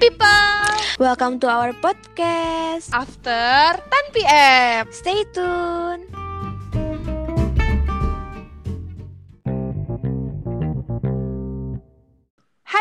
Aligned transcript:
people, 0.00 0.72
Welcome 0.98 1.40
to 1.40 1.48
our 1.48 1.72
podcast. 1.72 2.88
after 2.92 3.80
10 3.80 4.12
p.m. 4.12 4.86
Stay 4.92 5.24
tune. 5.32 6.15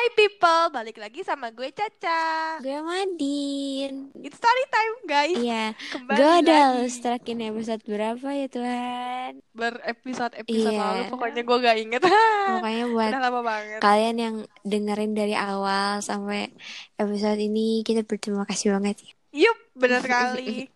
Hai 0.06 0.14
people, 0.14 0.70
balik 0.70 1.02
lagi 1.02 1.26
sama 1.26 1.50
gue 1.50 1.66
Caca. 1.74 2.62
Gue 2.62 2.78
Madin. 2.78 4.14
It's 4.22 4.38
story 4.38 4.66
time 4.70 4.96
guys. 5.10 5.34
Iya, 5.34 5.66
Kembali 5.74 6.14
gue 6.14 6.34
udah 6.46 6.62
ini 7.26 7.50
episode 7.50 7.82
berapa 7.82 8.28
ya 8.30 8.46
Tuhan. 8.46 9.42
berepisode-episode 9.50 10.70
Iya. 10.70 10.78
lalu. 10.78 11.02
Pokoknya 11.10 11.42
gue 11.42 11.58
gak 11.58 11.78
inget. 11.82 12.02
Makanya 12.54 12.86
buat 12.86 13.12
Udah 13.18 13.24
lama 13.26 13.42
banget. 13.42 13.80
kalian 13.82 14.18
yang 14.22 14.36
dengerin 14.62 15.18
dari 15.18 15.34
awal 15.34 16.06
sampai 16.06 16.54
episode 17.02 17.42
ini 17.42 17.82
kita 17.82 18.06
berterima 18.06 18.46
kasih 18.46 18.78
banget 18.78 19.02
ya. 19.02 19.12
Yup, 19.50 19.58
benar 19.74 20.06
sekali. 20.06 20.70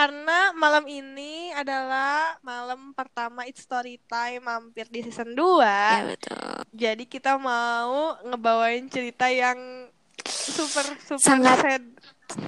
Karena 0.00 0.56
malam 0.56 0.88
ini 0.88 1.52
adalah 1.52 2.40
malam 2.40 2.96
pertama 2.96 3.44
It's 3.44 3.68
Story 3.68 4.00
Time 4.08 4.40
mampir 4.40 4.88
di 4.88 5.04
season 5.04 5.36
2. 5.36 5.60
Ya 5.60 6.08
betul. 6.08 6.56
Jadi 6.72 7.04
kita 7.04 7.36
mau 7.36 8.16
ngebawain 8.24 8.88
cerita 8.88 9.28
yang 9.28 9.60
super 10.24 10.88
super 11.04 11.20
Sangat- 11.20 11.60
sad. 11.60 11.84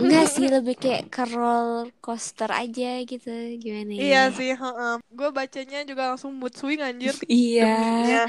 Enggak 0.01 0.33
sih 0.33 0.49
lebih 0.57 0.81
kayak 0.81 1.13
ke 1.13 1.29
roller 1.29 1.93
coaster 2.01 2.49
aja 2.49 3.05
gitu 3.05 3.29
gimana 3.61 3.93
ya? 3.93 4.01
Iya 4.01 4.23
sih, 4.33 4.57
Gue 5.13 5.29
bacanya 5.29 5.85
juga 5.85 6.17
langsung 6.17 6.33
mood 6.33 6.57
swing 6.57 6.81
anjir. 6.81 7.13
Iya. 7.29 7.69
Deminya. 7.69 8.25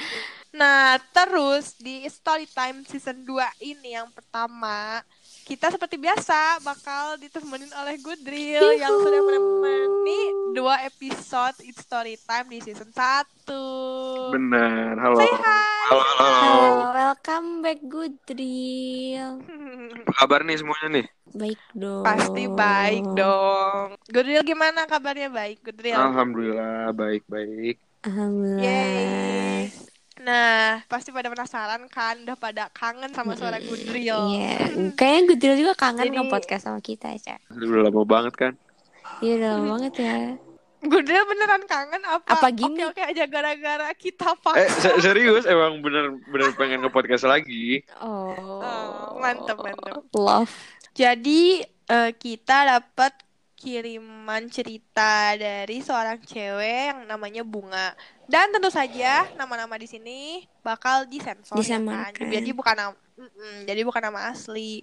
Nah, 0.51 0.99
terus 1.15 1.79
di 1.79 2.03
Story 2.11 2.43
Time 2.51 2.83
season 2.83 3.23
2 3.23 3.39
ini 3.63 3.95
yang 3.95 4.11
pertama, 4.11 4.99
kita 5.43 5.67
seperti 5.75 5.99
biasa 5.99 6.63
bakal 6.63 7.19
ditemenin 7.19 7.67
oleh 7.75 7.99
Goodrill 7.99 8.79
yang 8.79 8.95
sudah 8.95 9.21
menemani 9.21 10.21
dua 10.55 10.87
episode 10.87 11.59
It's 11.67 11.83
Story 11.83 12.15
Time 12.23 12.47
di 12.47 12.63
season 12.63 12.87
1. 12.95 14.31
Benar. 14.31 14.95
Halo. 15.03 15.19
Say 15.19 15.27
hi. 15.27 15.83
Halo, 15.91 16.03
halo, 16.03 16.31
halo. 16.31 16.71
Welcome 16.95 17.59
back 17.59 17.83
Goodrill. 17.83 19.43
Apa 20.07 20.13
kabar 20.15 20.47
nih 20.47 20.55
semuanya 20.63 20.87
nih? 21.03 21.05
Baik 21.35 21.59
dong. 21.75 22.03
Pasti 22.07 22.43
baik 22.47 23.05
dong. 23.19 23.99
Goodrill 24.07 24.47
gimana 24.47 24.87
kabarnya 24.87 25.27
baik, 25.27 25.59
Goodrill? 25.59 25.99
Alhamdulillah 25.99 26.95
baik-baik. 26.95 27.83
Alhamdulillah. 28.07 28.63
Yeay. 28.63 29.91
Nah, 30.15 30.85
pasti 30.85 31.09
pada 31.09 31.25
penasaran 31.25 31.89
kan, 31.89 32.21
udah 32.21 32.37
pada 32.37 32.69
kangen 32.69 33.09
sama 33.09 33.33
suara 33.33 33.57
Goodrill. 33.57 34.29
Iya, 34.29 34.69
kayaknya 34.97 35.21
Goodrill 35.27 35.57
juga 35.59 35.73
kangen 35.73 36.05
Jadi- 36.05 36.15
nge-podcast 36.15 36.63
sama 36.63 36.79
kita, 36.79 37.09
Ca. 37.17 37.41
Udah 37.49 37.81
lama 37.83 38.03
banget 38.03 38.33
kan? 38.35 38.53
Iya, 39.19 39.33
udah 39.35 39.49
lama 39.51 39.65
banget 39.73 39.93
ya. 39.97 40.17
Goodrill 40.83 41.23
beneran 41.23 41.63
kangen 41.63 42.03
apa? 42.03 42.27
Apa 42.29 42.47
gini? 42.49 42.83
Oke, 42.83 42.93
oke 42.93 43.01
aja 43.01 43.23
gara-gara 43.25 43.87
kita 43.95 44.35
Eh 44.35 44.37
paksa. 44.37 44.91
se- 44.91 44.99
serius 45.01 45.47
emang 45.47 45.79
bener-bener 45.79 46.51
pengen 46.53 46.83
ke 46.83 46.89
podcast 46.91 47.23
lagi. 47.23 47.81
Oh, 47.97 48.35
Oh, 48.35 49.17
mantep, 49.17 49.55
mantep. 49.57 50.03
Love. 50.11 50.51
Jadi 50.91 51.57
eh, 51.63 52.11
kita 52.13 52.67
dapat 52.69 53.15
kiriman 53.63 54.43
cerita 54.51 55.39
dari 55.39 55.79
seorang 55.79 56.19
cewek 56.19 56.91
yang 56.91 57.07
namanya 57.07 57.47
Bunga. 57.47 57.95
Dan 58.27 58.51
tentu 58.51 58.67
saja 58.67 59.23
nama-nama 59.39 59.79
di 59.79 59.87
sini 59.87 60.43
bakal 60.59 61.07
disensor 61.07 61.55
ya 61.55 61.79
kan. 61.79 62.11
Disamakan. 62.11 62.27
Jadi 62.27 62.49
bukan 62.51 62.75
nama 62.75 62.93
Mm-mm, 63.13 63.69
jadi 63.69 63.85
bukan 63.85 64.01
nama 64.01 64.33
asli. 64.33 64.81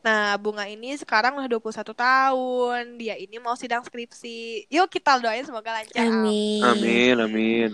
Nah, 0.00 0.40
Bunga 0.40 0.64
ini 0.64 0.96
sekarang 0.96 1.36
udah 1.36 1.60
21 1.60 1.92
tahun. 1.92 2.82
Dia 2.96 3.20
ini 3.20 3.36
mau 3.36 3.52
sidang 3.52 3.84
skripsi. 3.84 4.64
Yuk 4.72 4.88
kita 4.88 5.20
doain 5.20 5.44
semoga 5.44 5.76
lancar. 5.76 6.08
Amin. 6.08 6.64
Amin, 6.64 7.16
amin. 7.20 7.70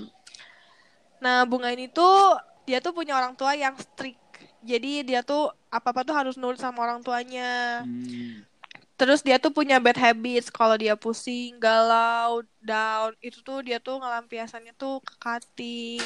Nah, 1.22 1.46
Bunga 1.46 1.70
ini 1.70 1.86
tuh 1.86 2.34
dia 2.66 2.82
tuh 2.82 2.90
punya 2.90 3.14
orang 3.14 3.38
tua 3.38 3.54
yang 3.54 3.78
strict. 3.78 4.18
Jadi 4.62 5.06
dia 5.06 5.22
tuh 5.22 5.54
apa-apa 5.70 6.02
tuh 6.02 6.14
harus 6.18 6.34
nurut 6.34 6.58
sama 6.58 6.82
orang 6.82 6.98
tuanya. 7.00 7.86
Hmm. 7.86 8.42
Terus 9.02 9.18
dia 9.26 9.42
tuh 9.42 9.50
punya 9.50 9.82
bad 9.82 9.98
habits 9.98 10.46
kalau 10.46 10.78
dia 10.78 10.94
pusing, 10.94 11.58
galau, 11.58 12.46
down, 12.62 13.10
itu 13.18 13.42
tuh 13.42 13.58
dia 13.66 13.82
tuh 13.82 13.98
ngelampiasannya 13.98 14.70
tuh 14.78 15.02
ke 15.02 15.18
cutting, 15.18 15.98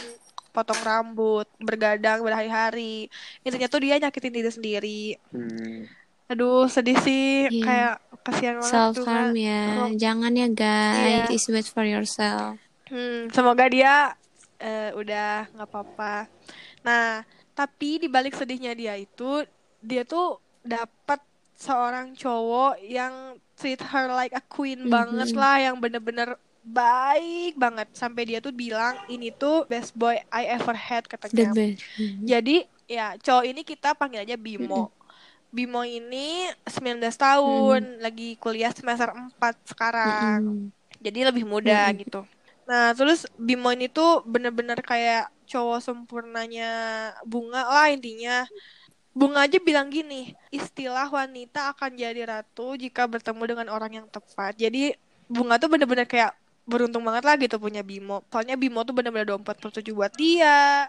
potong 0.49 0.81
rambut, 0.81 1.45
bergadang 1.61 2.25
berhari-hari. 2.25 3.13
Intinya 3.45 3.69
tuh 3.69 3.85
dia 3.85 4.01
nyakitin 4.01 4.33
diri 4.33 4.49
sendiri. 4.49 5.05
Hmm. 5.29 5.85
Aduh, 6.33 6.73
sedih 6.73 6.97
sih, 7.05 7.53
Iya. 7.53 7.65
kayak 7.69 7.95
kasihan 8.25 8.55
banget 8.65 8.73
Self 8.73 8.97
harm 9.05 9.37
ya. 9.37 9.93
Jangan 9.93 10.33
ya, 10.33 10.49
guys. 10.49 11.29
Iya. 11.29 11.37
It's 11.37 11.53
bad 11.53 11.69
for 11.69 11.85
yourself. 11.85 12.57
Hmm, 12.89 13.29
semoga 13.29 13.69
dia 13.69 14.17
eh, 14.57 14.89
udah 14.97 15.53
nggak 15.53 15.69
apa-apa. 15.69 16.33
Nah, 16.81 17.29
tapi 17.53 18.01
di 18.01 18.09
balik 18.09 18.33
sedihnya 18.33 18.73
dia 18.73 18.97
itu, 18.97 19.45
dia 19.85 20.01
tuh 20.09 20.41
dapat 20.65 21.21
seorang 21.57 22.13
cowok 22.17 22.81
yang 22.85 23.15
treat 23.59 23.81
her 23.93 24.07
like 24.13 24.33
a 24.37 24.43
queen 24.55 24.81
Mhm. 24.85 24.93
banget 24.93 25.31
lah, 25.37 25.57
yang 25.61 25.77
bener-bener 25.83 26.37
baik 26.67 27.55
banget 27.63 27.89
sampai 27.95 28.23
dia 28.29 28.39
tuh 28.43 28.51
bilang 28.53 28.99
ini 29.07 29.31
tuh 29.31 29.65
best 29.71 29.95
boy 29.97 30.19
I 30.35 30.43
ever 30.57 30.75
had 30.77 31.07
katanya. 31.07 31.55
best. 31.55 31.85
Jadi 32.27 32.67
ya 32.87 33.15
cowok 33.19 33.45
ini 33.51 33.63
kita 33.67 33.95
panggil 33.99 34.23
aja 34.27 34.37
Bimo. 34.39 34.91
Bimo 35.55 35.83
ini 35.87 36.51
19 36.69 37.17
tahun, 37.17 37.81
lagi 38.05 38.37
kuliah 38.43 38.73
semester 38.75 39.11
4 39.15 39.55
sekarang 39.73 40.41
Mm-mm. 40.45 40.73
jadi 41.05 41.29
lebih 41.31 41.45
muda 41.49 41.75
Mm-mm. 41.75 42.01
gitu. 42.01 42.25
Nah, 42.69 42.93
terus 42.99 43.25
Bimo 43.39 43.71
ini 43.75 43.87
tuh 43.93 44.25
bener-bener 44.27 44.79
kayak 44.83 45.31
cowok 45.51 45.79
sempurnanya 45.87 46.65
Bunga 47.31 47.63
lah 47.71 47.87
intinya. 47.95 48.45
Bunga 49.17 49.49
aja 49.49 49.57
bilang 49.57 49.89
gini, 49.89 50.37
istilah 50.53 51.09
wanita 51.09 51.73
akan 51.73 51.97
jadi 51.97 52.29
ratu 52.29 52.77
jika 52.77 53.09
bertemu 53.09 53.43
dengan 53.49 53.67
orang 53.73 54.05
yang 54.05 54.07
tepat. 54.13 54.53
Jadi 54.61 54.93
Bunga 55.25 55.57
tuh 55.57 55.73
bener-bener 55.73 56.05
kayak 56.05 56.37
beruntung 56.69 57.01
banget 57.01 57.25
lah 57.25 57.41
gitu 57.41 57.57
punya 57.57 57.81
Bimo. 57.81 58.21
Soalnya 58.29 58.61
Bimo 58.61 58.85
tuh 58.85 58.93
bener-bener 58.93 59.25
dompet 59.25 59.57
tertuju 59.57 59.97
buat 59.97 60.13
dia. 60.13 60.85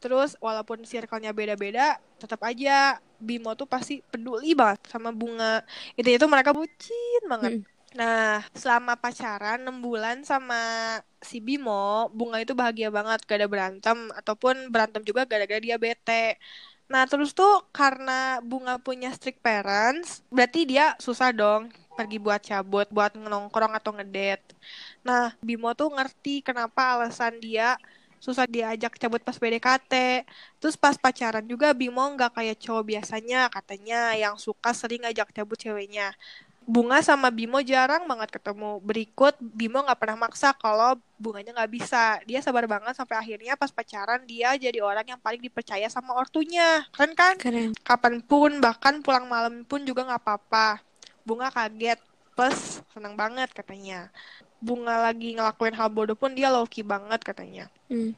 Terus 0.00 0.40
walaupun 0.40 0.88
circle-nya 0.88 1.36
beda-beda, 1.36 2.00
tetap 2.16 2.40
aja 2.48 2.96
Bimo 3.20 3.52
tuh 3.52 3.68
pasti 3.68 4.00
peduli 4.00 4.56
banget 4.56 4.80
sama 4.88 5.12
Bunga. 5.12 5.60
Intinya 6.00 6.18
tuh 6.24 6.30
mereka 6.32 6.56
bucin 6.56 7.22
banget. 7.28 7.60
Nah, 7.96 8.44
selama 8.52 8.92
pacaran 9.00 9.64
6 9.64 9.80
bulan 9.80 10.20
sama 10.20 10.60
si 11.20 11.40
Bimo, 11.40 12.12
Bunga 12.12 12.40
itu 12.40 12.52
bahagia 12.52 12.92
banget, 12.92 13.24
gak 13.24 13.40
ada 13.40 13.48
berantem, 13.48 13.96
ataupun 14.12 14.68
berantem 14.68 15.00
juga 15.00 15.24
gara-gara 15.24 15.60
dia 15.60 15.80
bete. 15.80 16.36
Nah, 16.92 17.02
terus 17.10 17.34
tuh 17.34 17.66
karena 17.74 18.38
Bunga 18.46 18.78
punya 18.78 19.10
strict 19.10 19.42
parents, 19.42 20.22
berarti 20.30 20.60
dia 20.70 20.94
susah 21.02 21.34
dong 21.34 21.62
pergi 21.98 22.16
buat 22.22 22.38
cabut, 22.44 22.86
buat 22.94 23.12
nongkrong 23.18 23.72
atau 23.74 23.90
ngedate. 23.96 24.54
Nah, 25.02 25.34
Bimo 25.42 25.72
tuh 25.74 25.90
ngerti 25.96 26.44
kenapa 26.46 26.94
alasan 26.94 27.34
dia 27.42 27.74
susah 28.22 28.46
diajak 28.48 28.92
cabut 29.02 29.20
pas 29.26 29.36
PDKT. 29.38 29.92
Terus 30.60 30.76
pas 30.78 30.96
pacaran 30.98 31.44
juga 31.52 31.74
Bimo 31.74 32.02
nggak 32.14 32.32
kayak 32.38 32.56
cowok 32.62 32.84
biasanya 32.96 33.38
katanya 33.50 34.14
yang 34.22 34.34
suka 34.38 34.70
sering 34.76 35.02
ngajak 35.04 35.28
cabut 35.36 35.58
ceweknya. 35.58 36.14
Bunga 36.66 36.98
sama 36.98 37.30
Bimo 37.30 37.62
jarang 37.62 38.10
banget 38.10 38.34
ketemu. 38.34 38.82
Berikut 38.82 39.38
Bimo 39.38 39.86
nggak 39.86 40.02
pernah 40.02 40.26
maksa 40.26 40.50
kalau 40.50 40.98
bunganya 41.14 41.54
nggak 41.54 41.70
bisa. 41.70 42.18
Dia 42.26 42.42
sabar 42.42 42.66
banget 42.66 42.98
sampai 42.98 43.22
akhirnya 43.22 43.54
pas 43.54 43.70
pacaran 43.70 44.26
dia 44.26 44.50
jadi 44.58 44.82
orang 44.82 45.06
yang 45.06 45.20
paling 45.22 45.38
dipercaya 45.38 45.86
sama 45.86 46.18
ortunya. 46.18 46.82
Keren 46.90 47.14
kan? 47.14 47.38
Keren. 47.38 47.70
Kapan 47.86 48.18
pun 48.18 48.58
bahkan 48.58 48.98
pulang 48.98 49.30
malam 49.30 49.62
pun 49.62 49.86
juga 49.86 50.02
nggak 50.10 50.22
apa-apa. 50.26 50.82
Bunga 51.22 51.54
kaget 51.54 52.02
plus 52.34 52.82
seneng 52.90 53.14
banget 53.14 53.46
katanya. 53.54 54.10
Bunga 54.58 55.06
lagi 55.06 55.38
ngelakuin 55.38 55.78
hal 55.78 55.86
bodoh 55.86 56.18
pun 56.18 56.34
dia 56.34 56.50
low 56.50 56.66
key 56.66 56.82
banget 56.82 57.22
katanya. 57.22 57.70
Hmm. 57.86 58.10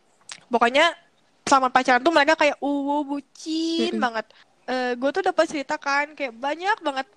Pokoknya 0.49 0.97
selama 1.45 1.69
pacaran 1.69 2.01
tuh 2.01 2.17
mereka 2.17 2.33
kayak 2.33 2.57
uwu 2.65 3.05
bucin 3.05 3.93
Mm-mm. 3.93 4.05
banget. 4.09 4.27
Eh 4.69 4.97
gue 4.97 5.11
tuh 5.13 5.21
dapat 5.21 5.45
cerita 5.49 5.77
kan 5.77 6.17
kayak 6.17 6.33
banyak 6.33 6.81
banget 6.81 7.09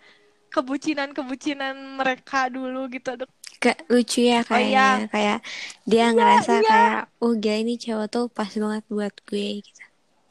kebucinan-kebucinan 0.53 1.75
mereka 1.99 2.37
dulu 2.55 2.77
gitu. 2.95 3.07
Aduh, 3.15 3.29
Kayak 3.61 3.79
lucu 3.93 4.19
ya 4.31 4.39
Oh, 4.51 4.59
kayaknya. 4.59 4.81
iya. 4.81 4.85
Kayak 5.11 5.37
dia 5.91 6.03
Iya, 6.05 6.15
ngerasa 6.15 6.53
iya. 6.53 6.69
kayak, 6.69 6.93
oh 7.23 7.31
gila 7.41 7.55
ini 7.63 7.73
cowok 7.83 8.05
tuh 8.13 8.23
pas 8.37 8.51
banget 8.63 8.83
buat 8.95 9.13
gue 9.27 9.45
gitu. 9.65 9.81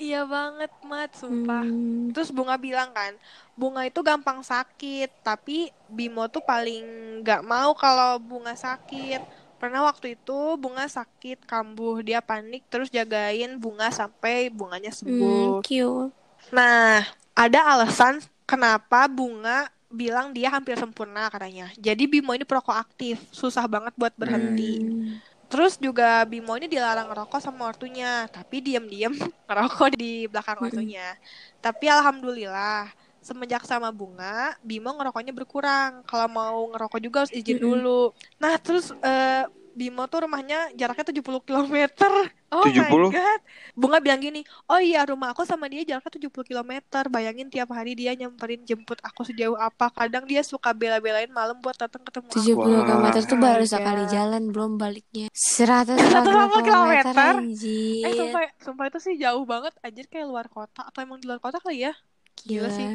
iya 0.05 0.19
banget, 0.35 0.71
Mat, 0.91 1.11
sumpah. 1.21 1.65
Hmm. 1.65 2.11
Terus 2.13 2.29
Bunga 2.37 2.57
bilang 2.67 2.91
kan, 2.99 3.13
Bunga 3.61 3.83
itu 3.91 4.01
gampang 4.09 4.41
sakit, 4.53 5.09
tapi 5.27 5.53
Bimo 5.97 6.23
tuh 6.35 6.43
paling 6.51 6.83
gak 7.27 7.43
mau 7.53 7.71
kalau 7.85 8.11
Bunga 8.29 8.55
sakit. 8.67 9.21
Pernah 9.61 9.81
waktu 9.89 10.07
itu 10.19 10.33
Bunga 10.63 10.85
sakit 10.99 11.39
kambuh, 11.51 11.97
dia 12.07 12.19
panik 12.31 12.63
terus 12.73 12.89
jagain 12.97 13.51
Bunga 13.63 13.87
sampai 14.01 14.37
bunganya 14.59 14.91
Hmm, 15.05 15.53
sembuh. 15.53 15.61
cute. 15.63 16.13
Nah, 16.57 17.07
ada 17.37 17.61
alasan 17.75 18.15
kenapa 18.51 19.07
bunga 19.07 19.71
bilang 19.91 20.31
dia 20.37 20.49
hampir 20.55 20.75
sempurna 20.79 21.29
katanya. 21.35 21.71
Jadi 21.79 22.03
Bimo 22.07 22.31
ini 22.37 22.47
perokok 22.47 22.77
aktif, 22.79 23.19
susah 23.35 23.67
banget 23.67 23.93
buat 23.99 24.15
berhenti. 24.17 24.81
Hmm. 24.81 25.21
Terus 25.51 25.77
juga 25.83 26.23
Bimo 26.31 26.55
ini 26.59 26.71
dilarang 26.71 27.11
ngerokok 27.11 27.41
sama 27.43 27.67
ortunya, 27.71 28.27
tapi 28.31 28.63
diam-diam 28.63 29.11
ngerokok 29.49 29.89
di 29.99 30.27
belakang 30.31 30.59
Mm-mm. 30.61 30.61
ortunya. 30.63 31.19
Tapi 31.59 31.85
alhamdulillah, 31.91 32.91
semenjak 33.19 33.63
sama 33.67 33.91
Bunga, 33.91 34.55
Bimo 34.63 34.95
ngerokoknya 34.95 35.33
berkurang. 35.35 36.07
Kalau 36.07 36.27
mau 36.31 36.59
ngerokok 36.73 37.01
juga 37.03 37.17
harus 37.27 37.35
izin 37.35 37.59
Mm-mm. 37.61 37.61
dulu. 37.61 38.15
Nah, 38.39 38.55
terus 38.63 38.95
eh, 39.03 39.45
Bimo 39.71 40.03
tuh 40.05 40.25
rumahnya 40.25 40.75
jaraknya 40.75 41.07
70 41.13 41.23
km. 41.41 41.75
Oh 42.51 42.67
70? 42.67 42.83
my 42.83 43.15
god. 43.15 43.41
Bunga 43.79 44.03
bilang 44.03 44.19
gini, 44.19 44.43
"Oh 44.67 44.77
iya, 44.77 45.07
rumah 45.07 45.31
aku 45.31 45.47
sama 45.47 45.71
dia 45.71 45.87
jaraknya 45.87 46.19
70 46.19 46.43
km. 46.43 46.73
Bayangin 47.07 47.47
tiap 47.47 47.71
hari 47.71 47.95
dia 47.95 48.11
nyamperin 48.11 48.67
jemput 48.67 48.99
aku 49.01 49.23
sejauh 49.23 49.55
apa. 49.55 49.87
Kadang 49.89 50.27
dia 50.27 50.43
suka 50.43 50.75
bela-belain 50.75 51.31
malam 51.31 51.63
buat 51.63 51.79
datang 51.79 52.03
ketemu 52.03 52.27
aku." 52.27 52.43
70 52.43 52.83
km 52.83 53.07
tuh 53.23 53.39
baru 53.39 53.63
Iya. 53.63 53.71
sekali 53.71 54.03
jalan 54.11 54.43
belum 54.51 54.73
baliknya 54.77 55.31
100 55.31 55.95
150 55.95 56.67
kilometer 56.67 57.15
kilometer. 57.15 57.35
anjir 57.39 58.03
Eh 58.03 58.13
sumpah, 58.13 58.43
sumpah 58.59 58.85
itu 58.89 58.99
sih 58.99 59.15
jauh 59.15 59.47
banget 59.47 59.71
anjir 59.81 60.11
kayak 60.11 60.27
luar 60.27 60.51
kota 60.51 60.83
atau 60.83 60.99
emang 60.99 61.23
di 61.23 61.31
luar 61.31 61.39
kota 61.39 61.63
kali 61.63 61.87
ya 61.87 61.95
gila 62.37 62.67
Gila. 62.67 62.71
sih. 62.75 62.89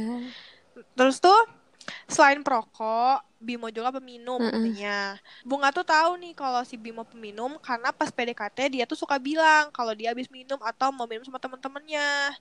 Terus 0.91 1.23
tuh 1.23 1.39
selain 2.11 2.43
perokok 2.43 3.23
Bimo 3.47 3.67
juga 3.69 3.89
peminum 3.95 4.39
Mm-mm. 4.39 4.77
katanya 4.81 5.15
Bunga 5.49 5.69
tuh 5.77 5.85
tahu 5.85 6.11
nih 6.21 6.33
kalau 6.39 6.61
si 6.69 6.75
Bimo 6.83 7.03
peminum 7.11 7.51
karena 7.61 7.89
pas 7.99 8.09
PDKT 8.15 8.57
dia 8.73 8.83
tuh 8.89 8.97
suka 9.03 9.15
bilang 9.27 9.63
kalau 9.77 9.93
dia 9.99 10.09
habis 10.13 10.27
minum 10.37 10.59
atau 10.69 10.89
mau 10.95 11.05
minum 11.09 11.23
sama 11.27 11.39
temen-temennya 11.43 12.33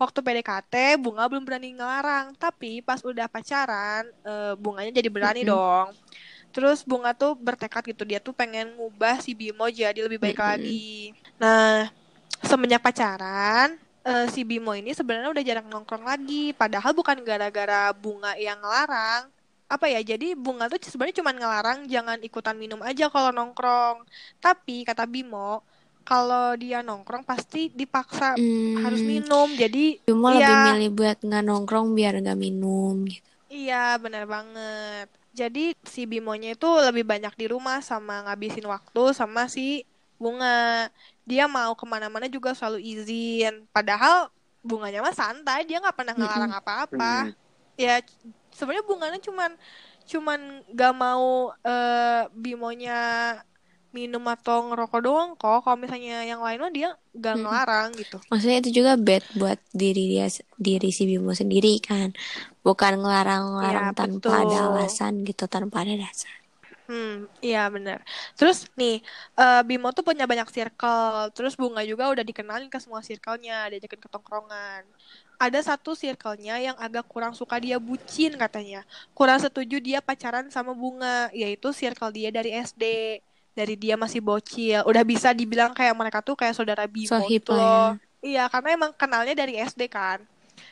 Waktu 0.00 0.18
PDKT 0.24 0.74
Bunga 1.02 1.28
belum 1.28 1.44
berani 1.44 1.76
ngelarang 1.76 2.32
Tapi 2.40 2.80
pas 2.80 3.00
udah 3.04 3.26
pacaran 3.28 4.04
eh, 4.24 4.52
Bunganya 4.56 4.92
jadi 4.98 5.08
berani 5.12 5.42
Mm-mm. 5.42 5.50
dong 5.50 5.92
Terus 6.54 6.82
Bunga 6.88 7.12
tuh 7.16 7.32
bertekad 7.38 7.82
gitu 7.92 8.02
Dia 8.08 8.20
tuh 8.22 8.34
pengen 8.36 8.76
ngubah 8.78 9.20
si 9.24 9.32
Bimo 9.36 9.66
jadi 9.70 10.00
lebih 10.06 10.20
baik 10.22 10.40
Mm-mm. 10.46 10.50
lagi 10.50 11.14
Nah 11.42 11.88
semenjak 12.44 12.82
pacaran 12.86 13.68
eh, 14.06 14.26
si 14.34 14.40
Bimo 14.48 14.72
ini 14.76 14.90
sebenarnya 14.98 15.30
udah 15.34 15.44
jarang 15.48 15.68
nongkrong 15.72 16.04
lagi 16.08 16.52
padahal 16.56 16.92
bukan 16.96 17.18
gara-gara 17.28 17.92
bunga 17.96 18.32
yang 18.40 18.58
ngelarang 18.62 19.28
apa 19.74 19.86
ya 19.94 20.00
jadi 20.10 20.26
bunga 20.44 20.64
tuh 20.70 20.78
sebenarnya 20.90 21.18
cuma 21.22 21.32
ngelarang 21.38 21.78
jangan 21.94 22.18
ikutan 22.28 22.56
minum 22.62 22.80
aja 22.88 23.04
kalau 23.14 23.30
nongkrong. 23.36 23.96
Tapi 24.44 24.72
kata 24.88 25.04
Bimo 25.14 25.62
kalau 26.08 26.58
dia 26.62 26.78
nongkrong 26.88 27.22
pasti 27.30 27.70
dipaksa 27.80 28.26
Hmm, 28.36 28.74
harus 28.82 29.00
minum. 29.10 29.46
Jadi 29.62 29.78
cuma 30.06 30.28
Iya. 30.30 30.44
lebih 30.44 30.56
milih 30.66 30.88
buat 30.98 31.18
nggak 31.26 31.42
nongkrong 31.48 31.86
biar 31.96 32.14
nggak 32.22 32.38
minum 32.44 32.94
gitu. 33.12 33.30
iya 33.52 33.74
benar 34.02 34.24
banget. 34.34 35.06
Jadi 35.38 35.60
si 35.92 36.00
Bimonya 36.10 36.48
itu 36.54 36.66
lebih 36.86 37.04
banyak 37.12 37.32
di 37.40 37.46
rumah 37.52 37.78
sama 37.90 38.12
ngabisin 38.26 38.66
waktu 38.74 39.00
sama 39.20 39.40
si 39.54 39.60
bunga. 40.20 40.46
Dia 41.28 41.44
mau 41.56 41.72
ke 41.78 41.84
mana-mana 41.92 42.26
juga 42.34 42.50
selalu 42.58 42.78
izin. 42.82 43.52
Padahal 43.74 44.14
bunganya 44.68 45.00
mah 45.06 45.14
santai 45.16 45.58
dia 45.68 45.76
nggak 45.82 45.96
pernah 45.98 46.14
ngelarang 46.18 46.52
apa-apa. 46.60 47.06
Hmm. 47.30 47.34
ya 47.80 47.96
sebenarnya 48.56 48.84
bunganya 48.90 49.18
cuman 49.28 49.50
cuman 50.10 50.40
gak 50.78 50.92
mau 51.02 51.24
eh, 51.68 52.22
bimonya 52.42 52.92
minum 53.96 54.24
atau 54.34 54.56
ngerokok 54.68 55.00
doang 55.06 55.30
kok 55.40 55.58
kalau 55.64 55.78
misalnya 55.82 56.14
yang 56.30 56.40
lain 56.46 56.58
mah 56.62 56.72
dia 56.76 56.88
gak 57.24 57.36
ngelarang 57.42 57.88
gitu 58.00 58.18
Maksudnya 58.30 58.58
itu 58.62 58.70
juga 58.82 58.92
bad 59.06 59.24
buat 59.40 59.58
diri 59.74 60.00
dia 60.12 60.26
diri 60.66 60.88
si 60.96 61.02
Bimo 61.10 61.32
sendiri 61.42 61.68
kan. 61.88 62.08
Bukan 62.66 62.92
ngelarang-larang 63.02 63.86
Iya, 63.86 63.92
tanpa 63.98 64.30
ada 64.46 64.56
betul. 64.64 64.70
alasan 64.70 65.12
gitu, 65.28 65.44
tanpa 65.50 65.76
ada 65.84 65.94
dasar. 65.98 66.34
hmm 66.88 67.08
iya 67.46 67.58
benar 67.74 67.98
terus 68.36 68.56
nih 68.80 68.92
eh, 69.40 69.56
Bimo 69.68 69.86
tuh 69.96 70.04
punya 70.08 70.24
banyak 70.30 70.48
circle 70.56 71.30
terus 71.34 71.52
bunga 71.60 71.80
juga 71.90 72.04
udah 72.12 72.24
dikenalin 72.28 72.68
ke 72.72 72.78
semua 72.84 73.00
circle-nya 73.08 73.52
diajakin 73.70 74.00
ke 74.04 74.08
tongkrongan 74.14 74.82
ada 75.40 75.60
satu 75.64 75.96
circle-nya 75.96 76.60
yang 76.60 76.76
agak 76.76 77.08
kurang 77.08 77.32
suka 77.32 77.56
dia 77.56 77.80
bucin 77.80 78.36
katanya. 78.36 78.84
Kurang 79.16 79.40
setuju 79.40 79.80
dia 79.80 79.98
pacaran 80.04 80.52
sama 80.52 80.76
bunga 80.76 81.32
yaitu 81.32 81.72
circle 81.72 82.12
dia 82.12 82.28
dari 82.28 82.52
SD 82.52 82.84
dari 83.56 83.74
dia 83.80 83.96
masih 83.96 84.20
bocil. 84.20 84.84
Udah 84.84 85.02
bisa 85.02 85.32
dibilang 85.32 85.72
kayak 85.72 85.96
mereka 85.96 86.20
tuh 86.20 86.36
kayak 86.36 86.54
saudara 86.56 86.84
Bimo 86.84 87.24
gitu 87.24 87.52
lah 87.56 87.64
ya. 87.64 87.80
loh 87.96 88.10
iya 88.24 88.44
karena 88.52 88.68
emang 88.76 88.92
kenalnya 88.96 89.34
dari 89.36 89.56
SD 89.56 89.88
kan 89.88 90.20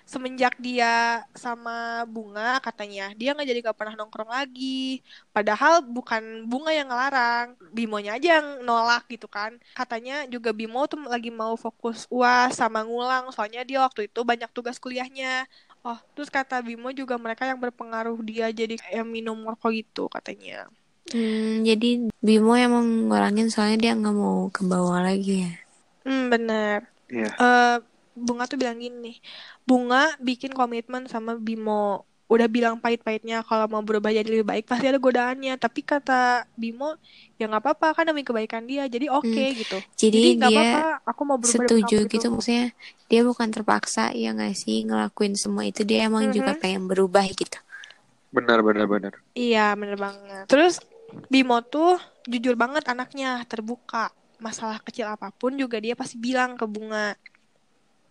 semenjak 0.07 0.55
dia 0.61 1.23
sama 1.37 2.03
bunga 2.09 2.59
katanya 2.67 3.13
dia 3.19 3.33
nggak 3.35 3.49
jadi 3.51 3.61
gak 3.71 3.79
pernah 3.79 3.95
nongkrong 3.99 4.31
lagi. 4.31 5.01
Padahal 5.35 5.85
bukan 5.87 6.23
bunga 6.51 6.71
yang 6.75 6.89
ngelarang. 6.91 7.47
Bimonya 7.77 8.11
aja 8.17 8.29
yang 8.41 8.49
nolak 8.67 9.05
gitu 9.13 9.27
kan. 9.31 9.57
Katanya 9.77 10.25
juga 10.31 10.51
Bimo 10.57 10.85
tuh 10.91 10.99
lagi 11.07 11.31
mau 11.33 11.55
fokus 11.59 12.05
uas 12.11 12.55
sama 12.61 12.83
ngulang. 12.87 13.31
Soalnya 13.35 13.63
dia 13.69 13.79
waktu 13.87 14.01
itu 14.11 14.21
banyak 14.25 14.51
tugas 14.57 14.77
kuliahnya. 14.83 15.47
Oh 15.87 15.99
terus 16.15 16.29
kata 16.29 16.61
Bimo 16.67 16.91
juga 16.93 17.15
mereka 17.17 17.47
yang 17.47 17.59
berpengaruh 17.63 18.19
dia 18.27 18.51
jadi 18.51 18.75
kayak 18.77 19.05
minum 19.07 19.39
rokok 19.47 19.71
gitu 19.79 20.11
katanya. 20.11 20.67
Hmm, 21.09 21.65
jadi 21.65 21.87
Bimo 22.21 22.53
emang 22.53 23.09
ngurangin 23.09 23.49
soalnya 23.49 23.79
dia 23.83 23.93
nggak 23.97 24.17
mau 24.23 24.53
ke 24.53 24.61
bawah 24.73 25.01
lagi 25.09 25.49
ya. 25.49 25.53
hmm 26.05 26.23
bener 26.33 26.79
Iya. 27.09 27.29
eh 27.41 27.77
Bunga 28.27 28.45
tuh 28.51 28.59
bilang 28.63 28.79
gini, 28.85 29.09
Bunga 29.69 29.99
bikin 30.29 30.53
komitmen 30.59 31.03
sama 31.13 31.31
Bimo. 31.47 31.73
Udah 32.33 32.49
bilang 32.57 32.77
pahit-pahitnya 32.83 33.37
kalau 33.49 33.65
mau 33.73 33.83
berubah 33.89 34.11
jadi 34.19 34.29
lebih 34.35 34.47
baik 34.53 34.65
pasti 34.71 34.85
ada 34.91 35.01
godaannya. 35.07 35.53
Tapi 35.65 35.81
kata 35.91 36.13
Bimo, 36.61 36.85
ya 37.39 37.43
nggak 37.49 37.63
apa-apa 37.65 37.87
kan 37.97 38.05
demi 38.09 38.23
kebaikan 38.29 38.63
dia. 38.71 38.83
Jadi 38.95 39.07
oke 39.19 39.41
Hmm, 39.41 39.49
gitu. 39.61 39.75
Jadi 40.01 40.21
nggak 40.37 40.51
dia 40.51 40.55
apa-apa, 40.55 40.79
aku 41.11 41.23
mau 41.29 41.39
berubah 41.43 41.65
setuju 41.69 41.97
kamu 41.97 42.05
gitu 42.13 42.27
maksudnya 42.35 42.67
dia 43.11 43.21
bukan 43.29 43.49
terpaksa 43.55 44.03
ya 44.23 44.29
nggak 44.37 44.55
sih 44.63 44.77
ngelakuin 44.87 45.35
semua 45.43 45.65
itu 45.71 45.81
dia 45.89 45.99
emang 46.09 46.25
juga 46.37 46.53
Mhm. 46.53 46.61
pengen 46.61 46.83
berubah 46.91 47.25
gitu. 47.41 47.59
Benar, 48.33 48.59
benar, 48.65 48.87
benar. 48.89 49.15
Iya, 49.39 49.59
bener 49.81 49.97
banget. 50.05 50.45
Terus 50.51 50.75
Bimo 51.33 51.57
tuh 51.73 51.89
jujur 52.33 52.55
banget 52.63 52.85
anaknya, 52.93 53.29
terbuka. 53.51 53.99
Masalah 54.47 54.79
kecil 54.87 55.07
apa 55.15 55.29
pun 55.41 55.53
juga 55.63 55.77
dia 55.85 55.95
pasti 56.01 56.17
bilang 56.27 56.51
ke 56.61 56.65
Bunga. 56.75 57.15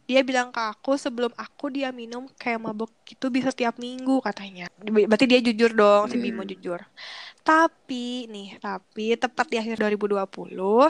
Dia 0.08 0.24
bilang 0.24 0.56
ke 0.56 0.62
aku 0.64 0.96
sebelum 0.96 1.36
aku 1.36 1.68
dia 1.68 1.92
minum 1.92 2.32
kayak 2.40 2.64
mabok 2.64 2.88
gitu 3.04 3.28
bisa 3.28 3.52
tiap 3.52 3.76
minggu 3.76 4.24
katanya. 4.24 4.72
Berarti 4.80 5.28
dia 5.28 5.44
jujur 5.44 5.76
dong, 5.76 6.08
si 6.08 6.16
Bimo 6.16 6.48
Hmm. 6.48 6.52
jujur. 6.56 6.80
Tapi 7.44 8.28
nih, 8.32 8.56
tapi 8.64 9.20
tepat 9.20 9.52
di 9.52 9.60
akhir 9.60 9.84
2020, 9.84 10.88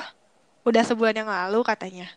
udah 0.62 0.84
sebulan 0.86 1.26
yang 1.26 1.30
lalu 1.30 1.66
katanya. 1.66 2.08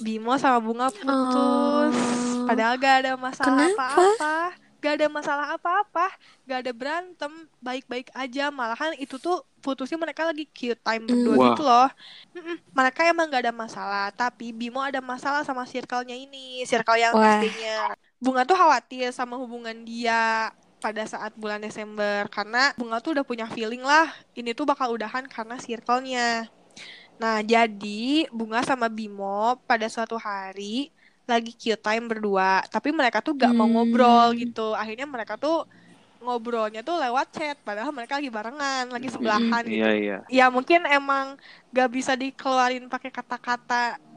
Bimo 0.00 0.36
sama 0.40 0.60
Bunga 0.60 0.88
putus. 0.88 1.92
Oh. 1.96 2.44
Padahal 2.48 2.80
gak 2.80 2.94
ada 3.04 3.12
masalah 3.20 3.68
apa-apa. 3.72 4.65
Gak 4.86 5.02
ada 5.02 5.06
masalah 5.10 5.46
apa-apa. 5.58 6.06
Gak 6.46 6.58
ada 6.62 6.70
berantem. 6.70 7.32
Baik-baik 7.58 8.14
aja. 8.14 8.54
Malahan 8.54 8.94
itu 8.96 9.18
tuh 9.18 9.42
putusnya 9.58 9.98
mereka 9.98 10.22
lagi 10.22 10.46
cute 10.46 10.78
time 10.78 11.02
berdua 11.02 11.34
Hmm. 11.34 11.40
Wah. 11.42 11.48
gitu 11.50 11.62
loh. 11.66 11.88
Mm-mm. 12.38 12.56
Mereka 12.70 13.00
emang 13.10 13.26
gak 13.26 13.42
ada 13.50 13.54
masalah. 13.54 14.06
Tapi 14.14 14.54
Bimo 14.54 14.78
ada 14.78 15.02
masalah 15.02 15.42
sama 15.42 15.66
circle-nya 15.66 16.14
ini. 16.14 16.62
Circle 16.62 17.02
yang 17.02 17.18
Wah. 17.18 17.42
SD-nya. 17.42 17.98
Bunga 18.22 18.46
tuh 18.46 18.54
khawatir 18.54 19.10
sama 19.10 19.34
hubungan 19.34 19.74
dia 19.82 20.54
pada 20.78 21.02
saat 21.02 21.34
bulan 21.34 21.58
Desember. 21.58 22.30
Karena 22.30 22.70
Bunga 22.78 23.02
tuh 23.02 23.18
udah 23.18 23.26
punya 23.26 23.50
feeling 23.50 23.82
lah. 23.82 24.06
Ini 24.38 24.54
tuh 24.54 24.62
bakal 24.64 24.94
udahan 24.94 25.26
karena 25.26 25.58
circle-nya. 25.58 26.46
Nah, 27.16 27.40
jadi 27.42 28.28
Bunga 28.30 28.62
sama 28.62 28.86
Bimo 28.86 29.56
pada 29.66 29.88
suatu 29.88 30.14
hari 30.14 30.92
lagi 31.30 31.50
cute 31.60 31.82
time 31.82 32.04
berdua, 32.10 32.62
tapi 32.74 32.88
mereka 32.94 33.18
tuh 33.26 33.32
gak 33.42 33.52
mau 33.58 33.66
Hmm. 33.66 33.74
ngobrol 33.74 34.26
gitu. 34.42 34.60
Akhirnya 34.80 35.06
mereka 35.14 35.34
tuh 35.38 35.54
ngobrolnya 36.22 36.80
tuh 36.88 36.96
lewat 37.02 37.26
chat, 37.36 37.56
padahal 37.66 37.92
mereka 37.92 38.18
lagi 38.18 38.30
barengan, 38.32 38.84
lagi 38.94 39.08
sebelahan 39.14 39.62
gitu. 39.68 39.82
Iya, 39.82 39.88
iya. 40.00 40.16
Ya 40.38 40.44
mungkin 40.50 40.80
emang 40.88 41.26
gak 41.76 41.88
bisa 41.96 42.12
dikeluarin 42.18 42.86
pakai 42.90 43.10
kata-kata, 43.14 43.74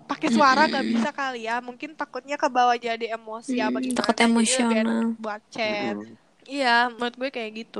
pakai 0.09 0.29
suara 0.33 0.61
gak 0.69 0.85
bisa 0.93 1.09
kali 1.13 1.45
ya. 1.49 1.59
Mungkin 1.61 1.93
takutnya 1.99 2.35
kebawa 2.39 2.73
jadi 2.79 3.05
emosi 3.17 3.55
apa 3.61 3.77
Hmm, 3.77 3.87
gimana. 3.87 3.97
takut 3.97 4.17
emosional. 4.25 5.01
buat 5.21 5.41
chat. 5.53 5.95
Hmm. 5.97 6.15
Iya, 6.49 6.89
menurut 6.93 7.15
gue 7.19 7.29
kayak 7.35 7.51
gitu. 7.65 7.79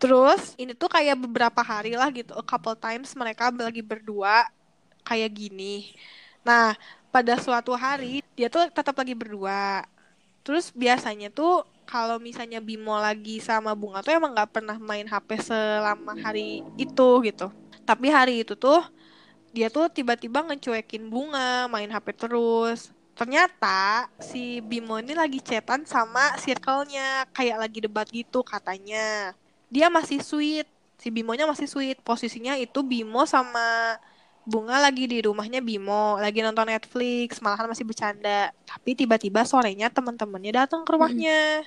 Terus 0.00 0.52
ini 0.60 0.72
tuh 0.76 0.90
kayak 0.92 1.16
beberapa 1.16 1.60
hari 1.64 1.96
lah 1.96 2.08
gitu, 2.12 2.34
a 2.36 2.44
couple 2.44 2.76
times 2.76 3.14
mereka 3.16 3.48
lagi 3.54 3.80
berdua 3.80 4.44
kayak 5.06 5.30
gini. 5.32 5.94
Nah, 6.44 6.76
pada 7.14 7.38
suatu 7.38 7.70
hari 7.78 8.26
dia 8.34 8.50
tuh 8.50 8.66
tetap 8.74 8.98
lagi 8.98 9.14
berdua. 9.14 9.86
Terus 10.42 10.74
biasanya 10.74 11.30
tuh 11.30 11.62
kalau 11.86 12.18
misalnya 12.18 12.58
Bimo 12.58 12.98
lagi 12.98 13.38
sama 13.38 13.70
Bunga 13.78 14.02
tuh 14.02 14.18
emang 14.18 14.34
nggak 14.34 14.50
pernah 14.50 14.74
main 14.82 15.06
HP 15.06 15.46
selama 15.46 16.18
hari 16.18 16.66
itu 16.74 17.08
gitu. 17.22 17.54
Tapi 17.86 18.10
hari 18.10 18.42
itu 18.42 18.58
tuh 18.58 18.82
dia 19.54 19.70
tuh 19.70 19.86
tiba-tiba 19.86 20.42
ngecuekin 20.42 21.06
Bunga, 21.06 21.70
main 21.70 21.86
HP 21.86 22.26
terus. 22.26 22.90
Ternyata 23.14 24.10
si 24.18 24.58
Bimo 24.58 24.98
ini 24.98 25.14
lagi 25.14 25.38
chatan 25.38 25.86
sama 25.86 26.34
circle-nya, 26.42 27.30
kayak 27.30 27.62
lagi 27.62 27.78
debat 27.78 28.10
gitu 28.10 28.42
katanya. 28.42 29.38
Dia 29.70 29.86
masih 29.86 30.18
sweet, 30.18 30.66
si 30.98 31.14
Bimonya 31.14 31.46
masih 31.46 31.70
sweet. 31.70 32.02
Posisinya 32.02 32.58
itu 32.58 32.82
Bimo 32.82 33.22
sama 33.22 34.02
Bunga 34.44 34.76
lagi 34.76 35.08
di 35.08 35.24
rumahnya 35.24 35.64
Bimo, 35.64 36.20
lagi 36.20 36.44
nonton 36.44 36.68
Netflix, 36.68 37.40
malahan 37.40 37.64
masih 37.64 37.88
bercanda. 37.88 38.52
Tapi 38.68 38.92
tiba-tiba 38.92 39.40
sorenya 39.48 39.88
teman-temannya 39.88 40.52
datang 40.64 40.84
ke 40.84 40.92
rumahnya. 40.92 41.64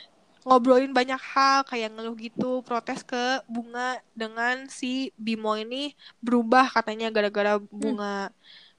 Ngobrolin 0.48 0.94
banyak 0.96 1.20
hal, 1.20 1.66
kayak 1.68 1.92
ngeluh 1.98 2.16
gitu, 2.16 2.62
protes 2.64 3.02
ke 3.04 3.42
Bunga 3.50 4.00
dengan 4.14 4.70
si 4.70 5.12
Bimo 5.18 5.58
ini 5.58 5.98
berubah 6.22 6.70
katanya 6.70 7.10
gara-gara 7.10 7.58
Bunga. 7.58 8.30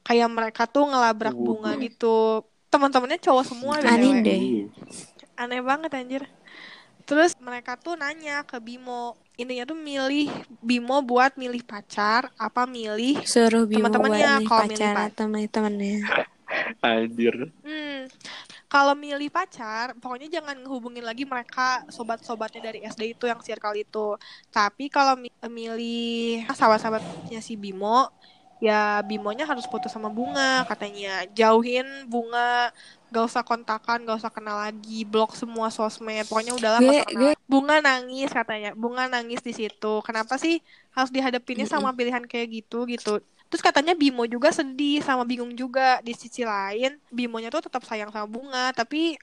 Kayak 0.07 0.31
mereka 0.31 0.63
tuh 0.65 0.89
ngelabrak. 0.89 1.35
Bunga 1.35 1.75
gitu. 1.77 2.47
Teman-temannya 2.71 3.19
cowok 3.19 3.45
semua 3.45 3.83
Aneh 3.83 4.23
deh. 4.23 4.43
Aneh 5.37 5.61
banget 5.61 5.91
anjir. 5.93 6.23
Terus 7.09 7.33
mereka 7.41 7.73
tuh 7.81 7.97
nanya 7.97 8.45
ke 8.45 8.61
Bimo, 8.61 9.17
intinya 9.41 9.65
tuh 9.65 9.79
milih 9.79 10.29
Bimo 10.61 11.01
buat 11.01 11.33
milih 11.41 11.65
pacar 11.65 12.29
apa 12.37 12.69
milih 12.69 13.17
Suruh 13.25 13.65
Bimo 13.65 13.89
buat 13.89 14.13
Teman-temannya 14.13 14.45
kalau 14.45 14.65
milih 14.69 14.91
pacar 14.93 15.17
teman-temannya. 15.17 15.97
Anjir. 16.85 17.35
Hmm, 17.65 18.09
kalau 18.69 18.93
milih 18.97 19.29
pacar, 19.29 19.97
pokoknya 20.01 20.29
jangan 20.41 20.57
ngehubungin 20.61 21.05
lagi 21.05 21.25
mereka 21.29 21.85
sobat-sobatnya 21.93 22.73
dari 22.73 22.81
SD 22.85 23.13
itu 23.17 23.25
yang 23.29 23.41
circle 23.45 23.77
itu. 23.77 24.17
Tapi 24.53 24.89
kalau 24.89 25.17
mi- 25.17 25.33
milih 25.49 26.45
sahabat-sahabatnya 26.49 27.41
si 27.45 27.57
Bimo, 27.57 28.09
ya 28.59 29.03
Bimonya 29.07 29.47
harus 29.47 29.67
putus 29.67 29.91
sama 29.91 30.11
Bunga 30.11 30.67
katanya. 30.67 31.27
Jauhin 31.35 31.87
Bunga, 32.11 32.75
gak 33.09 33.25
usah 33.25 33.43
kontakan, 33.47 34.03
gak 34.03 34.19
usah 34.19 34.33
kenal 34.35 34.59
lagi, 34.59 35.07
blok 35.07 35.35
semua 35.39 35.71
sosmed. 35.71 36.27
Pokoknya 36.27 36.53
udahlah 36.55 36.81
Gue- 36.83 37.07
kenal. 37.07 37.35
Bunga 37.47 37.77
nangis 37.81 38.31
katanya. 38.31 38.75
Bunga 38.75 39.07
nangis 39.07 39.41
di 39.41 39.55
situ. 39.55 40.03
Kenapa 40.03 40.37
sih 40.37 40.59
harus 40.93 41.11
dihadapinnya 41.15 41.65
sama 41.71 41.95
pilihan 41.95 42.27
kayak 42.27 42.49
gitu 42.63 42.85
gitu? 42.87 43.23
Terus 43.49 43.63
katanya 43.65 43.97
Bimo 43.97 44.29
juga 44.29 44.53
sedih 44.53 45.01
sama 45.01 45.25
bingung 45.25 45.57
juga 45.57 46.05
di 46.05 46.13
sisi 46.13 46.45
lain 46.45 47.01
Bimonya 47.09 47.49
tuh 47.49 47.65
tetap 47.65 47.81
sayang 47.81 48.13
sama 48.13 48.29
Bunga 48.29 48.77
tapi 48.77 49.17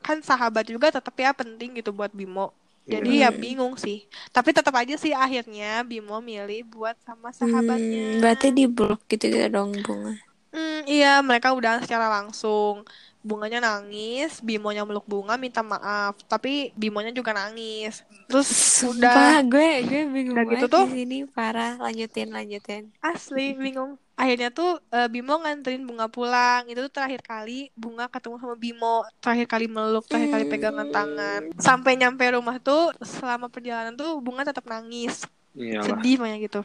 kan 0.00 0.24
sahabat 0.24 0.64
juga 0.64 0.88
tetap 0.88 1.12
ya 1.12 1.36
penting 1.36 1.76
gitu 1.76 1.92
buat 1.92 2.08
Bimo. 2.08 2.56
Jadi 2.92 3.10
ya 3.22 3.28
bingung 3.42 3.74
sih. 3.84 3.98
Tapi 4.34 4.50
tetap 4.56 4.74
aja 4.74 4.94
sih 4.98 5.12
akhirnya 5.14 5.86
Bimo 5.90 6.18
milih 6.30 6.60
buat 6.72 6.96
sama 7.06 7.30
sahabatnya. 7.40 8.02
Hmm, 8.02 8.20
berarti 8.22 8.46
di 8.58 8.64
blok 8.76 9.00
gitu 9.10 9.24
gitu 9.32 9.46
dong 9.54 9.70
bunga. 9.86 10.12
Hmm, 10.50 10.82
iya, 10.90 11.22
mereka 11.22 11.54
udah 11.54 11.78
secara 11.84 12.06
langsung. 12.10 12.82
Bunganya 13.22 13.58
nangis, 13.60 14.40
Bimonya 14.40 14.82
meluk 14.88 15.04
bunga 15.04 15.34
minta 15.36 15.60
maaf, 15.62 16.16
tapi 16.26 16.72
Bimonya 16.74 17.12
juga 17.12 17.30
nangis. 17.36 18.02
Terus 18.26 18.48
udah 18.82 19.12
Sumpah 19.12 19.44
gue 19.44 19.68
gue 19.86 20.00
bingung 20.08 20.34
Udah 20.34 20.44
gitu 20.48 20.66
tuh. 20.72 20.84
di 20.88 21.04
sini 21.04 21.16
parah 21.28 21.76
lanjutin 21.78 22.28
lanjutin. 22.32 22.82
asli 23.04 23.54
bingung. 23.54 24.00
Akhirnya 24.20 24.52
tuh 24.52 24.76
eh, 24.92 25.08
Bimo 25.08 25.40
nganterin 25.40 25.88
bunga 25.88 26.12
pulang. 26.12 26.68
Itu 26.68 26.84
tuh 26.84 26.92
terakhir 26.92 27.24
kali 27.24 27.72
bunga 27.72 28.04
ketemu 28.12 28.36
sama 28.36 28.56
Bimo, 28.60 29.08
terakhir 29.24 29.46
kali 29.48 29.66
meluk, 29.66 30.04
terakhir 30.04 30.36
kali 30.36 30.44
pegangan 30.44 30.88
tangan. 30.92 31.40
Sampai 31.56 31.96
nyampe 31.96 32.28
rumah 32.28 32.60
tuh 32.60 32.92
selama 33.00 33.48
perjalanan 33.48 33.96
tuh 33.96 34.20
bunga 34.20 34.44
tetap 34.44 34.68
nangis. 34.68 35.24
Iyalah. 35.50 35.98
sedih 35.98 36.16
banyak 36.22 36.40
gitu 36.46 36.62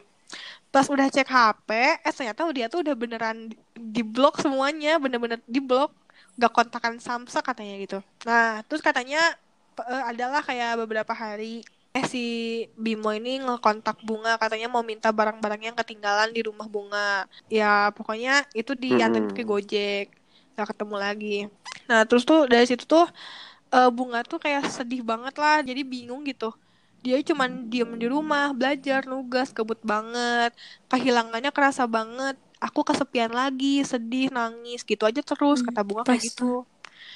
pas 0.70 0.86
udah 0.90 1.06
cek 1.08 1.30
HP 1.30 1.70
eh 2.04 2.12
ternyata 2.12 2.42
dia 2.52 2.66
tuh 2.68 2.82
udah 2.84 2.94
beneran 2.94 3.50
di 3.72 4.02
blok 4.02 4.42
semuanya 4.42 4.98
bener-bener 4.98 5.40
di 5.46 5.62
blok 5.62 5.94
gak 6.36 6.52
kontakan 6.52 7.00
samsa 7.00 7.40
katanya 7.40 7.80
gitu 7.80 7.98
nah 8.26 8.60
terus 8.66 8.84
katanya 8.84 9.22
eh, 9.80 10.04
adalah 10.10 10.42
kayak 10.44 10.76
beberapa 10.84 11.14
hari 11.16 11.64
eh 11.96 12.04
si 12.12 12.18
Bimo 12.84 13.08
ini 13.18 13.30
ngekontak 13.44 13.96
Bunga 14.06 14.30
katanya 14.42 14.66
mau 14.74 14.84
minta 14.90 15.08
barang-barang 15.18 15.62
yang 15.72 15.76
ketinggalan 15.80 16.28
di 16.36 16.40
rumah 16.48 16.66
Bunga. 16.74 16.98
Ya 17.56 17.66
pokoknya 17.96 18.30
itu 18.60 18.72
diantar 18.82 19.22
ke 19.36 19.42
Gojek 19.50 20.04
gak 20.56 20.66
ketemu 20.72 20.96
lagi. 21.04 21.26
Nah 21.88 22.00
terus 22.08 22.22
tuh 22.28 22.38
dari 22.52 22.66
situ 22.70 22.84
tuh 22.92 23.04
eh, 23.74 23.88
Bunga 23.96 24.18
tuh 24.30 24.38
kayak 24.44 24.62
sedih 24.76 25.02
banget 25.10 25.34
lah 25.42 25.56
jadi 25.68 25.80
bingung 25.92 26.22
gitu. 26.30 26.46
Dia 27.04 27.16
cuman 27.28 27.50
diem 27.70 27.90
di 28.02 28.06
rumah 28.14 28.42
belajar 28.58 29.00
nugas 29.12 29.48
kebut 29.56 29.80
banget. 29.92 30.50
Kehilangannya 30.90 31.50
kerasa 31.56 31.84
banget. 31.96 32.34
Aku 32.66 32.80
kesepian 32.88 33.32
lagi 33.40 33.66
sedih 33.90 34.26
nangis 34.36 34.80
gitu 34.90 35.02
aja 35.08 35.20
terus 35.30 35.58
Hmm, 35.58 35.66
kata 35.66 35.80
bunga 35.88 36.02
kayak 36.08 36.22
gitu 36.28 36.44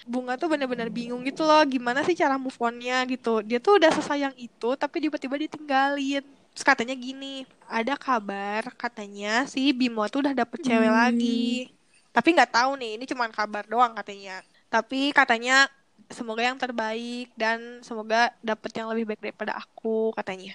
bunga 0.06 0.36
tuh 0.36 0.48
bener-bener 0.48 0.88
bingung 0.88 1.20
gitu 1.24 1.44
loh 1.44 1.60
gimana 1.64 2.00
sih 2.04 2.16
cara 2.16 2.36
move 2.36 2.56
onnya 2.56 3.04
gitu. 3.04 3.40
Dia 3.44 3.58
tuh 3.58 3.76
udah 3.80 3.90
sesayang 3.92 4.34
itu 4.36 4.76
tapi 4.76 5.00
tiba-tiba 5.00 5.36
ditinggalin. 5.36 6.24
Terus 6.50 6.64
katanya 6.66 6.94
gini 6.98 7.46
ada 7.70 7.94
kabar 7.94 8.74
katanya 8.74 9.46
si 9.46 9.70
Bimo 9.70 10.02
tuh 10.10 10.26
udah 10.26 10.34
dapet 10.34 10.60
cewek 10.60 10.90
Hmm. 10.90 10.98
lagi. 11.08 11.70
Tapi 12.10 12.28
nggak 12.34 12.50
tahu 12.50 12.74
nih 12.74 12.98
ini 12.98 13.04
cuman 13.06 13.30
kabar 13.30 13.64
doang 13.66 13.94
katanya. 13.94 14.42
Tapi 14.66 15.14
katanya 15.14 15.70
semoga 16.10 16.42
yang 16.42 16.58
terbaik 16.58 17.30
dan 17.38 17.78
semoga 17.86 18.34
dapet 18.42 18.70
yang 18.74 18.90
lebih 18.90 19.14
baik 19.14 19.20
daripada 19.30 19.54
aku 19.62 20.10
katanya. 20.18 20.54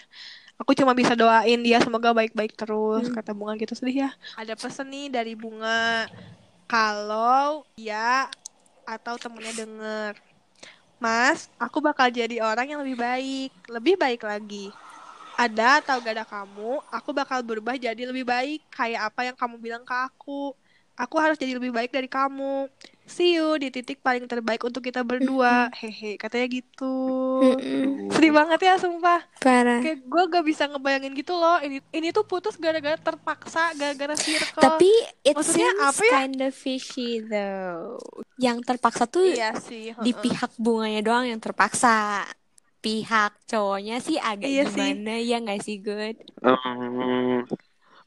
Aku 0.56 0.72
cuma 0.72 0.96
bisa 0.96 1.16
doain 1.16 1.60
dia 1.60 1.80
semoga 1.84 2.16
baik-baik 2.16 2.56
terus 2.56 3.08
kata 3.12 3.32
bunga 3.36 3.56
gitu. 3.56 3.76
Sedih 3.76 4.08
ya. 4.08 4.10
Ada 4.36 4.56
pesan 4.56 4.88
nih 4.88 5.08
dari 5.12 5.36
bunga. 5.36 6.08
Kalau 6.66 7.64
dia 7.76 8.28
atau 8.86 9.18
temennya 9.18 9.66
denger 9.66 10.14
Mas, 10.96 11.52
aku 11.60 11.84
bakal 11.84 12.08
jadi 12.08 12.40
orang 12.40 12.72
yang 12.72 12.80
lebih 12.80 12.96
baik, 12.96 13.52
lebih 13.68 13.96
baik 14.00 14.24
lagi. 14.24 14.72
Ada 15.36 15.84
atau 15.84 16.00
gak 16.00 16.16
ada 16.16 16.24
kamu, 16.24 16.80
aku 16.88 17.10
bakal 17.12 17.44
berubah 17.44 17.76
jadi 17.76 18.08
lebih 18.08 18.24
baik, 18.24 18.64
kayak 18.72 19.12
apa 19.12 19.28
yang 19.28 19.36
kamu 19.36 19.56
bilang 19.60 19.84
ke 19.84 19.92
aku. 19.92 20.56
Aku 20.96 21.20
harus 21.20 21.36
jadi 21.36 21.54
lebih 21.54 21.70
baik 21.70 21.92
dari 21.92 22.08
kamu. 22.08 22.72
See 23.06 23.36
you 23.36 23.54
di 23.56 23.70
titik 23.70 24.00
paling 24.00 24.26
terbaik 24.26 24.64
untuk 24.64 24.80
kita 24.80 25.04
berdua. 25.04 25.70
Hehe, 25.76 26.16
katanya 26.16 26.48
gitu. 26.50 26.96
Sedih 28.10 28.32
banget 28.32 28.64
ya, 28.64 28.74
sumpah. 28.76 29.22
Parah. 29.38 29.78
Kayak 29.78 30.02
gue 30.02 30.24
gak 30.26 30.46
bisa 30.48 30.64
ngebayangin 30.66 31.14
gitu 31.14 31.36
loh. 31.36 31.60
Ini 31.60 31.84
ini 31.92 32.10
tuh 32.10 32.24
putus 32.24 32.56
gara-gara 32.56 32.96
terpaksa, 32.96 33.76
gara-gara 33.76 34.16
circle. 34.16 34.58
Tapi 34.58 34.90
it 35.22 35.36
Maksudnya 35.36 35.70
seems 35.70 35.86
apa 35.86 36.02
ya? 36.02 36.12
kind 36.18 36.40
of 36.42 36.54
fishy 36.56 37.12
though. 37.22 38.00
Yang 38.36 38.58
terpaksa 38.66 39.04
tuh 39.06 39.28
iya 39.28 39.52
sih. 39.54 39.92
di 39.94 40.12
pihak 40.12 40.56
bunganya 40.56 41.04
doang 41.04 41.28
yang 41.28 41.38
terpaksa. 41.38 42.24
Pihak 42.80 43.36
cowoknya 43.46 44.00
sih 44.00 44.16
agak 44.16 44.46
Iya 44.46 44.64
sih. 44.66 44.82
gimana 44.96 45.14
ya 45.20 45.38
nggak 45.42 45.60
sih 45.60 45.78
good? 45.78 46.18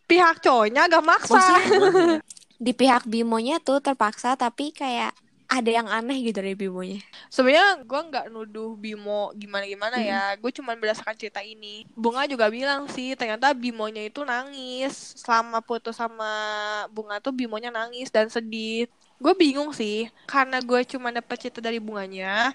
Pihak 0.09 0.41
cowoknya 0.41 0.89
agak 0.89 1.05
maksa. 1.05 1.37
Maksudnya 1.37 2.19
di 2.59 2.75
pihak 2.75 3.07
Bimonya 3.07 3.63
tuh 3.63 3.79
terpaksa 3.79 4.35
tapi 4.35 4.75
kayak 4.75 5.15
ada 5.49 5.71
yang 5.73 5.89
aneh 5.89 6.21
gitu 6.29 6.45
dari 6.45 6.53
Bimonya. 6.53 7.01
Sebenarnya 7.33 7.81
gue 7.81 8.01
nggak 8.13 8.27
nuduh 8.29 8.77
Bimo 8.77 9.33
gimana-gimana 9.33 9.97
ya. 9.97 10.37
Gue 10.37 10.53
cuma 10.53 10.77
berdasarkan 10.77 11.17
cerita 11.17 11.41
ini. 11.41 11.89
Bunga 11.97 12.29
juga 12.29 12.53
bilang 12.53 12.85
sih, 12.93 13.17
ternyata 13.17 13.57
Bimonya 13.57 14.05
itu 14.05 14.21
nangis. 14.29 15.17
Selama 15.17 15.65
putus 15.65 15.97
sama 15.97 16.29
Bunga 16.93 17.17
tuh 17.25 17.33
Bimonya 17.33 17.73
nangis 17.73 18.13
dan 18.13 18.29
sedih. 18.29 18.93
Gue 19.17 19.33
bingung 19.35 19.73
sih, 19.73 20.13
karena 20.29 20.61
gue 20.61 20.85
cuma 20.85 21.09
dapet 21.09 21.49
cerita 21.49 21.65
dari 21.65 21.81
Bunganya. 21.81 22.53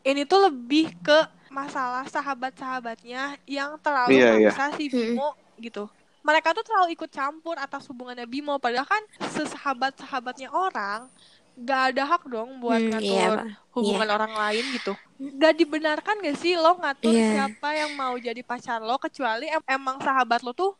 Ini 0.00 0.24
tuh 0.24 0.48
lebih 0.48 0.96
ke 1.04 1.28
masalah 1.52 2.08
sahabat-sahabatnya 2.08 3.36
yang 3.44 3.76
terlalu 3.84 4.16
Iya, 4.16 4.48
iya. 4.48 4.50
maksa 4.50 4.72
si 4.80 4.88
Bimo 4.88 5.36
gitu. 5.60 5.92
Mereka 6.20 6.52
tuh 6.52 6.62
terlalu 6.62 6.92
ikut 6.92 7.08
campur 7.08 7.56
atas 7.56 7.86
hubungannya 7.86 8.24
Bimo. 8.24 8.56
Padahal 8.56 8.84
kan 8.84 9.02
sesahabat-sahabatnya 9.26 10.48
orang 10.48 11.08
gak 11.56 11.92
ada 11.92 12.02
hak 12.06 12.22
dong 12.24 12.56
buat 12.58 12.78
Hmm, 12.78 12.90
ngatur 12.90 13.36
iya, 13.36 13.52
hubungan 13.70 14.08
orang 14.08 14.32
lain 14.32 14.64
gitu. 14.72 14.92
Gak 15.36 15.54
dibenarkan 15.54 16.16
gak 16.18 16.38
sih 16.38 16.56
lo 16.56 16.72
ngatur 16.74 17.12
Iya. 17.12 17.28
siapa 17.34 17.68
yang 17.74 17.92
mau 17.94 18.16
jadi 18.16 18.40
pacar 18.40 18.80
lo 18.80 18.96
kecuali 18.96 19.44
em- 19.44 19.66
emang 19.66 20.00
sahabat 20.00 20.40
lo 20.40 20.52
tuh 20.52 20.72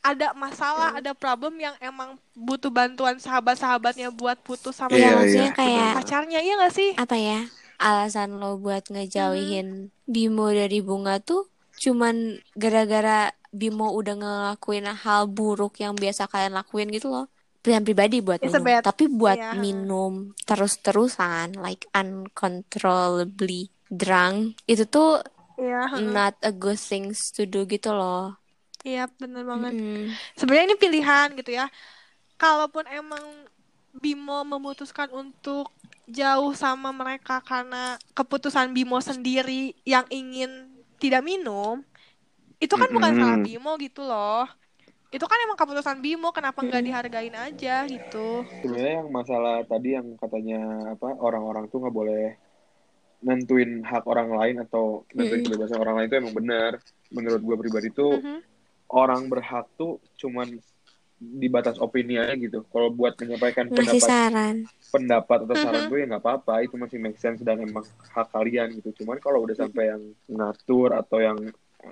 ada 0.00 0.30
masalah, 0.32 0.94
ada 0.94 1.16
problem 1.16 1.56
yang 1.56 1.72
emang 1.80 2.14
butuh 2.36 2.68
bantuan 2.68 3.16
sahabat-sahabatnya 3.16 4.12
buat 4.12 4.36
putus 4.38 4.76
sama 4.76 4.92
Iya, 4.92 5.00
Iya, 5.00 5.16
maksudnya 5.16 5.48
iya. 5.48 5.56
kayak 5.56 5.88
pacarnya, 5.96 6.38
iya 6.40 6.54
gak 6.58 6.74
sih? 6.74 6.90
apa 6.94 7.16
ya? 7.16 7.40
Alasan 7.74 8.36
lo 8.36 8.54
buat 8.54 8.86
ngejauhin 8.86 9.90
Bimo 10.04 10.46
dari 10.46 10.78
Bunga 10.78 11.18
tuh 11.18 11.48
cuman 11.76 12.14
gara-gara 12.54 13.30
Bimo 13.48 13.94
udah 13.94 14.14
ngelakuin 14.18 14.90
hal 14.90 15.30
buruk 15.30 15.78
yang 15.78 15.94
biasa 15.94 16.26
kalian 16.26 16.58
lakuin 16.58 16.90
gitu 16.90 17.06
loh. 17.06 17.26
Pilihan 17.62 17.80
pribadi 17.80 18.18
buat 18.18 18.42
It's 18.42 18.50
minum. 18.50 18.66
bad- 18.66 18.82
Tapi 18.82 19.04
buat 19.06 19.38
Iya. 19.38 19.54
minum 19.54 20.12
terus-terusan 20.42 21.54
like 21.56 21.86
uncontrollably 21.94 23.70
drunk 23.86 24.58
itu 24.66 24.84
tuh 24.84 25.22
heeh. 25.54 26.02
not 26.02 26.34
a 26.42 26.50
good 26.50 26.76
things 26.76 27.30
to 27.30 27.46
do 27.46 27.62
gitu 27.64 27.90
loh. 27.90 28.34
iya 28.82 29.06
bener 29.08 29.46
banget. 29.46 29.72
Mm-mm. 29.72 30.12
Sebenarnya 30.34 30.64
ini 30.66 30.76
pilihan 30.76 31.28
gitu 31.38 31.54
ya. 31.54 31.70
Kalaupun 32.36 32.84
emang 32.84 33.22
Bimo 33.94 34.42
memutuskan 34.42 35.08
untuk 35.08 35.70
jauh 36.04 36.52
sama 36.52 36.90
mereka 36.90 37.38
karena 37.40 37.94
keputusan 38.12 38.74
Bimo 38.74 38.98
sendiri 38.98 39.72
yang 39.84 40.04
ingin 40.10 40.73
tidak 41.04 41.22
minum, 41.30 41.74
itu 42.64 42.74
kan 42.80 42.88
bukan 42.96 43.12
Mm-mm. 43.12 43.20
salah 43.20 43.38
Bimo 43.46 43.70
gitu 43.84 44.00
loh. 44.10 44.44
Itu 45.14 45.24
kan 45.30 45.38
emang 45.46 45.58
keputusan 45.60 45.98
Bimo, 46.04 46.28
kenapa 46.36 46.58
nggak 46.66 46.82
dihargain 46.86 47.36
aja 47.46 47.72
gitu. 47.94 48.18
Sebenarnya 48.60 48.92
yang 49.04 49.10
masalah 49.18 49.56
tadi 49.70 49.88
yang 49.96 50.06
katanya 50.22 50.58
apa 50.94 51.08
orang-orang 51.26 51.64
tuh 51.70 51.78
nggak 51.82 51.96
boleh 52.00 52.22
nentuin 53.24 53.70
hak 53.90 54.04
orang 54.12 54.28
lain 54.38 54.56
atau 54.64 54.84
nentuin 55.16 55.42
kebebasan 55.44 55.80
orang 55.80 55.94
lain 55.96 56.08
itu 56.08 56.16
emang 56.22 56.36
benar. 56.40 56.72
Menurut 57.16 57.40
gue 57.46 57.56
pribadi 57.62 57.88
tuh 57.94 58.12
Mhm. 58.16 58.36
orang 58.92 59.22
berhak 59.32 59.66
tuh 59.80 59.92
cuman 60.20 60.48
di 61.18 61.48
batas 61.54 61.76
opini 61.80 62.14
aja 62.22 62.34
gitu. 62.36 62.58
Kalau 62.72 62.88
buat 62.92 63.14
menyampaikan 63.20 63.66
Ngasih 63.72 64.00
pendapat 64.00 64.08
saran. 64.08 64.56
Pendapat 64.94 65.38
atau 65.42 65.56
saran 65.56 65.82
Mhm. 65.84 65.90
gue 65.90 65.98
ya 65.98 66.06
nggak 66.06 66.22
apa-apa, 66.22 66.54
itu 66.62 66.74
masih 66.74 66.98
make 66.98 67.18
sense 67.18 67.42
dan 67.42 67.58
emang 67.58 67.82
hak 67.82 68.28
kalian 68.30 68.68
gitu. 68.72 69.02
Cuman 69.02 69.18
kalau 69.18 69.42
udah 69.42 69.56
sampai 69.56 69.90
yang 69.90 70.02
ngatur 70.28 70.94
atau 70.94 71.18
yang 71.18 71.38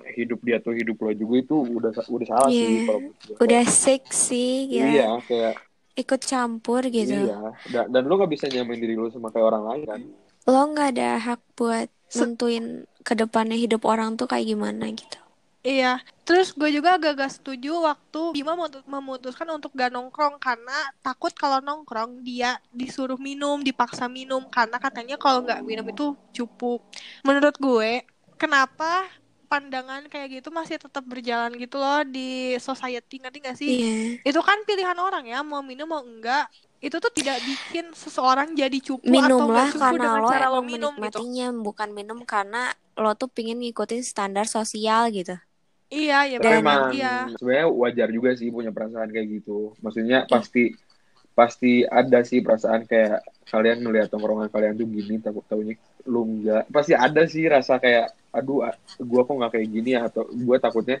hidup 0.09 0.41
dia 0.41 0.57
tuh 0.57 0.73
hidup 0.73 0.97
lo 0.97 1.13
juga 1.13 1.35
itu 1.37 1.53
udah 1.53 1.91
udah 1.93 2.25
salah 2.25 2.49
Iya. 2.49 2.59
sih 2.59 2.75
kalau 2.81 2.99
menurut 2.99 3.19
gue. 3.21 3.35
Udah 3.37 3.63
sick 3.65 4.03
sih, 4.09 4.51
gila. 4.67 4.87
Iya, 4.87 5.09
kayak 5.23 5.55
Ikut 5.93 6.25
campur 6.25 6.81
gitu. 6.89 7.13
iya. 7.13 7.53
Dan, 7.69 7.85
dan 7.87 8.01
lo 8.03 8.17
nggak 8.17 8.31
bisa 8.31 8.49
nyamain 8.49 8.81
diri 8.81 8.97
lo 8.97 9.07
sama 9.07 9.29
kayak 9.29 9.45
orang 9.45 9.63
lain 9.69 9.81
kan. 9.85 10.01
Lo 10.43 10.61
nggak 10.67 10.89
ada 10.91 11.09
hak 11.21 11.41
buat 11.53 11.85
nentuin 12.11 12.65
ke 12.99 13.13
depannya 13.13 13.53
hidup 13.53 13.85
orang 13.85 14.17
tuh 14.17 14.25
kayak 14.25 14.49
gimana 14.49 14.89
gitu. 14.89 15.21
Iya, 15.63 15.95
terus 16.27 16.51
gue 16.51 16.67
juga 16.75 16.99
agak-agak 16.99 17.39
setuju 17.39 17.71
waktu 17.87 18.35
Bima 18.35 18.51
memutu- 18.51 18.83
memutuskan 18.83 19.47
untuk 19.55 19.71
gak 19.71 19.95
nongkrong 19.95 20.35
karena 20.35 20.75
takut 20.99 21.31
kalau 21.31 21.63
nongkrong 21.63 22.19
dia 22.19 22.59
disuruh 22.75 23.15
minum, 23.15 23.63
dipaksa 23.63 24.11
minum 24.11 24.43
karena 24.51 24.75
katanya 24.75 25.15
kalau 25.15 25.39
nggak 25.47 25.63
minum 25.63 25.87
itu 25.87 26.19
cupu. 26.35 26.83
Menurut 27.23 27.55
gue, 27.55 28.03
kenapa 28.35 29.07
pandangan 29.47 30.03
kayak 30.11 30.43
gitu 30.43 30.49
masih 30.51 30.75
tetap 30.75 31.05
berjalan 31.07 31.55
gitu 31.55 31.79
loh 31.79 32.03
di 32.03 32.59
society 32.59 33.23
ngerti 33.23 33.37
gak 33.47 33.55
sih? 33.55 33.71
Iya. 33.71 34.19
Itu 34.27 34.43
kan 34.43 34.67
pilihan 34.67 34.99
orang 34.99 35.23
ya, 35.31 35.39
mau 35.47 35.63
minum 35.63 35.87
mau 35.87 36.03
enggak. 36.03 36.51
Itu 36.83 36.99
tuh 36.99 37.15
tidak 37.15 37.39
bikin 37.39 37.95
seseorang 37.95 38.51
jadi 38.51 38.75
cupu 38.83 39.15
atau 39.15 39.47
Minumlah 39.47 39.63
nggak 39.71 39.79
cupu 39.79 39.95
karena 39.95 40.03
dengan 40.03 40.19
lo 40.19 40.27
cara 40.27 40.45
lo 40.51 40.59
minum 40.59 40.91
gitu. 40.99 41.23
bukan 41.63 41.89
minum 41.95 42.19
karena 42.27 42.75
lo 42.99 43.15
tuh 43.15 43.29
pingin 43.31 43.57
ngikutin 43.63 44.03
standar 44.03 44.45
sosial 44.49 45.07
gitu. 45.15 45.39
Iya, 45.93 46.19
ya 46.25 46.37
Tapi 46.41 46.49
Dan- 46.49 46.63
benar. 46.65 46.65
emang 46.65 46.83
Iya. 46.97 47.13
sebenarnya 47.37 47.67
wajar 47.69 48.07
juga 48.09 48.29
sih 48.33 48.49
punya 48.49 48.73
perasaan 48.73 49.09
kayak 49.09 49.27
gitu. 49.29 49.77
Maksudnya 49.79 50.25
pasti 50.25 50.73
pasti 51.33 51.81
ada 51.81 52.21
sih 52.21 52.41
perasaan 52.41 52.85
kayak 52.85 53.21
kalian 53.49 53.81
ngelihat 53.81 54.09
tongkrongan 54.09 54.49
kalian 54.49 54.73
tuh 54.73 54.85
gini 54.85 55.17
takut 55.17 55.45
tahunya 55.45 55.77
lu 56.05 56.21
enggak. 56.25 56.65
Pasti 56.69 56.93
ada 56.93 57.21
sih 57.25 57.45
rasa 57.45 57.77
kayak 57.77 58.09
aduh 58.33 58.65
gua 58.99 59.21
kok 59.21 59.35
nggak 59.37 59.51
kayak 59.53 59.67
gini 59.69 59.89
ya 59.93 60.09
atau 60.09 60.25
gua 60.25 60.57
takutnya 60.57 60.97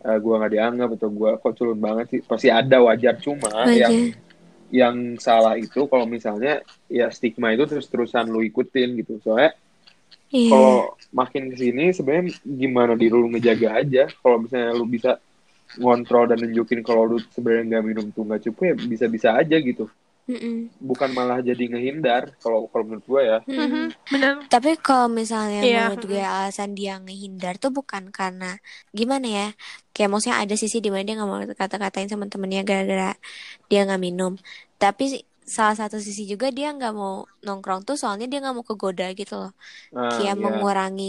eh, 0.00 0.16
gua 0.16 0.40
nggak 0.40 0.52
dianggap 0.52 0.88
atau 0.96 1.08
gua 1.12 1.30
kok 1.36 1.52
culun 1.54 1.76
banget 1.76 2.06
sih. 2.08 2.20
Pasti 2.24 2.48
ada 2.48 2.80
wajar 2.80 3.20
cuma 3.20 3.48
Wajar. 3.48 3.76
yang 3.88 3.94
yang 4.70 4.96
salah 5.18 5.58
itu 5.58 5.84
kalau 5.84 6.06
misalnya 6.06 6.62
ya 6.86 7.10
stigma 7.10 7.50
itu 7.50 7.66
terus-terusan 7.66 8.28
lu 8.28 8.40
ikutin 8.40 8.96
gitu. 8.96 9.20
Soalnya 9.20 9.52
Iya. 10.32 10.50
kalau 10.50 10.74
makin 11.10 11.42
ke 11.52 11.56
sini 11.62 11.82
sebenarnya 11.96 12.24
gimana 12.62 12.92
diri 13.00 13.14
lu 13.14 13.28
ngejaga 13.32 13.68
aja 13.82 14.02
kalau 14.22 14.36
misalnya 14.44 14.70
lu 14.78 14.86
bisa 14.86 15.10
ngontrol 15.80 16.24
dan 16.30 16.38
nunjukin 16.42 16.80
kalau 16.86 17.02
lu 17.10 17.16
sebenarnya 17.34 17.64
nggak 17.70 17.84
minum 17.88 18.06
tuh 18.14 18.22
nggak 18.26 18.42
cukup 18.50 18.62
ya 18.70 18.74
bisa-bisa 18.92 19.28
aja 19.40 19.56
gitu 19.58 19.84
Mm-mm. 20.30 20.70
bukan 20.80 21.10
malah 21.12 21.38
jadi 21.42 21.64
ngehindar 21.70 22.22
kalau 22.42 22.70
kalau 22.70 22.84
menurut 22.88 23.04
gua 23.10 23.22
ya 23.26 23.38
Mm-mm. 23.50 23.66
Mhm, 23.66 23.84
Benar. 24.12 24.34
Tapi 24.52 24.70
kalau 24.86 25.08
misalnya 25.20 25.58
Iya, 25.66 25.78
menurut 25.90 26.02
gue 26.10 26.22
alasan 26.22 26.70
dia 26.78 26.92
ngehindar 27.02 27.54
tuh 27.62 27.70
bukan 27.78 28.04
karena 28.18 28.44
gimana 28.98 29.26
ya? 29.38 29.46
Kayak 29.94 30.08
maksudnya 30.10 30.38
ada 30.42 30.54
sisi 30.62 30.76
di 30.84 30.88
mana 30.92 31.02
dia 31.06 31.14
nggak 31.18 31.30
mau 31.30 31.40
kata-katain 31.62 32.08
sama 32.12 32.24
temennya 32.32 32.62
gara-gara 32.68 33.04
dia 33.70 33.78
nggak 33.86 34.00
minum. 34.06 34.32
Tapi 34.80 35.04
salah 35.56 35.74
satu 35.80 35.96
sisi 36.06 36.22
juga 36.32 36.46
dia 36.56 36.66
nggak 36.76 36.92
mau 37.00 37.12
nongkrong 37.46 37.80
tuh 37.88 37.96
soalnya 38.00 38.26
dia 38.30 38.38
nggak 38.42 38.54
mau 38.58 38.66
kegoda 38.70 39.04
gitu 39.20 39.34
loh. 39.42 39.50
nah, 39.92 40.12
Kayak 40.12 40.36
ya. 40.36 40.44
mengurangi 40.44 41.04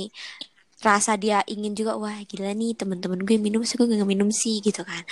rasa 0.82 1.13
dia 1.23 1.45
ingin 1.54 1.73
juga 1.80 1.93
wah 2.01 2.17
gila 2.25 2.49
nih 2.58 2.73
temen-temen 2.80 3.21
gue 3.27 3.38
minum 3.38 3.62
sih 3.62 3.77
gue 3.77 3.86
gak 3.86 4.10
minum 4.13 4.30
sih 4.34 4.56
gitu 4.65 4.82
kan 4.82 5.04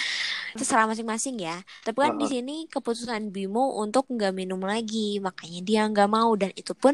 itu 0.58 0.64
salah 0.66 0.86
masing-masing 0.92 1.36
ya 1.48 1.62
tapi 1.86 1.98
kan 2.06 2.14
di 2.22 2.26
Heeh. 2.26 2.34
sini 2.34 2.66
keputusan 2.74 3.30
Bimo 3.36 3.78
untuk 3.84 4.10
nggak 4.10 4.34
minum 4.34 4.62
lagi 4.66 5.22
makanya 5.22 5.60
dia 5.70 5.82
nggak 5.92 6.10
mau 6.10 6.32
dan 6.42 6.50
itu 6.58 6.74
pun 6.74 6.94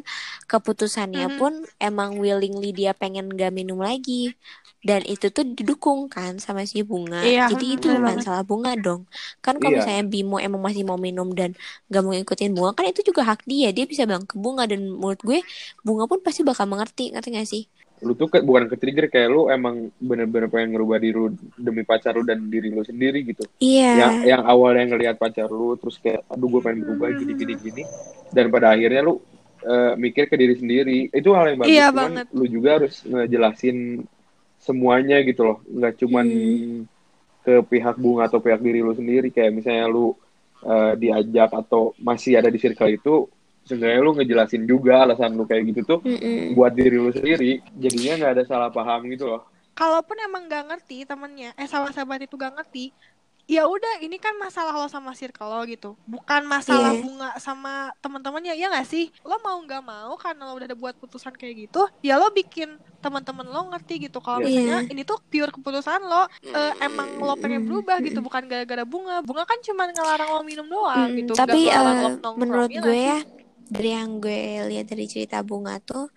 keputusannya 0.51 1.27
Mhm. 1.27 1.39
pun 1.39 1.53
emang 1.79 2.19
willingly 2.19 2.75
dia 2.75 2.91
pengen 3.01 3.31
nggak 3.31 3.51
minum 3.55 3.79
lagi 3.79 4.35
dan 4.85 5.01
itu 5.01 5.33
tuh 5.33 5.41
didukung 5.41 6.05
kan 6.05 6.37
sama 6.37 6.61
si 6.63 6.85
bunga. 6.85 7.25
Iya, 7.25 7.49
jadi 7.49 7.65
itu 7.73 7.89
bukan 7.89 8.05
banget. 8.05 8.23
salah 8.23 8.45
bunga 8.45 8.77
dong. 8.77 9.09
Kan 9.41 9.57
kalau 9.57 9.73
Iya. 9.73 9.81
misalnya 9.81 10.03
Bimo 10.05 10.37
emang 10.37 10.61
masih 10.61 10.85
mau 10.85 10.95
minum 10.95 11.33
dan 11.33 11.57
nggak 11.89 12.01
mau 12.05 12.13
ngikutin 12.13 12.53
bunga 12.53 12.71
kan 12.71 12.85
itu 12.85 13.01
juga 13.01 13.25
hak 13.25 13.41
dia. 13.43 13.73
Dia 13.73 13.89
bisa 13.89 14.05
bilang 14.05 14.29
ke 14.29 14.37
bunga 14.37 14.69
dan 14.69 14.85
menurut 14.85 15.17
gue 15.19 15.41
bunga 15.81 16.05
pun 16.05 16.21
pasti 16.21 16.45
bakal 16.45 16.69
mengerti 16.69 17.09
ngerti 17.09 17.29
gak 17.33 17.49
sih? 17.49 17.65
Lu 18.03 18.13
tuh 18.13 18.27
ke, 18.27 18.43
bukan 18.43 18.67
ke 18.67 18.75
trigger 18.75 19.07
kayak 19.07 19.31
lu 19.31 19.49
emang 19.49 19.89
bener-bener 19.97 20.51
pengen 20.51 20.75
ngerubah 20.75 21.01
diri 21.01 21.15
lu 21.15 21.31
demi 21.57 21.81
pacar 21.81 22.13
lu 22.13 22.21
dan 22.21 22.45
diri 22.45 22.69
lu 22.69 22.85
sendiri 22.85 23.25
gitu. 23.25 23.41
Iya. 23.57 23.91
Yang 23.97 24.13
yang 24.29 24.41
awalnya 24.45 24.85
ngelihat 24.93 25.15
pacar 25.17 25.49
lu 25.49 25.73
terus 25.81 25.97
kayak 25.97 26.21
aduh 26.29 26.45
gue 26.45 26.61
pengen 26.61 26.85
berubah 26.85 27.09
gini 27.09 27.33
gini 27.33 27.53
gini. 27.57 27.83
Dan 28.29 28.53
pada 28.53 28.77
akhirnya 28.77 29.01
lu 29.01 29.17
eh, 29.65 29.97
mikir 29.97 30.29
ke 30.29 30.37
diri 30.37 30.53
sendiri. 30.53 31.09
Itu 31.09 31.33
hal 31.33 31.49
yang 31.49 31.59
bagus 31.63 31.73
Iya 31.73 31.87
banget. 31.89 32.25
lu 32.29 32.45
juga 32.45 32.69
harus 32.77 33.01
ngejelasin 33.01 33.77
semuanya 34.59 35.15
gitu 35.27 35.41
loh 35.47 35.57
nggak 35.67 35.93
cuman 36.01 36.27
Hmm. 36.27 36.87
ke 37.45 37.51
pihak 37.71 37.95
bunga 38.03 38.23
atau 38.29 38.39
pihak 38.45 38.59
diri 38.65 38.79
lu 38.81 38.93
sendiri 38.99 39.29
kayak 39.35 39.51
misalnya 39.57 39.85
lu 39.95 39.99
eh, 40.65 40.93
diajak 41.01 41.49
atau 41.61 41.93
masih 42.07 42.31
ada 42.39 42.49
di 42.53 42.59
circle 42.63 42.91
itu 42.97 43.09
sebenarnya 43.67 43.99
lu 44.05 44.11
ngejelasin 44.17 44.63
juga 44.71 44.91
alasan 45.05 45.31
lu 45.37 45.43
kayak 45.49 45.63
gitu 45.73 45.81
tuh 45.91 45.99
Mm-mm. 46.05 46.55
buat 46.55 46.71
diri 46.73 46.97
lu 46.97 47.11
sendiri 47.13 47.45
jadinya 47.83 48.11
nggak 48.19 48.33
ada 48.35 48.43
salah 48.49 48.69
paham 48.73 49.01
gitu 49.13 49.25
loh 49.31 49.41
kalaupun 49.79 50.17
emang 50.27 50.43
gak 50.51 50.63
ngerti 50.71 50.95
temennya 51.09 51.51
eh 51.59 51.67
sahabat-sahabat 51.71 52.19
itu 52.27 52.35
gak 52.39 52.53
ngerti 52.55 52.83
ya 53.45 53.69
udah 53.69 54.01
ini 54.01 54.17
kan 54.17 54.33
masalah 54.41 54.73
lo 54.73 54.89
sama 54.89 55.13
circle 55.13 55.45
lo 55.47 55.61
gitu. 55.69 55.93
Bukan 56.05 56.41
masalah 56.49 56.91
Iya. 56.91 57.01
bunga 57.01 57.29
sama 57.37 57.93
teman-temannya 58.01 58.57
ya 58.57 58.73
gak 58.73 58.87
sih? 58.89 59.13
Lo 59.21 59.37
mau 59.45 59.57
nggak 59.61 59.81
mau 59.85 60.17
karena 60.17 60.41
lo 60.49 60.57
udah 60.57 60.67
ada 60.69 60.77
buat 60.77 60.95
putusan 60.97 61.33
kayak 61.37 61.55
gitu 61.69 61.85
ya 62.01 62.17
lo 62.17 62.33
bikin 62.33 62.69
teman-teman 63.03 63.45
lo 63.45 63.69
ngerti 63.69 64.09
gitu. 64.09 64.17
Kalau 64.17 64.41
Iya. 64.41 64.49
misalnya 64.49 64.81
ini 64.89 65.01
tuh 65.05 65.21
pure 65.29 65.53
keputusan 65.53 66.01
lo 66.03 66.25
eh, 66.41 66.73
emang 66.81 67.21
lo 67.21 67.37
pengen 67.37 67.61
berubah 67.69 68.01
gitu 68.01 68.19
bukan 68.25 68.49
gara-gara 68.49 68.81
bunga. 68.81 69.21
Bunga 69.21 69.45
kan 69.45 69.59
cuma 69.61 69.85
ngelarang 69.93 70.29
lo 70.33 70.41
minum 70.41 70.65
doang 70.65 71.13
Mm, 71.13 71.17
gitu 71.21 71.31
tapi 71.37 71.69
nggak 71.69 72.17
nongkrong, 72.21 72.37
menurut 72.41 72.69
ya 72.73 72.79
nggak 72.81 72.89
gue 72.89 72.97
ya 73.13 73.19
dari 73.65 73.89
yang 73.97 74.11
gue 74.21 74.39
lihat 74.69 74.85
dari 74.89 75.05
cerita 75.09 75.41
bunga 75.41 75.77
tuh 75.81 76.09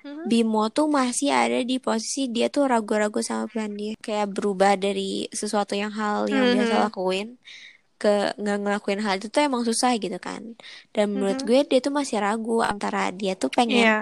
Mhm. 0.00 0.24
Bimo 0.26 0.64
tuh 0.68 0.86
masih 0.86 1.28
ada 1.28 1.60
di 1.60 1.76
posisi 1.76 2.26
dia 2.26 2.48
tuh 2.48 2.64
ragu-ragu 2.64 3.20
sama 3.20 3.44
pilihan 3.46 3.72
dia 3.72 3.92
kayak 3.98 4.32
berubah 4.32 4.74
dari 4.74 5.28
sesuatu 5.28 5.72
yang 5.72 5.90
hal 5.90 6.24
yang 6.26 6.56
biasa 6.56 6.74
Mhm. 6.74 6.84
lakuin 6.86 7.28
ke 7.96 8.32
nggak 8.34 8.58
ngelakuin 8.58 9.00
hal 9.00 9.14
itu 9.16 9.28
tuh 9.28 9.44
emang 9.44 9.60
susah 9.60 9.92
gitu 9.94 10.16
kan 10.16 10.56
dan 10.90 11.04
menurut 11.10 11.40
Mhm. 11.40 11.46
gue 11.46 11.58
dia 11.68 11.80
tuh 11.80 11.92
masih 11.92 12.16
ragu 12.16 12.64
antara 12.64 13.12
dia 13.12 13.36
tuh 13.36 13.48
pengen 13.48 13.84
Iya. 13.84 13.98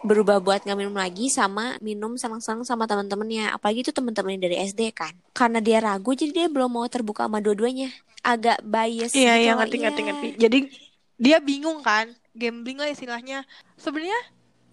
berubah 0.00 0.38
buat 0.38 0.62
nggak 0.62 0.78
minum 0.78 0.94
lagi 0.94 1.28
sama 1.28 1.76
minum 1.80 2.14
senang-senang 2.14 2.62
sama 2.62 2.86
teman-temannya 2.86 3.50
apalagi 3.50 3.82
itu 3.82 3.90
teman-temannya 3.90 4.40
dari 4.40 4.56
SD 4.62 4.92
kan 4.92 5.12
karena 5.34 5.58
dia 5.58 5.76
ragu 5.78 6.14
jadi 6.14 6.32
dia 6.32 6.46
belum 6.46 6.70
mau 6.70 6.86
terbuka 6.86 7.26
sama 7.26 7.42
dua-duanya 7.42 7.92
agak 8.22 8.62
bias 8.62 9.12
Iya, 9.12 9.34
gitu 9.34 9.42
iya 9.42 9.52
loh. 9.52 9.58
ngerti 9.60 9.76
ngerti 9.76 10.00
Iya. 10.00 10.06
ngerti. 10.08 10.28
Jadi 10.38 10.58
dia 11.18 11.36
bingung 11.38 11.82
kan, 11.82 12.06
gambling 12.32 12.78
lah 12.78 12.88
istilahnya. 12.88 13.42
Sebenarnya 13.74 14.16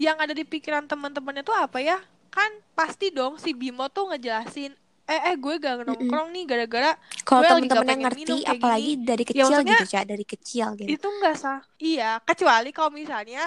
yang 0.02 0.18
ada 0.20 0.34
di 0.36 0.44
pikiran 0.48 0.86
teman-temannya 0.92 1.44
tuh 1.46 1.56
apa 1.56 1.80
ya? 1.80 1.98
Kan 2.34 2.52
pasti 2.76 3.12
dong 3.16 3.40
si 3.40 3.56
Bimo 3.56 3.88
tuh 3.92 4.12
ngejelasin, 4.12 4.72
eh 5.08 5.22
eh 5.32 5.36
gue 5.40 5.54
gak 5.64 5.88
nongkrong 5.88 6.28
nih 6.36 6.44
gara-gara 6.50 6.92
kalau 7.28 7.42
gue 7.42 7.48
lagi 7.56 7.68
temen-temen 7.68 7.88
gak 7.88 7.88
yang 7.94 8.02
ngerti 8.04 8.20
minum 8.20 8.40
kayak 8.46 8.62
apalagi 8.62 8.92
gini. 8.92 8.94
dari 9.10 9.24
Ya, 9.36 9.42
kecil 9.42 9.48
maksudnya 9.48 9.78
gitu 9.78 9.84
Cak 9.92 10.04
dari 10.12 10.26
kecil 10.34 10.68
gitu 10.82 10.94
itu 10.94 11.08
enggak 11.16 11.36
sah. 11.42 11.60
Iya, 11.82 12.22
kecuali 12.28 12.70
kalau 12.76 12.92
misalnya 12.94 13.40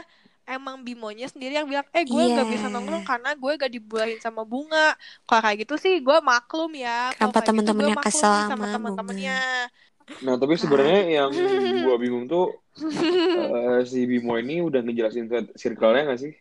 emang 0.48 0.76
Bimonya 0.86 1.26
sendiri 1.32 1.52
yang 1.60 1.68
bilang, 1.70 1.86
eh 1.96 2.04
gue 2.12 2.22
nggak 2.32 2.46
Iya. 2.46 2.52
bisa 2.52 2.66
nongkrong 2.72 3.04
karena 3.10 3.30
gue 3.42 3.52
gak 3.62 3.72
dibolehin 3.76 4.20
sama 4.26 4.42
bunga. 4.52 4.96
Kalau 5.28 5.40
kayak 5.44 5.58
gitu 5.68 5.74
sih 5.84 5.94
gue 6.06 6.16
maklum 6.30 6.70
ya. 6.84 7.12
Kalau 7.18 7.32
Kenapa 7.32 7.38
gitu 7.38 7.48
temen-temennya 7.48 7.76
gue 7.78 7.96
maklum 7.98 8.06
kesel 8.06 8.36
sama 8.48 8.66
sama 8.66 8.66
teman-temannya. 8.74 9.38
Nah, 10.24 10.34
tapi 10.40 10.54
sebenarnya 10.58 10.98
yang 11.20 11.32
gua 11.82 11.94
bingung 12.02 12.24
tuh 12.32 12.42
eh, 12.80 13.80
si 13.84 14.04
Bimo 14.04 14.34
ini 14.34 14.60
udah 14.60 14.80
ngejelasin 14.80 15.26
ke 15.26 15.38
circle-nya 15.54 16.04
nggak 16.04 16.20
sih? 16.20 16.32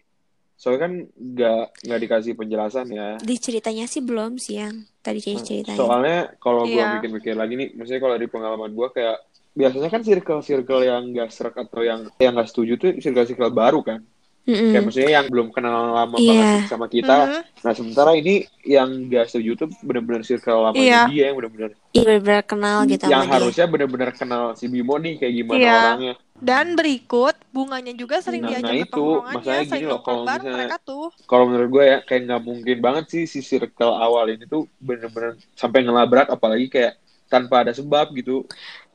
Soalnya 0.53 0.81
kan 0.81 0.93
nggak 1.13 1.63
nggak 1.85 1.99
dikasih 2.01 2.33
penjelasan 2.33 2.89
ya. 2.89 3.17
di 3.19 3.37
ceritanya 3.37 3.85
sih 3.85 4.01
belum 4.01 4.35
sih 4.35 4.57
yang 4.57 4.73
tadi 4.99 5.21
Nah, 5.23 5.37
ceritanya 5.39 5.77
Soalnya 5.77 6.19
kalau 6.37 6.63
gua 6.63 6.73
Iya. 6.73 6.93
pikir-pikir 6.97 7.33
lagi 7.33 7.53
nih, 7.55 7.69
maksudnya 7.71 8.01
kalau 8.01 8.13
dari 8.15 8.25
pengalaman 8.27 8.71
gua 8.71 8.89
kayak 8.89 9.21
biasanya 9.53 9.89
kan 9.89 10.01
circle-circle 10.01 10.81
yang 10.83 11.13
gak 11.13 11.29
serak 11.29 11.55
atau 11.55 11.81
yang 11.81 12.09
yang 12.17 12.33
gak 12.33 12.45
setuju 12.47 12.73
tuh 12.75 12.89
circle-circle 12.95 13.49
baru 13.49 13.81
kan. 13.81 14.01
Mm-mm. 14.47 14.71
Kayak 14.71 14.83
maksudnya 14.85 15.11
yang 15.11 15.27
belum 15.27 15.47
kenal 15.51 15.75
lama 15.91 16.15
Iya. 16.15 16.29
banget 16.31 16.71
sama 16.71 16.87
kita. 16.87 17.15
Mhm. 17.19 17.41
Nah 17.59 17.73
sementara 17.73 18.11
ini 18.13 18.35
yang 18.63 18.89
gak 19.05 19.27
setuju 19.27 19.51
tuh 19.57 19.69
bener-bener 19.81 20.23
circle 20.23 20.63
lamanya 20.63 20.79
Iya. 20.79 21.01
dia 21.07 21.23
yang 21.27 21.35
bener-bener 21.35 21.71
Iya 21.91 22.01
bener-bener 22.01 22.43
kenal 22.43 22.77
gitu 22.87 23.03
yang 23.03 23.11
sama 23.19 23.27
dia. 23.27 23.35
harusnya 23.35 23.65
bener-bener 23.67 24.09
kenal 24.11 24.43
si 24.53 24.65
Bimo 24.65 24.95
nih 24.95 25.13
kayak 25.17 25.33
gimana 25.35 25.59
Iya. 25.59 25.73
orangnya. 25.75 26.13
Dan 26.37 26.77
berikut 26.77 27.33
bunganya 27.49 27.97
juga 27.97 28.21
sering 28.21 28.45
Nah, 28.45 28.53
diajak 28.53 28.69
nah 28.69 28.83
itu, 28.85 29.05
masalahnya 29.25 29.65
sering 29.65 29.81
gini 29.81 29.89
loh, 29.89 30.01
kalau 30.05 30.21
misalnya- 30.21 30.53
mereka 30.53 30.77
tuh. 30.85 31.05
Kalau 31.25 31.43
menurut 31.49 31.69
gue 31.73 31.83
ya 31.83 31.97
kayak 32.05 32.21
nggak 32.29 32.41
mungkin 32.45 32.77
banget 32.77 33.05
sih 33.09 33.23
si 33.25 33.39
circle 33.41 33.93
awal 33.93 34.29
ini 34.29 34.45
tuh 34.45 34.69
bener-bener 34.77 35.33
sampai 35.57 35.81
ngelabrak 35.81 36.29
apalagi 36.29 36.69
kayak 36.69 36.93
tanpa 37.27 37.65
ada 37.65 37.73
sebab 37.73 38.13
gitu. 38.13 38.45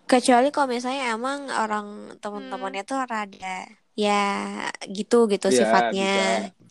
Kecuali 0.07 0.55
kalau 0.55 0.69
misalnya 0.71 1.15
emang 1.15 1.51
orang 1.51 1.87
teman-temannya 2.23 2.83
tuh 2.85 2.99
rada 3.03 3.67
ya 3.93 4.23
gitu 4.89 5.29
gitu 5.29 5.53
Iya, 5.53 5.59
sifatnya. 5.59 6.15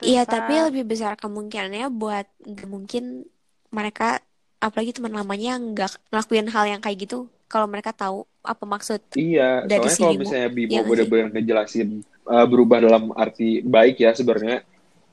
Iya, 0.02 0.22
tapi 0.26 0.54
lebih 0.58 0.84
besar 0.90 1.14
kemungkinannya 1.20 1.92
buat 1.94 2.26
nggak 2.42 2.70
mungkin 2.70 3.28
mereka 3.70 4.24
apalagi 4.58 4.94
teman 4.94 5.14
lamanya 5.14 5.58
nggak 5.58 5.92
ngelakuin 6.10 6.48
hal 6.50 6.66
yang 6.70 6.82
kayak 6.82 7.06
gitu 7.06 7.30
kalau 7.52 7.68
mereka 7.68 7.92
tahu 7.92 8.24
apa 8.42 8.64
maksud. 8.64 9.04
Iya, 9.20 9.68
Dari 9.68 9.92
soalnya 9.92 10.00
kalau 10.00 10.22
misalnya 10.24 10.50
Bimo 10.50 10.72
nggak 10.72 10.88
bener-bener 10.88 11.28
ngejelasin 11.36 11.90
uh, 12.26 12.46
berubah 12.48 12.80
dalam 12.80 13.12
arti 13.14 13.60
baik 13.60 14.00
ya 14.00 14.16
sebenarnya 14.16 14.64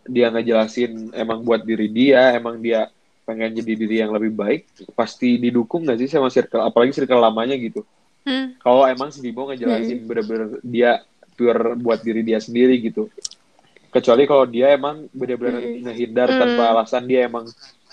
dia 0.08 0.30
ngejelasin 0.30 1.12
emang 1.12 1.42
buat 1.42 1.66
diri 1.66 1.90
dia, 1.90 2.32
emang 2.32 2.62
dia 2.62 2.88
pengen 3.28 3.52
jadi 3.60 3.72
diri 3.76 3.96
yang 4.00 4.14
lebih 4.16 4.32
baik, 4.32 4.64
pasti 4.96 5.36
didukung 5.36 5.84
nggak 5.84 6.00
sih 6.00 6.08
sama 6.08 6.32
circle, 6.32 6.64
apalagi 6.64 6.96
circle 6.96 7.20
lamanya 7.20 7.58
gitu. 7.60 7.84
Hmm. 8.24 8.56
Kalau 8.56 8.88
emang 8.88 9.12
si 9.12 9.20
Bimo 9.20 9.44
ngejelasin 9.52 10.08
bener-bener 10.08 10.62
dia 10.64 11.04
pure 11.36 11.76
buat 11.76 12.00
diri 12.00 12.24
dia 12.24 12.40
sendiri 12.40 12.80
gitu. 12.80 13.12
Kecuali 13.92 14.24
kalau 14.24 14.44
dia 14.48 14.72
emang 14.76 15.08
bener-bener 15.16 15.64
Mm. 15.64 15.80
ngehindar 15.88 16.28
Mm. 16.28 16.40
tanpa 16.40 16.64
alasan 16.76 17.08
dia 17.08 17.24
emang 17.24 17.48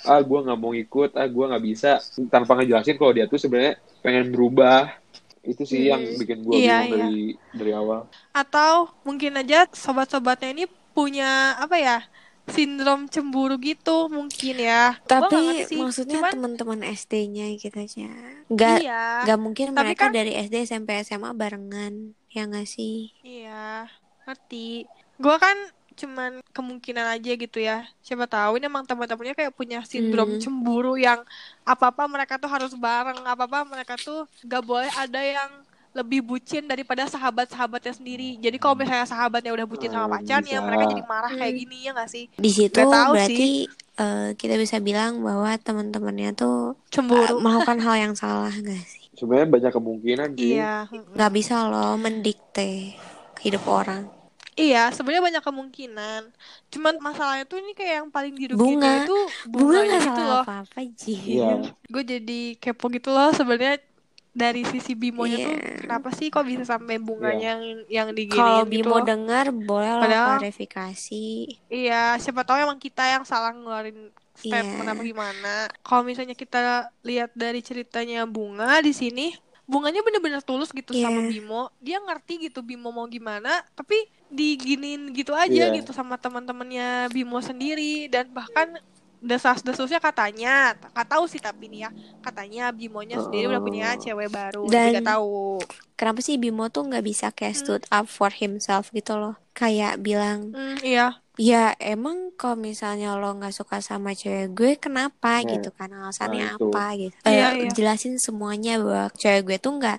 ah 0.06 0.22
gue 0.22 0.40
nggak 0.42 0.60
mau 0.60 0.72
ikut, 0.72 1.12
ah 1.14 1.26
gue 1.26 1.46
nggak 1.46 1.64
bisa 1.64 1.98
tanpa 2.28 2.56
ngejelasin 2.56 2.96
kalau 2.96 3.12
dia 3.12 3.26
tuh 3.26 3.38
sebenarnya 3.38 3.76
pengen 4.00 4.30
berubah. 4.30 4.94
Itu 5.42 5.62
sih 5.62 5.86
Mm. 5.86 5.88
yang 5.88 6.02
bikin 6.18 6.38
gue 6.42 6.54
Iya, 6.56 6.78
bingung 6.80 6.94
dari 6.96 7.20
dari 7.54 7.72
awal. 7.72 8.00
Atau 8.32 8.72
mungkin 9.02 9.36
aja 9.36 9.70
sobat-sobatnya 9.70 10.50
ini 10.52 10.66
punya 10.92 11.54
apa 11.56 11.76
ya? 11.76 11.98
Sindrom 12.46 13.10
cemburu 13.10 13.58
gitu 13.58 14.06
mungkin 14.06 14.56
ya. 14.56 15.02
Tapi 15.02 15.66
maksudnya 15.74 16.22
Cuman, 16.22 16.34
teman-teman 16.34 16.80
SD-nya 16.86 17.50
gitu 17.58 17.74
aja. 17.74 18.06
Nggak 18.46 18.78
iya. 18.82 19.26
nggak 19.26 19.40
mungkin 19.42 19.68
Tapi 19.70 19.78
mereka 19.82 20.04
kan- 20.10 20.14
dari 20.14 20.34
SD 20.36 20.56
SMP 20.64 20.94
SMA 21.02 21.34
barengan. 21.34 22.14
Ya 22.30 22.46
nggak 22.46 22.66
sih? 22.66 23.10
Iya, 23.22 23.90
ngerti. 24.26 24.86
Gua 25.18 25.38
kan 25.38 25.58
cuman 25.96 26.44
kemungkinan 26.52 27.16
aja 27.16 27.32
gitu 27.34 27.58
ya. 27.58 27.88
Siapa 28.00 28.28
tahu 28.28 28.60
ini 28.60 28.68
emang 28.68 28.84
teman-temannya 28.84 29.34
kayak 29.34 29.52
punya 29.52 29.80
sindrom 29.84 30.36
Hmm. 30.36 30.42
cemburu 30.42 30.96
yang 30.96 31.24
apa-apa 31.64 32.06
mereka 32.06 32.36
tuh 32.36 32.48
harus 32.48 32.76
bareng, 32.76 33.24
apa-apa 33.24 33.64
mereka 33.64 33.96
tuh 33.96 34.28
gak 34.44 34.62
boleh 34.62 34.92
ada 34.92 35.18
yang 35.20 35.52
lebih 35.96 36.20
bucin 36.22 36.68
daripada 36.68 37.08
sahabat-sahabatnya 37.08 37.96
sendiri. 37.96 38.36
Jadi 38.38 38.60
kalau 38.60 38.76
misalnya 38.76 39.08
sahabatnya 39.08 39.56
udah 39.56 39.64
bucin 39.64 39.88
sama 39.88 40.06
Hmm, 40.06 40.16
pacarnya, 40.20 40.60
mereka 40.60 40.92
jadi 40.92 41.04
marah 41.08 41.32
kayak 41.32 41.54
Hmm. 41.56 41.62
gini 41.64 41.78
ya 41.82 41.92
gak 41.96 42.10
sih? 42.12 42.26
Di 42.36 42.52
situ 42.52 42.76
Nggak 42.76 42.92
tahu 42.92 43.12
berarti 43.16 43.50
eh, 43.96 44.30
kita 44.36 44.60
bisa 44.60 44.84
bilang 44.84 45.24
bahwa 45.24 45.56
teman-temannya 45.56 46.36
tuh 46.36 46.76
Cemburu. 46.92 47.40
melakukan 47.40 47.80
hal 47.80 47.96
yang 47.96 48.14
salah 48.14 48.52
nggak 48.52 48.84
sih? 48.84 49.08
Sebenarnya 49.16 49.48
banyak 49.48 49.72
kemungkinan 49.72 50.30
sih. 50.36 50.60
Iya. 50.60 50.92
Nggak 50.92 51.32
bisa 51.32 51.64
loh 51.72 51.96
mendikte 51.96 53.00
hidup 53.40 53.64
orang. 53.64 54.12
Iya, 54.56 54.88
sebenarnya 54.90 55.20
banyak 55.22 55.44
kemungkinan. 55.44 56.22
Cuman 56.70 56.96
masalahnya 56.98 57.44
tuh 57.44 57.60
ini 57.60 57.72
kayak 57.72 57.94
yang 57.98 58.10
paling 58.10 58.32
dirugiin 58.32 58.80
Bunga. 58.80 59.04
itu 59.04 59.18
Bunga 59.46 59.80
nggak 59.82 60.00
gitu 60.02 60.16
salah 60.16 60.28
loh. 60.32 60.44
apa-apa 60.44 60.80
Ji. 60.90 61.14
Iya. 61.36 61.52
gue 61.92 62.04
jadi 62.06 62.40
kepo 62.56 62.88
gitu 62.90 63.12
loh 63.12 63.30
sebenarnya 63.30 63.84
dari 64.32 64.64
sisi 64.64 64.92
Bimonya 64.94 65.38
tuh 65.38 65.54
Iya. 65.54 65.76
kenapa 65.82 66.12
sih 66.12 66.28
kok 66.28 66.44
bisa 66.44 66.64
sampai 66.66 66.96
bunganya 66.98 67.56
yang 67.56 67.64
yang 67.90 68.08
diginiin 68.12 68.36
Kalau 68.38 68.64
gitu 68.64 68.72
Bimo 68.82 68.98
dengar 69.02 69.48
boleh 69.50 69.88
lah 69.90 70.02
Padahal- 70.02 70.32
klarifikasi. 70.38 71.28
iya 71.68 72.16
siapa 72.16 72.42
tahu 72.42 72.60
emang 72.62 72.76
kita 72.78 73.04
yang 73.06 73.24
salah 73.24 73.52
ngeluarin 73.52 74.12
statement 74.34 74.84
Iya. 74.84 74.92
apa 74.92 75.02
gimana 75.02 75.54
kalau 75.80 76.04
misalnya 76.04 76.34
kita 76.34 76.60
lihat 77.02 77.32
dari 77.34 77.60
ceritanya 77.60 78.24
bunga 78.24 78.80
di 78.80 78.92
sini 78.92 79.32
bunganya 79.66 80.02
bener-bener 80.02 80.42
tulus 80.42 80.70
gitu 80.70 80.94
Iya. 80.94 81.10
sama 81.10 81.26
Bimo 81.26 81.74
dia 81.80 81.98
ngerti 81.98 82.50
gitu 82.50 82.62
Bimo 82.62 82.90
mau 82.90 83.06
gimana 83.06 83.50
tapi 83.74 83.98
diginin 84.28 85.10
gitu 85.12 85.34
aja 85.34 85.68
Iya. 85.68 85.76
gitu 85.76 85.90
sama 85.90 86.16
teman-temannya 86.16 87.10
Bimo 87.10 87.38
sendiri 87.40 88.06
dan 88.08 88.30
bahkan 88.30 88.78
desas-desusnya 89.18 89.98
katanya 89.98 90.78
nggak 90.94 91.10
tahu 91.10 91.26
sih 91.26 91.40
tapi 91.40 91.66
nih 91.66 91.80
ya 91.80 91.92
katanya 92.22 92.70
Bimonya 92.70 93.18
sendiri 93.18 93.50
udah 93.50 93.58
punya 93.60 93.88
Oh. 93.90 93.98
cewek 93.98 94.30
baru 94.30 94.64
Dan- 94.70 94.94
tidak 94.94 95.08
tahu 95.08 95.58
Kenapa 95.96 96.20
sih 96.20 96.36
Bimo 96.36 96.68
tuh 96.68 96.86
nggak 96.86 97.02
bisa 97.02 97.32
kayak 97.32 97.56
Hmm. 97.56 97.62
stood 97.64 97.84
up 97.90 98.06
for 98.06 98.28
himself 98.30 98.92
gitu 98.92 99.16
loh? 99.16 99.40
Kayak 99.56 99.96
bilang, 99.98 100.52
Hmm, 100.52 100.76
iya 100.84 101.24
ya 101.50 101.56
emang 101.92 102.18
kalau 102.40 102.58
misalnya 102.70 103.08
lo 103.20 103.26
nggak 103.38 103.54
suka 103.60 103.78
sama 103.90 104.10
cewek 104.20 104.46
gue, 104.58 104.70
kenapa 104.84 105.30
Nah, 105.42 105.52
gitu 105.52 105.68
kan? 105.78 105.90
Alasannya 106.00 106.42
nah 106.42 106.48
itu. 106.50 106.64
apa 106.64 106.80
gitu? 107.02 107.18
Iya, 107.28 107.46
Eh, 107.46 107.50
iya. 107.62 107.72
Jelasin 107.76 108.16
semuanya 108.26 108.72
bahwa 108.84 109.04
cewek 109.22 109.42
gue 109.48 109.58
tuh 109.66 109.72
nggak 109.80 109.98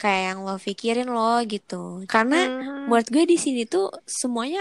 kayak 0.00 0.22
yang 0.28 0.38
lo 0.46 0.52
pikirin 0.66 1.08
lo 1.16 1.22
gitu. 1.52 1.74
Karena 2.12 2.36
Mhm. 2.36 2.88
menurut 2.88 3.08
gue 3.14 3.24
di 3.32 3.36
sini 3.44 3.60
tuh 3.72 3.84
semuanya 4.20 4.60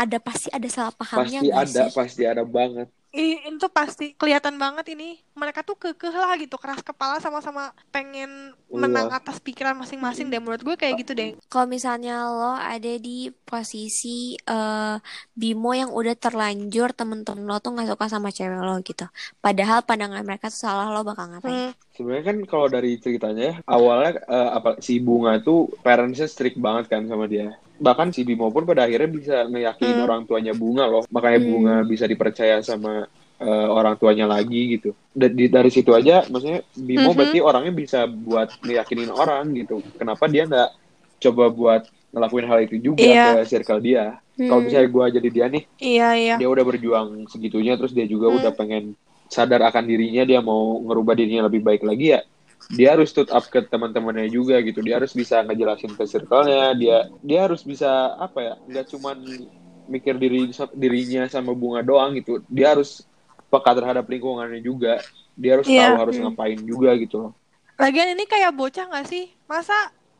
ada 0.00 0.16
pasti 0.26 0.48
ada 0.56 0.68
salah 0.76 0.94
pahamnya 1.00 1.38
Pasti 1.38 1.44
nggak 1.48 1.64
ada, 1.64 1.80
sih? 1.80 1.90
pasti 1.96 2.22
ada 2.32 2.42
banget. 2.56 2.88
I- 3.10 3.42
itu 3.42 3.66
pasti 3.74 4.14
kelihatan 4.14 4.54
banget 4.54 4.94
ini 4.94 5.18
mereka 5.34 5.66
tuh 5.66 5.74
kekeh 5.74 6.14
lah 6.14 6.38
gitu 6.38 6.54
keras 6.62 6.78
kepala 6.86 7.18
sama-sama 7.18 7.74
pengen 7.90 8.54
menang 8.70 9.10
Iya. 9.10 9.18
atas 9.18 9.42
pikiran 9.42 9.74
masing-masing 9.74 10.30
deh 10.30 10.38
menurut 10.38 10.62
gue 10.62 10.76
kayak 10.78 10.94
gitu 11.02 11.12
deh 11.18 11.30
Kalau 11.50 11.66
misalnya 11.66 12.30
lo 12.30 12.54
ada 12.54 12.92
di 13.02 13.34
posisi 13.42 14.38
eh, 14.38 14.94
Bimo 15.34 15.70
yang 15.74 15.90
udah 15.90 16.14
terlanjur 16.14 16.94
temen-temen 16.94 17.42
lo 17.50 17.58
tuh 17.58 17.70
nggak 17.74 17.88
suka 17.90 18.06
sama 18.06 18.30
cewek 18.30 18.62
lo 18.62 18.78
gitu. 18.86 19.04
Padahal 19.42 19.82
pandangan 19.82 20.22
mereka 20.22 20.46
tuh 20.52 20.60
salah 20.70 20.86
lo 20.94 21.02
bakal 21.02 21.26
ngapain? 21.34 21.66
Hmm, 21.66 21.70
Sebenarnya 21.96 22.24
kan 22.30 22.36
kalau 22.46 22.66
dari 22.70 22.90
ceritanya 23.04 23.42
ya, 23.50 23.54
awalnya 23.66 24.10
eh, 24.36 24.50
apa 24.58 24.70
si 24.86 24.92
Bunga 25.06 25.32
tuh 25.42 25.58
parentsnya 25.84 26.28
strict 26.30 26.56
banget 26.66 26.84
kan 26.92 27.02
sama 27.10 27.26
dia. 27.26 27.58
Bahkan 27.80 28.12
si 28.12 28.22
Bimo 28.22 28.52
pun 28.52 28.62
pada 28.62 28.84
akhirnya 28.84 29.08
bisa 29.08 29.36
ngeyakinin 29.48 29.96
Hmm. 29.96 30.06
orang 30.06 30.20
tuanya 30.28 30.52
Bunga 30.52 30.84
loh. 30.84 31.02
Makanya 31.08 31.40
Hmm. 31.40 31.48
Bunga 31.48 31.76
bisa 31.82 32.04
dipercaya 32.04 32.60
sama 32.60 33.08
eh, 33.40 33.68
orang 33.72 33.96
tuanya 33.96 34.28
lagi 34.28 34.76
gitu. 34.76 34.92
Da- 35.16 35.32
di- 35.32 35.48
dari 35.48 35.72
situ 35.72 35.96
aja 35.96 36.28
maksudnya 36.28 36.60
Bimo 36.76 37.08
Mhm. 37.08 37.16
berarti 37.16 37.38
orangnya 37.40 37.72
bisa 37.72 38.04
buat 38.04 38.52
ngeyakinin 38.60 39.08
orang 39.08 39.56
gitu. 39.56 39.80
Kenapa 39.96 40.28
dia 40.28 40.44
nggak 40.44 40.70
coba 41.18 41.48
buat 41.48 41.82
ngelakuin 42.12 42.44
hal 42.44 42.58
itu 42.68 42.76
juga 42.78 43.00
Iya. 43.00 43.40
ke 43.40 43.48
circle 43.48 43.80
dia? 43.80 44.20
Kalau 44.36 44.60
Hmm. 44.60 44.68
misalnya 44.68 44.88
gue 44.88 45.04
jadi 45.16 45.28
dia 45.32 45.46
nih, 45.48 45.62
iya 45.80 46.08
iya 46.12 46.34
dia 46.36 46.48
udah 46.48 46.64
berjuang 46.64 47.08
segitunya 47.28 47.80
terus 47.80 47.92
dia 47.92 48.04
juga 48.04 48.28
Hmm. 48.28 48.44
udah 48.44 48.52
pengen 48.52 48.92
sadar 49.24 49.64
akan 49.64 49.88
dirinya 49.88 50.28
dia 50.28 50.40
mau 50.40 50.76
ngerubah 50.84 51.16
dirinya 51.16 51.48
lebih 51.48 51.64
baik 51.64 51.80
lagi 51.80 52.12
ya 52.12 52.20
dia 52.68 52.92
harus 52.92 53.08
stood 53.08 53.30
up 53.30 53.46
ke 53.46 53.62
teman-temannya 53.62 54.28
juga 54.28 54.60
gitu 54.60 54.80
dia 54.80 55.00
harus 55.00 55.10
bisa 55.10 55.40
ngejelasin 55.40 55.92
ke 55.92 56.04
circle-nya 56.04 56.74
dia 56.74 56.98
dia 57.20 57.48
harus 57.48 57.64
bisa 57.64 57.88
apa 58.14 58.38
ya 58.42 58.54
nggak 58.68 58.86
cuman 58.90 59.16
mikir 59.86 60.14
diri 60.16 60.52
dirinya 60.74 61.26
sama 61.26 61.50
bunga 61.50 61.80
doang 61.80 62.14
gitu 62.14 62.44
dia 62.46 62.76
harus 62.76 63.02
peka 63.48 63.72
terhadap 63.72 64.06
lingkungannya 64.06 64.60
juga 64.60 65.00
dia 65.34 65.56
harus 65.58 65.66
Iya. 65.66 65.88
tahu 65.88 65.94
harus 65.98 66.14
Hmm. 66.14 66.24
ngapain 66.28 66.60
juga 66.60 66.90
gitu 66.94 67.16
loh 67.18 67.32
lagian 67.74 68.12
ini 68.12 68.24
kayak 68.24 68.52
bocah 68.52 68.86
nggak 68.86 69.06
sih 69.08 69.32
masa 69.46 69.74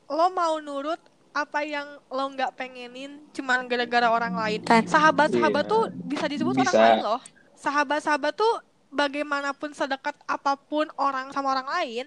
lo 0.08 0.32
mau 0.32 0.58
nurut 0.58 0.98
apa 1.30 1.62
yang 1.62 1.86
lo 2.08 2.24
nggak 2.26 2.58
pengenin 2.58 3.22
cuman 3.30 3.70
gara-gara 3.70 4.10
orang 4.10 4.34
lain 4.34 4.60
sahabat-sahabat 4.66 5.62
Iya. 5.62 5.70
tuh 5.70 5.82
bisa 6.02 6.26
disebut 6.26 6.56
orang 6.56 6.66
Bisa. 6.66 6.82
lain 6.82 7.00
loh 7.04 7.20
sahabat-sahabat 7.54 8.32
tuh 8.34 8.54
bagaimanapun 8.90 9.70
sedekat 9.70 10.18
apa 10.26 10.58
pun 10.58 10.90
orang 10.98 11.30
sama 11.30 11.54
orang 11.54 11.70
lain 11.70 12.04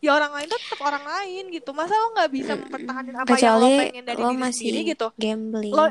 ya 0.00 0.10
orang 0.12 0.32
lain 0.36 0.46
tuh 0.46 0.60
tetap 0.60 0.80
orang 0.84 1.04
lain 1.04 1.44
gitu 1.50 1.70
masa 1.72 1.96
lo 1.96 2.12
nggak 2.14 2.30
bisa 2.30 2.52
mempertahankan 2.54 3.14
apa 3.16 3.28
yang 3.36 3.56
lo 3.56 3.66
Kecuali 3.66 3.80
pengen 3.80 4.04
dari 4.04 4.18
lo 4.20 4.28
diri 4.28 4.38
masih 4.38 4.64
sendiri 4.68 4.80
gitu 4.92 5.06
gambling. 5.16 5.72
lo 5.72 5.84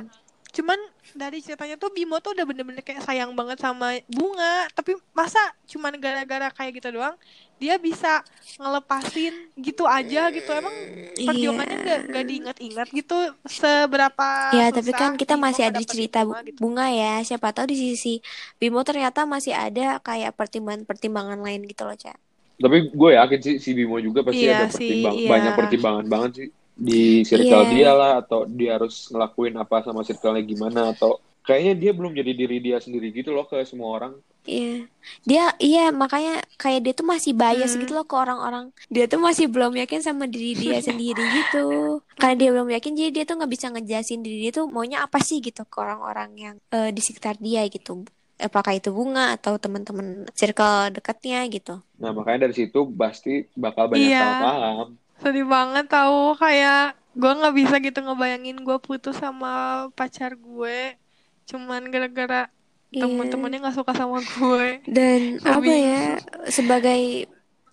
cuman 0.55 0.79
dari 1.11 1.43
ceritanya 1.43 1.75
tuh 1.75 1.91
Bimo 1.91 2.15
tuh 2.23 2.31
udah 2.31 2.47
bener-bener 2.47 2.79
kayak 2.79 3.03
sayang 3.03 3.35
banget 3.35 3.59
sama 3.59 3.99
bunga 4.07 4.71
tapi 4.71 4.95
masa 5.11 5.39
cuman 5.67 5.99
gara-gara 5.99 6.47
kayak 6.47 6.79
gitu 6.79 6.95
doang 6.95 7.15
dia 7.59 7.75
bisa 7.75 8.23
ngelepasin 8.55 9.35
gitu 9.59 9.83
aja 9.83 10.31
gitu 10.31 10.47
emang 10.51 10.71
perjuangannya 11.15 11.75
nggak 11.83 11.99
nggak 12.07 12.25
diingat-ingat 12.27 12.87
gitu 12.87 13.15
seberapa 13.47 14.27
Ya, 14.55 14.71
tapi 14.71 14.91
susah 14.91 14.99
kan 14.99 15.11
kita 15.19 15.35
Bimo 15.35 15.43
masih 15.43 15.63
ada 15.67 15.81
cerita 15.83 16.19
bunga 16.23 16.39
gitu. 16.43 16.59
bunga 16.59 16.85
ya. 16.87 17.13
Siapa 17.23 17.51
tahu 17.51 17.71
di 17.71 17.77
sisi 17.79 18.13
Bimo 18.55 18.79
ternyata 18.87 19.27
masih 19.27 19.55
ada 19.55 19.99
kayak 19.99 20.35
pertimbangan-pertimbangan 20.35 21.39
lain 21.39 21.67
gitu 21.67 21.83
loh, 21.83 21.95
Ca. 21.95 22.15
tapi 22.55 22.77
gue 22.89 23.09
yakin 23.13 23.39
sih 23.41 23.55
si 23.59 23.69
Bimo 23.71 23.97
juga 23.99 24.23
pasti 24.23 24.43
Iya 24.43 24.53
ada 24.53 24.65
pertimbang 24.71 25.15
iya. 25.15 25.29
banyak 25.29 25.53
pertimbangan 25.53 26.05
banget 26.07 26.31
sih 26.39 26.47
di 26.75 26.99
circle 27.23 27.63
Iya. 27.65 27.71
dia 27.71 27.89
lah 27.91 28.11
atau 28.19 28.39
dia 28.47 28.75
harus 28.75 29.07
ngelakuin 29.07 29.55
apa 29.55 29.83
sama 29.83 30.03
circle-nya 30.03 30.43
gimana 30.43 30.81
atau 30.91 31.15
kayaknya 31.41 31.73
dia 31.77 31.91
belum 31.93 32.11
jadi 32.11 32.31
diri 32.33 32.57
dia 32.59 32.77
sendiri 32.79 33.11
gitu 33.11 33.31
loh 33.31 33.45
ke 33.45 33.59
semua 33.63 33.89
orang 33.95 34.13
Iya. 34.45 34.85
Dia 35.25 35.43
iya 35.57 35.89
makanya 35.89 36.37
kayak 36.61 36.85
dia 36.85 36.93
tuh 36.93 37.07
masih 37.09 37.33
bias 37.33 37.73
Hmm. 37.73 37.81
gitu 37.81 37.97
loh 37.97 38.05
ke 38.05 38.13
orang-orang. 38.13 38.69
Dia 38.93 39.09
tuh 39.09 39.17
masih 39.17 39.49
belum 39.49 39.73
yakin 39.73 40.05
sama 40.05 40.29
diri 40.29 40.53
dia 40.53 40.77
sendiri 40.85 41.17
gitu. 41.33 41.97
Karena 42.13 42.35
dia 42.37 42.49
belum 42.53 42.69
yakin 42.69 42.93
jadi 42.93 43.09
dia 43.09 43.23
tuh 43.25 43.41
nggak 43.41 43.49
bisa 43.49 43.73
ngejelasin 43.73 44.21
diri 44.21 44.37
dia 44.45 44.53
tuh 44.53 44.69
maunya 44.69 45.01
apa 45.01 45.17
sih 45.17 45.41
gitu 45.41 45.65
ke 45.65 45.77
orang-orang 45.81 46.29
yang 46.37 46.55
eh, 46.69 46.93
di 46.93 47.01
sekitar 47.01 47.41
dia 47.41 47.65
gitu. 47.73 48.05
Apakah 48.35 48.75
itu 48.75 48.91
bunga 48.91 49.31
atau 49.33 49.55
teman-teman 49.55 50.27
circle 50.35 50.91
dekatnya 50.91 51.47
gitu. 51.47 51.79
nah 51.95 52.11
makanya 52.11 52.45
dari 52.45 52.55
situ 52.55 52.83
pasti 52.91 53.47
bakal 53.55 53.87
banyak 53.87 54.11
Iya. 54.11 54.19
salah 54.19 54.39
paham 54.43 54.87
Sedih 55.15 55.47
banget 55.47 55.85
tahu 55.87 56.35
kayak 56.35 56.83
gue 57.15 57.31
nggak 57.31 57.55
bisa 57.55 57.75
gitu 57.79 58.03
ngebayangin 58.03 58.59
gue 58.59 58.77
putus 58.77 59.15
sama 59.15 59.87
pacar 59.95 60.35
gue 60.35 60.99
cuman 61.45 61.87
gara-gara 61.87 62.51
Iya. 62.91 63.07
teman-temannya 63.07 63.59
nggak 63.63 63.75
suka 63.75 63.91
sama 63.91 64.19
gue. 64.19 64.83
Dan 64.85 65.19
Lebih- 65.39 65.51
apa 65.55 65.71
ya 65.73 66.03
sebagai 66.47 67.01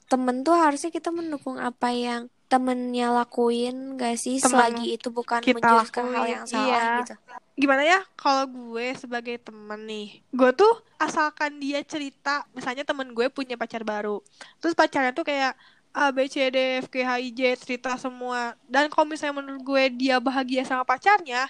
temen 0.06 0.42
tuh 0.42 0.54
harusnya 0.54 0.90
kita 0.90 1.10
mendukung 1.10 1.56
apa 1.56 1.90
yang 1.90 2.30
temennya 2.46 3.08
lakuin 3.10 3.96
gak 3.96 4.20
sih 4.20 4.36
Temen 4.36 4.52
selagi 4.52 4.92
itu 4.92 5.08
bukan 5.08 5.40
kita 5.40 5.56
menjelaskan 5.56 6.04
hal 6.12 6.26
yang 6.28 6.44
salah 6.44 6.68
iya. 6.68 6.86
gitu. 7.00 7.14
Gimana 7.62 7.82
ya 7.92 8.00
kalau 8.22 8.44
gue 8.50 8.86
sebagai 9.02 9.36
temen 9.46 9.80
nih, 9.90 10.06
gue 10.38 10.50
tuh 10.60 10.72
asalkan 10.98 11.50
dia 11.64 11.78
cerita, 11.92 12.42
misalnya 12.56 12.82
temen 12.90 13.08
gue 13.16 13.26
punya 13.36 13.54
pacar 13.62 13.82
baru, 13.92 14.18
terus 14.58 14.74
pacarnya 14.80 15.12
tuh 15.18 15.22
kayak 15.30 15.52
A, 15.92 16.08
B, 16.16 16.18
C, 16.34 16.36
D, 16.54 16.58
F, 16.82 16.86
G, 16.94 16.96
H, 17.04 17.10
I, 17.20 17.28
J, 17.38 17.40
cerita 17.62 17.90
semua. 18.00 18.40
Dan 18.66 18.84
kalau 18.90 19.06
misalnya 19.12 19.36
menurut 19.44 19.62
gue 19.70 19.82
dia 20.00 20.16
bahagia 20.28 20.62
sama 20.64 20.82
pacarnya, 20.88 21.40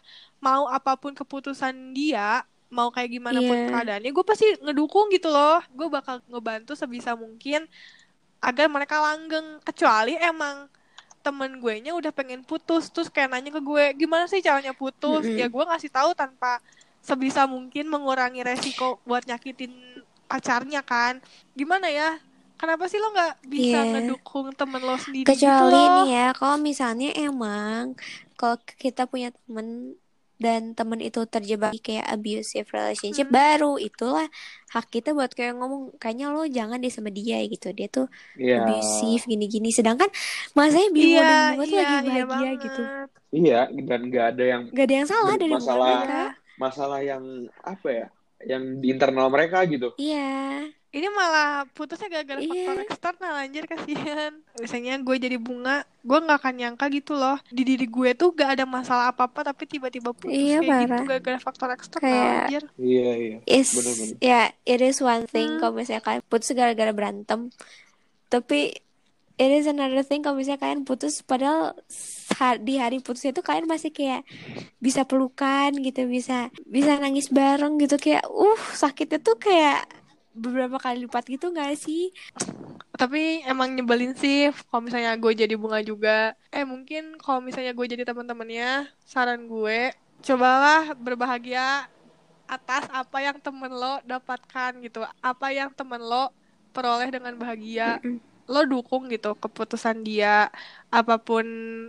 mau 0.43 0.67
apa 0.69 0.93
pun 1.01 1.13
keputusan 1.15 1.95
dia, 1.97 2.43
mau 2.77 2.89
kayak 2.95 3.11
gimana 3.17 3.41
pun 3.49 3.55
Iya. 3.55 3.69
keadaannya, 3.71 4.11
gue 4.11 4.25
pasti 4.27 4.47
ngedukung 4.65 5.07
gitu 5.15 5.31
loh. 5.31 5.63
Gue 5.79 5.87
bakal 5.89 6.21
ngebantu 6.27 6.75
sebisa 6.75 7.15
mungkin 7.15 7.65
agar 8.43 8.67
mereka 8.75 8.97
langgeng. 9.07 9.47
Kecuali 9.69 10.19
emang 10.19 10.67
temen 11.23 11.63
gue 11.63 11.75
nya 11.81 11.95
udah 11.95 12.11
pengen 12.11 12.43
putus, 12.43 12.91
terus 12.91 13.07
kayak 13.09 13.31
nanya 13.33 13.55
ke 13.55 13.63
gue, 13.63 13.85
gimana 13.97 14.27
sih 14.27 14.43
caranya 14.43 14.75
putus? 14.75 15.23
Ya 15.25 15.47
gue 15.47 15.65
ngasih 15.65 15.89
tahu 15.89 16.13
tanpa 16.13 16.59
sebisa 17.01 17.47
mungkin 17.47 17.87
mengurangi 17.87 18.43
resiko 18.43 18.99
buat 19.03 19.23
nyakitin 19.25 19.71
pacarnya 20.27 20.83
kan. 20.83 21.23
Gimana 21.55 21.87
ya? 21.87 22.19
Kenapa 22.59 22.87
sih 22.87 22.99
lo 22.99 23.11
nggak 23.11 23.33
bisa 23.43 23.79
Iya. 23.83 23.91
ngedukung 23.91 24.55
temen 24.55 24.79
lo 24.79 24.95
sendiri 24.95 25.27
gitu 25.27 25.35
Kecuali 25.35 25.83
loh? 25.83 25.95
nih 26.03 26.09
ya, 26.15 26.27
kalau 26.31 26.59
misalnya 26.59 27.11
emang 27.15 27.99
kalau 28.35 28.55
kita 28.79 29.07
punya 29.07 29.35
temen 29.35 29.99
dan 30.43 30.75
temen 30.75 30.99
itu 30.99 31.23
terjebak 31.25 31.71
di 31.71 31.79
kayak 31.79 32.07
abusive 32.09 32.67
relationship 32.69 33.31
Hmm. 33.31 33.39
baru 33.39 33.73
itulah 33.79 34.27
hak 34.69 34.87
kita 34.91 35.13
buat 35.13 35.31
kayak 35.31 35.55
ngomong 35.55 35.95
kayaknya 35.97 36.27
lo 36.29 36.43
jangan 36.45 36.77
deh 36.77 36.91
sama 36.91 37.09
dia 37.09 37.39
gitu 37.45 37.71
dia 37.71 37.87
tuh 37.87 38.11
Iya. 38.35 38.59
abusive 38.61 39.23
gini-gini 39.25 39.71
sedangkan 39.71 40.11
masanya 40.53 40.91
Bimo 40.91 41.07
Iya, 41.09 41.23
dan 41.23 41.39
Bunga 41.49 41.63
tuh 41.63 41.71
iya, 41.71 41.81
lagi 41.81 41.95
iya 41.95 42.25
bahagia 42.25 42.51
gitu 42.59 42.83
banget. 42.83 43.09
Iya, 43.33 43.61
dan 43.81 44.01
nggak 44.05 44.27
ada 44.29 44.45
yang 44.45 44.63
gak 44.69 44.85
ada 44.85 44.95
yang 44.95 45.09
salah 45.09 45.35
dari 45.35 45.53
Masalah- 45.53 45.89
mereka 45.97 46.23
masalah 46.55 47.01
yang 47.01 47.25
apa 47.59 47.89
ya, 47.89 48.07
yang 48.45 48.63
di 48.77 48.87
internal 48.89 49.27
mereka 49.29 49.65
gitu. 49.65 49.89
iya 49.97 50.67
Ini 50.93 51.09
malah 51.09 51.65
putusnya 51.69 52.05
gara-gara 52.07 52.37
Iya. 52.37 52.53
faktor 52.69 52.77
eksternal 52.85 53.35
anjir 53.39 53.65
kasihan. 53.65 54.33
Misalnya 54.55 55.01
gue 55.01 55.17
jadi 55.17 55.37
bunga, 55.37 55.77
gue 55.99 56.19
nggak 56.21 56.37
akan 56.37 56.55
nyangka 56.55 56.85
gitu 56.89 57.13
loh. 57.13 57.41
Di 57.49 57.65
diri 57.65 57.87
gue 57.87 58.13
tuh 58.13 58.29
gak 58.31 58.55
ada 58.55 58.65
masalah 58.65 59.09
apa-apa 59.09 59.41
tapi 59.47 59.65
tiba-tiba 59.67 60.13
putus 60.13 60.31
Iya, 60.31 60.61
kayak 60.61 60.69
gitu 60.79 60.93
parah. 60.93 61.07
gara-gara 61.09 61.39
faktor 61.41 61.69
eksternal 61.71 62.05
Kayak- 62.05 62.37
anjir. 62.45 62.63
Iya, 62.77 63.11
iya. 63.17 63.37
is 63.51 63.69
Bener-bener. 63.73 64.17
ya 64.21 64.41
it 64.63 64.81
is 64.81 65.01
one 65.01 65.25
thing 65.25 65.49
Hmm. 65.51 65.61
kalau 65.63 65.73
misalnya 65.75 66.03
kalian 66.03 66.23
putus 66.23 66.53
gara-gara 66.53 66.93
berantem 66.93 67.41
tapi 68.29 68.77
it 69.35 69.51
is 69.51 69.65
another 69.67 70.01
thing 70.03 70.21
kalau 70.21 70.37
misalnya 70.37 70.61
kalian 70.61 70.83
putus 70.83 71.21
padahal 71.21 71.73
di 72.59 72.77
hari 72.77 72.99
putusnya 72.99 73.31
itu 73.31 73.41
kalian 73.41 73.65
masih 73.65 73.89
kayak 73.91 74.29
bisa 74.79 75.03
pelukan 75.03 75.73
gitu 75.75 76.05
bisa 76.07 76.37
bisa 76.63 76.97
nangis 76.97 77.29
bareng 77.29 77.77
gitu 77.79 77.97
kayak 77.97 78.25
uh 78.25 78.61
sakitnya 78.73 79.17
tuh 79.19 79.37
kayak 79.37 79.85
beberapa 80.33 80.77
kali 80.81 81.05
lipat 81.07 81.25
gitu 81.29 81.53
gak 81.53 81.77
sih 81.77 82.13
Tapi 83.01 83.43
emang 83.51 83.75
nyebelin 83.75 84.13
sih 84.15 84.53
kalau 84.69 84.83
misalnya 84.87 85.13
gue 85.19 85.33
jadi 85.35 85.55
bunga 85.59 85.81
juga. 85.83 86.37
Eh 86.55 86.65
mungkin 86.73 87.19
kalau 87.19 87.41
misalnya 87.43 87.73
gue 87.75 87.87
jadi 87.93 88.05
teman-temannya, 88.09 88.87
saran 89.03 89.49
gue 89.51 89.91
cobalah 90.23 90.95
berbahagia 90.95 91.89
atas 92.47 92.85
apa 92.93 93.19
yang 93.27 93.39
temen 93.43 93.73
lo 93.73 93.99
dapatkan 94.07 94.71
gitu. 94.87 95.01
Apa 95.25 95.47
yang 95.57 95.71
temen 95.75 96.01
lo 96.05 96.31
peroleh 96.75 97.09
dengan 97.11 97.35
bahagia. 97.41 98.01
Lo 98.51 98.67
dukung 98.69 99.09
gitu 99.15 99.39
keputusan 99.39 100.03
dia 100.05 100.51
apa 100.93 101.15
pun 101.23 101.47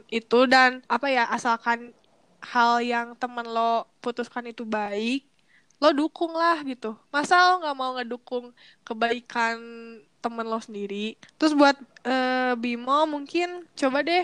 itu 0.10 0.38
dan 0.54 0.82
apa 0.88 1.08
ya 1.12 1.24
asalkan 1.36 1.92
hal 2.44 2.80
yang 2.84 3.08
temen 3.22 3.48
lo 3.50 3.90
putuskan 4.04 4.46
itu 4.52 4.64
baik, 4.68 5.28
lo 5.82 5.90
dukung 5.92 6.34
lah 6.36 6.62
gitu. 6.64 6.96
Masa 7.10 7.54
lo 7.54 7.64
nggak 7.64 7.78
mau 7.78 7.92
ngedukung 7.98 8.52
kebaikan 8.86 9.58
temen 10.24 10.46
lo 10.48 10.60
sendiri. 10.64 11.20
Terus 11.36 11.52
buat 11.52 11.76
eh, 12.08 12.54
Bimo 12.56 13.04
mungkin 13.10 13.68
coba 13.76 14.00
deh 14.06 14.24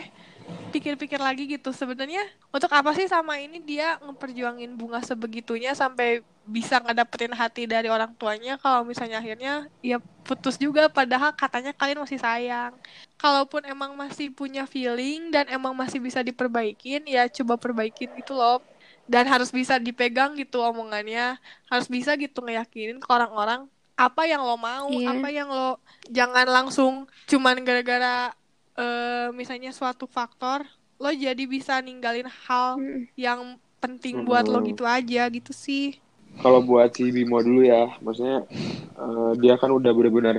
pikir-pikir 0.72 1.20
lagi 1.20 1.46
gitu. 1.46 1.76
Sebenarnya 1.76 2.24
untuk 2.50 2.72
apa 2.72 2.96
sih 2.96 3.06
sama 3.06 3.38
ini 3.38 3.60
dia 3.62 4.00
ngeperjuangin 4.02 4.74
bunga 4.80 5.04
sebegitunya 5.04 5.76
sampai 5.76 6.24
bisa 6.50 6.82
ngedapetin 6.82 7.36
hati 7.36 7.70
dari 7.70 7.92
orang 7.92 8.16
tuanya? 8.18 8.58
Kalau 8.58 8.82
misalnya 8.88 9.20
akhirnya 9.22 9.68
ya 9.84 10.00
putus 10.24 10.56
juga. 10.56 10.88
Padahal 10.88 11.36
katanya 11.36 11.76
kalian 11.76 12.02
masih 12.02 12.18
sayang. 12.18 12.74
Kalaupun 13.20 13.68
emang 13.68 13.94
masih 14.00 14.32
punya 14.32 14.64
feeling 14.64 15.30
dan 15.30 15.46
emang 15.52 15.76
masih 15.76 16.00
bisa 16.00 16.24
diperbaikin 16.24 17.04
ya 17.06 17.28
coba 17.28 17.60
perbaikin 17.60 18.10
gitu 18.16 18.34
loh 18.34 18.64
dan 19.10 19.26
harus 19.26 19.50
bisa 19.50 19.82
dipegang 19.82 20.38
gitu 20.38 20.62
omongannya 20.62 21.41
harus 21.65 21.88
bisa 21.89 22.13
gitu 22.15 22.45
ngeyakinin 22.45 23.02
ke 23.02 23.10
orang-orang 23.10 23.65
apa 23.98 24.22
yang 24.24 24.41
lo 24.45 24.56
mau 24.56 24.88
Iya. 24.88 25.12
apa 25.12 25.28
yang 25.34 25.50
lo 25.50 25.82
jangan 26.08 26.48
langsung 26.48 26.93
cuman 27.26 27.58
gara-gara 27.67 28.32
eh, 28.78 29.28
misalnya 29.34 29.72
suatu 29.74 30.06
faktor 30.08 30.63
lo 31.02 31.10
jadi 31.10 31.43
bisa 31.50 31.82
ninggalin 31.82 32.30
hal 32.48 32.78
Mm-mm. 32.78 33.10
yang 33.17 33.41
penting 33.80 34.24
buat 34.24 34.45
lo 34.45 34.60
Hmm. 34.60 34.69
gitu 34.69 34.84
aja 34.88 35.26
gitu 35.28 35.52
sih 35.52 35.98
Kalau 36.39 36.63
buat 36.63 36.95
si 36.95 37.12
Bimo 37.12 37.43
dulu 37.43 37.67
ya, 37.67 37.91
maksudnya 38.00 38.48
eh, 38.95 39.32
dia 39.41 39.56
kan 39.60 39.72
udah 39.72 39.91
benar-benar 39.91 40.36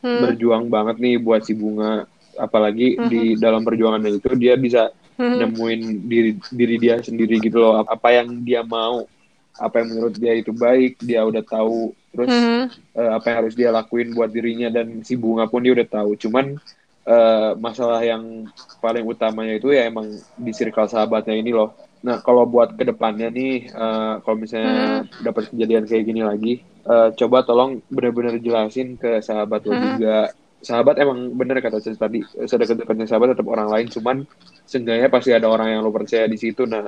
Hmm. 0.00 0.20
berjuang 0.22 0.64
banget 0.70 0.96
nih 0.96 1.14
buat 1.20 1.42
si 1.44 1.52
bunga. 1.52 2.06
Apalagi 2.38 2.96
Mhm. 2.96 3.08
di 3.10 3.20
dalam 3.36 3.60
perjuangannya 3.60 4.16
itu 4.16 4.30
dia 4.38 4.54
bisa 4.56 4.88
Hmm. 4.88 4.99
Nemuin 5.36 5.80
diri 6.10 6.30
diri 6.50 6.74
dia 6.82 6.94
sendiri 7.02 7.38
gitu 7.42 7.58
loh. 7.62 7.74
Apa 7.86 8.08
yang 8.18 8.28
dia 8.46 8.60
mau, 8.66 9.06
apa 9.58 9.74
yang 9.82 9.88
menurut 9.94 10.14
dia 10.16 10.32
itu 10.36 10.50
baik, 10.54 11.00
dia 11.02 11.20
udah 11.26 11.42
tahu. 11.44 11.94
Terus 12.12 12.32
Hmm. 12.32 12.68
eh, 12.98 13.10
apa 13.16 13.24
yang 13.30 13.38
harus 13.46 13.54
dia 13.58 13.70
lakuin 13.70 14.10
buat 14.16 14.30
dirinya 14.34 14.68
dan 14.72 15.02
si 15.06 15.14
bunga 15.14 15.46
pun 15.50 15.62
dia 15.64 15.72
udah 15.76 15.88
tahu. 15.88 16.10
Cuman 16.18 16.46
eh, 17.08 17.50
masalah 17.58 18.00
yang 18.04 18.24
paling 18.80 19.04
utamanya 19.08 19.56
itu 19.58 19.72
ya 19.72 19.88
emang 19.90 20.06
di 20.36 20.52
circle 20.52 20.88
sahabatnya 20.90 21.34
ini 21.40 21.50
loh. 21.52 21.76
Nah 22.06 22.20
kalau 22.24 22.44
buat 22.48 22.76
ke 22.78 22.84
depannya 22.90 23.28
nih, 23.32 23.52
eh, 23.72 24.12
kalau 24.24 24.36
misalnya 24.40 25.04
dapat 25.20 25.44
kejadian 25.52 25.84
kayak 25.88 26.04
gini 26.08 26.22
lagi, 26.24 26.52
eh, 26.90 27.08
coba 27.18 27.36
tolong 27.48 27.80
benar-benar 27.88 28.36
jelasin 28.40 28.96
ke 29.00 29.20
sahabat 29.24 29.60
lo 29.68 29.74
Hmm. 29.74 29.80
juga. 29.80 30.28
Sahabat 30.60 31.00
emang 31.00 31.32
bener 31.34 31.56
kata 31.64 31.80
saya 31.80 31.96
tadi, 31.96 32.20
sedekat-dekatnya 32.44 33.08
sahabat 33.08 33.32
tetap 33.32 33.48
orang 33.48 33.68
lain, 33.72 33.86
cuman 33.88 34.16
seenggaknya 34.68 35.08
pasti 35.08 35.32
ada 35.32 35.48
orang 35.48 35.72
yang 35.72 35.80
lo 35.80 35.90
percaya 35.90 36.28
di 36.28 36.36
situ. 36.36 36.68
Nah, 36.68 36.84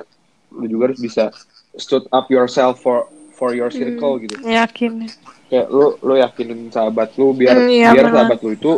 lo 0.53 0.65
juga 0.69 0.93
harus 0.93 1.01
bisa 1.01 1.33
stood 1.73 2.05
up 2.13 2.29
yourself 2.29 2.77
for 2.81 3.09
for 3.33 3.57
your 3.57 3.73
circle 3.73 4.21
gitu 4.21 4.37
yakin 4.45 5.09
kayak 5.49 5.67
lu 5.69 5.97
lu 6.01 6.13
yakinin 6.17 6.69
sahabat 6.69 7.13
lu 7.17 7.33
biar 7.33 7.65
Hmm, 7.65 7.69
iya, 7.69 7.89
biar 7.93 8.05
benar. 8.09 8.13
sahabat 8.13 8.39
lu 8.45 8.49
itu 8.53 8.71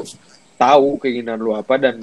tahu 0.56 0.88
keinginan 1.04 1.40
lu 1.40 1.52
apa 1.56 1.76
dan 1.80 2.00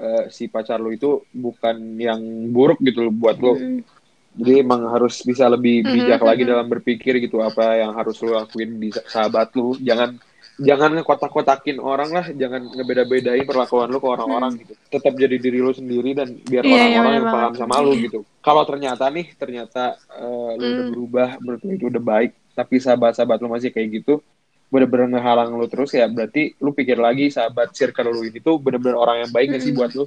eh, 0.00 0.24
si 0.32 0.48
pacar 0.48 0.80
lu 0.80 0.92
itu 0.92 1.24
bukan 1.32 1.76
yang 2.00 2.20
buruk 2.52 2.80
gitu 2.80 3.08
loh 3.08 3.12
buat 3.12 3.36
lu 3.40 3.52
Mm-mm. 3.56 3.84
jadi 4.40 4.64
emang 4.64 4.88
harus 4.88 5.20
bisa 5.26 5.44
lebih 5.50 5.84
bijak 5.84 6.20
lagi 6.22 6.42
mhm. 6.46 6.50
dalam 6.52 6.66
berpikir 6.68 7.20
gitu 7.20 7.40
apa 7.44 7.80
yang 7.80 7.92
harus 7.92 8.16
lu 8.24 8.32
lakuin 8.32 8.80
di 8.80 8.88
sa- 8.94 9.04
sahabat 9.04 9.52
lu 9.56 9.76
jangan 9.80 10.16
jangan 10.60 10.90
ngekotak-kotakin 10.92 11.80
orang 11.80 12.10
lah 12.12 12.26
jangan 12.30 12.60
ngebeda-bedain 12.68 13.42
perlakuan 13.42 13.88
lu 13.88 13.96
ke 13.96 14.06
orang-orang 14.06 14.52
gitu. 14.60 14.72
Tetap 14.88 15.12
jadi 15.16 15.36
diri 15.36 15.58
lu 15.58 15.72
sendiri 15.72 16.12
dan 16.12 16.36
biar 16.36 16.62
Hmm. 16.62 16.70
Iya, 16.70 16.76
iya, 16.76 16.84
orang-orang 17.00 17.00
benar 17.00 17.16
yang 17.16 17.32
paham 17.32 17.52
sama 17.56 17.74
lu 17.80 17.92
gitu. 17.96 18.18
Kalau 18.38 18.62
ternyata 18.62 19.04
nih 19.08 19.26
ternyata 19.34 19.82
eh, 20.12 20.50
lu 20.54 20.62
udah 20.62 20.84
Hmm. 20.84 20.92
berubah 20.92 21.28
menurut 21.40 21.60
lu 21.64 21.70
itu 21.72 21.86
udah 21.88 22.02
baik 22.04 22.30
tapi 22.52 22.76
sahabat-sahabat 22.76 23.40
lu 23.40 23.48
masih 23.48 23.70
kayak 23.70 23.88
gitu 23.98 24.20
bener-bener 24.68 25.18
ngehalang 25.18 25.50
lu 25.50 25.66
terus 25.66 25.90
ya 25.90 26.06
berarti 26.06 26.54
lu 26.56 26.70
pikir 26.70 26.94
lagi 26.94 27.26
sahabat 27.26 27.74
circle 27.74 28.06
lu 28.06 28.22
ini 28.22 28.38
tuh 28.38 28.54
bener-bener 28.54 28.94
orang 28.94 29.26
yang 29.26 29.30
baik 29.32 29.50
gak 29.50 29.62
sih 29.64 29.72
buat 29.72 29.90
lu? 29.92 30.06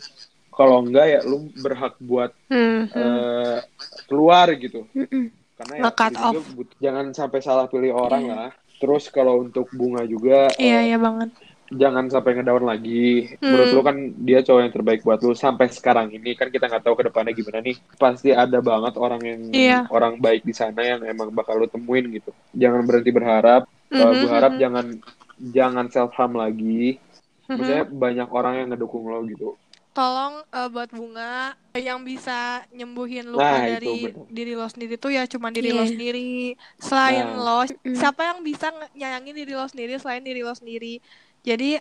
Kalau 0.49 0.85
enggak 0.85 1.07
ya 1.09 1.19
lu 1.25 1.49
berhak 1.57 1.97
buat 1.99 2.29
Hmm, 2.47 2.85
hmm. 2.85 2.93
eh, 2.93 3.57
keluar 4.05 4.47
gitu. 4.53 4.85
Karena 5.53 5.73
ya 5.77 5.91
but- 6.53 6.77
jangan 6.77 7.09
sampai 7.11 7.39
salah 7.39 7.65
pilih 7.65 7.91
orang 7.91 8.23
lah 8.25 8.51
terus 8.83 9.07
kalau 9.07 9.39
untuk 9.39 9.71
bunga 9.71 10.03
juga 10.03 10.51
Iya, 10.59 10.77
eh, 10.83 10.91
iya 10.91 10.97
banget. 10.99 11.29
jangan 11.73 12.05
sampai 12.11 12.31
ngedown 12.37 12.63
lagi 12.67 13.33
Hmm. 13.39 13.49
menurut 13.49 13.69
lu 13.71 13.81
kan 13.81 13.97
dia 14.27 14.39
cowok 14.45 14.61
yang 14.61 14.73
terbaik 14.75 15.01
buat 15.01 15.19
lu 15.23 15.33
sampai 15.33 15.67
sekarang 15.71 16.07
ini 16.11 16.35
kan 16.35 16.51
kita 16.53 16.69
nggak 16.69 16.83
tahu 16.85 16.95
ke 16.99 17.03
depannya 17.09 17.33
gimana 17.33 17.59
nih 17.63 17.75
pasti 17.97 18.29
ada 18.29 18.59
banget 18.61 18.93
orang 18.99 19.21
yang 19.23 19.41
Iya. 19.49 19.79
orang 19.89 20.13
baik 20.19 20.43
di 20.43 20.53
sana 20.53 20.81
yang 20.83 21.01
emang 21.07 21.31
bakal 21.33 21.55
lu 21.57 21.67
temuin 21.71 22.05
gitu 22.11 22.29
jangan 22.53 22.83
berhenti 22.85 23.11
berharap 23.11 23.63
Eh, 23.93 24.01
Mhm, 24.01 24.25
gue 24.25 24.29
harap 24.29 24.51
mhm. 24.53 24.61
jangan 24.61 24.85
jangan 25.37 25.85
self 25.93 26.11
harm 26.17 26.33
lagi 26.33 26.97
Mhm. 27.49 27.55
maksudnya 27.57 27.85
banyak 27.85 28.29
orang 28.29 28.53
yang 28.59 28.67
ngedukung 28.73 29.05
lo 29.05 29.21
gitu 29.25 29.53
Tolong 29.93 30.41
eh, 30.49 30.67
buat 30.67 30.89
bunga 30.89 31.53
yang 31.71 32.01
bisa 32.01 32.65
nyembuhin 32.69 33.29
luka 33.29 33.45
Nah, 33.45 33.77
dari 33.77 34.09
diri 34.27 34.53
lo 34.53 34.65
sendiri 34.65 34.97
tuh 34.97 35.13
ya 35.13 35.29
cuma 35.29 35.53
diri 35.53 35.69
lo 35.69 35.85
Iya. 35.85 35.93
sendiri. 35.93 36.57
Selain 36.77 37.25
Nah. 37.29 37.37
lo, 37.37 37.59
siapa 37.93 38.21
yang 38.25 38.41
bisa 38.41 38.73
nyayangin 38.91 39.37
diri 39.37 39.53
lo 39.53 39.65
sendiri 39.65 39.93
selain 39.95 40.21
diri 40.21 40.41
lo 40.41 40.53
sendiri? 40.53 40.97
Jadi 41.41 41.77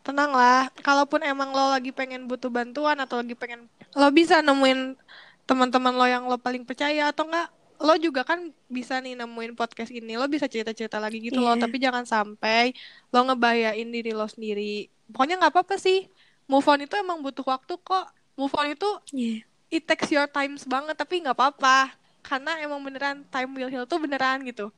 tenanglah, 0.00 0.70
kalaupun 0.78 1.18
emang 1.20 1.50
lo 1.50 1.74
lagi 1.74 1.90
pengen 1.90 2.30
butuh 2.30 2.46
bantuan 2.46 2.94
atau 2.96 3.18
lagi 3.18 3.34
pengen 3.34 3.66
lo 3.92 4.08
bisa 4.08 4.38
nemuin 4.38 4.94
teman-teman 5.42 5.90
lo 5.90 6.06
yang 6.06 6.24
lo 6.26 6.38
paling 6.38 6.62
percaya 6.62 7.10
atau 7.10 7.26
enggak 7.26 7.50
lo 7.76 7.92
juga 7.98 8.22
kan 8.22 8.40
bisa 8.68 8.98
nih 8.98 9.14
nemuin 9.14 9.52
podcast 9.52 9.90
ini 9.90 10.14
lo 10.14 10.24
bisa 10.26 10.46
cerita-cerita 10.46 10.96
lagi 10.96 11.20
gitu 11.20 11.38
loh 11.38 11.54
Iya. 11.54 11.62
tapi 11.66 11.76
jangan 11.76 12.06
sampai 12.06 12.72
lo 13.10 13.20
ngebahayain 13.20 13.84
diri 13.86 14.10
lo 14.10 14.24
sendiri 14.24 14.86
pokoknya 15.10 15.36
nggak 15.38 15.52
apa-apa 15.52 15.76
sih 15.76 16.08
move 16.46 16.66
on 16.66 16.80
itu 16.82 16.94
emang 16.98 17.18
butuh 17.22 17.44
waktu 17.46 17.74
kok. 17.78 18.06
Move 18.36 18.54
on 18.56 18.66
itu 18.72 18.88
Iya. 19.12 19.42
it 19.70 19.82
takes 19.84 20.08
your 20.12 20.28
times 20.30 20.62
banget 20.66 20.94
tapi 20.98 21.22
nggak 21.22 21.36
apa-apa. 21.36 21.92
Karena 22.22 22.58
emang 22.62 22.82
beneran 22.82 23.22
time 23.30 23.50
will 23.54 23.70
heal 23.70 23.86
tuh 23.86 23.98
beneran 24.02 24.42
gitu. 24.46 24.70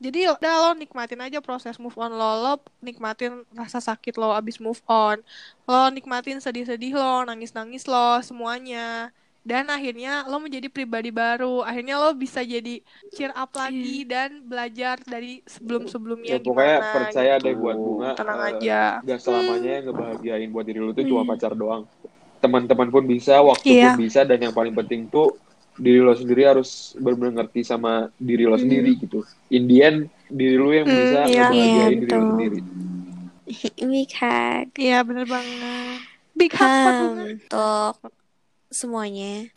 Jadi 0.00 0.32
udah 0.32 0.54
lo 0.64 0.70
nikmatin 0.80 1.20
aja 1.20 1.44
proses 1.44 1.76
move 1.76 1.96
on 2.00 2.12
lo. 2.16 2.32
Lo 2.40 2.52
nikmatin 2.80 3.44
rasa 3.52 3.84
sakit 3.84 4.16
lo 4.16 4.32
abis 4.32 4.56
move 4.56 4.80
on. 4.88 5.20
Lo 5.68 5.92
nikmatin 5.92 6.40
sedih-sedih 6.40 6.96
lo 6.96 7.28
nangis-nangis 7.28 7.84
lo 7.84 8.20
semuanya 8.24 9.12
dan 9.42 9.68
akhirnya 9.68 10.24
lo 10.28 10.38
menjadi 10.38 10.68
pribadi 10.68 11.10
baru. 11.10 11.64
Akhirnya 11.64 11.96
lo 11.96 12.12
bisa 12.14 12.40
jadi 12.44 12.80
cheer 13.08 13.32
up 13.34 13.50
lagi 13.56 14.04
dan 14.04 14.44
belajar 14.44 15.00
dari 15.04 15.40
sebelum-sebelumnya 15.44 16.36
ya 16.36 16.38
pokoknya 16.38 16.78
gimana 16.78 16.94
percaya 16.94 17.34
gitu. 17.36 17.44
deh 17.44 17.54
buat 17.56 17.78
bunga 17.78 18.10
tenang 18.14 18.40
eh, 18.40 18.50
aja. 18.50 18.82
gak 19.00 19.20
selamanya 19.20 19.70
yang 19.80 19.84
ngebahagiain 19.90 20.50
buat 20.52 20.64
diri 20.64 20.80
lu 20.80 20.92
tuh 20.92 21.04
cuma 21.04 21.22
Iya. 21.22 21.30
pacar 21.30 21.52
doang. 21.56 21.84
Teman-teman 22.40 22.88
pun 22.88 23.04
bisa 23.04 23.40
waktu 23.42 23.76
Iya. 23.76 23.84
pun 23.90 23.92
bisa 23.96 24.24
dan 24.24 24.40
yang 24.40 24.54
paling 24.56 24.72
penting 24.72 25.08
tuh 25.08 25.36
diri 25.76 26.00
lo 26.00 26.12
sendiri 26.12 26.44
harus 26.44 26.92
benar-benar 27.00 27.44
ngerti 27.44 27.60
sama 27.64 27.92
diri 28.20 28.44
lo 28.44 28.56
sendiri 28.56 28.96
gitu. 28.96 29.24
In 29.48 29.64
the 29.68 29.78
end 29.80 29.98
diri 30.28 30.56
lu 30.56 30.70
yang 30.72 30.88
Hmm, 30.88 30.96
bisa 30.96 31.20
iya. 31.24 31.48
ngebahagiain 31.48 31.96
Iya, 31.96 32.00
diri 32.00 32.12
lo 32.12 32.24
sendiri. 32.28 32.58
Big 33.80 34.10
hug. 34.14 34.66
iya 34.78 34.98
bener 35.02 35.26
banget. 35.26 35.98
Big 36.38 36.52
hug 36.54 36.70
Hmm, 36.70 37.18
untuk 37.26 37.94
semuanya. 38.70 39.50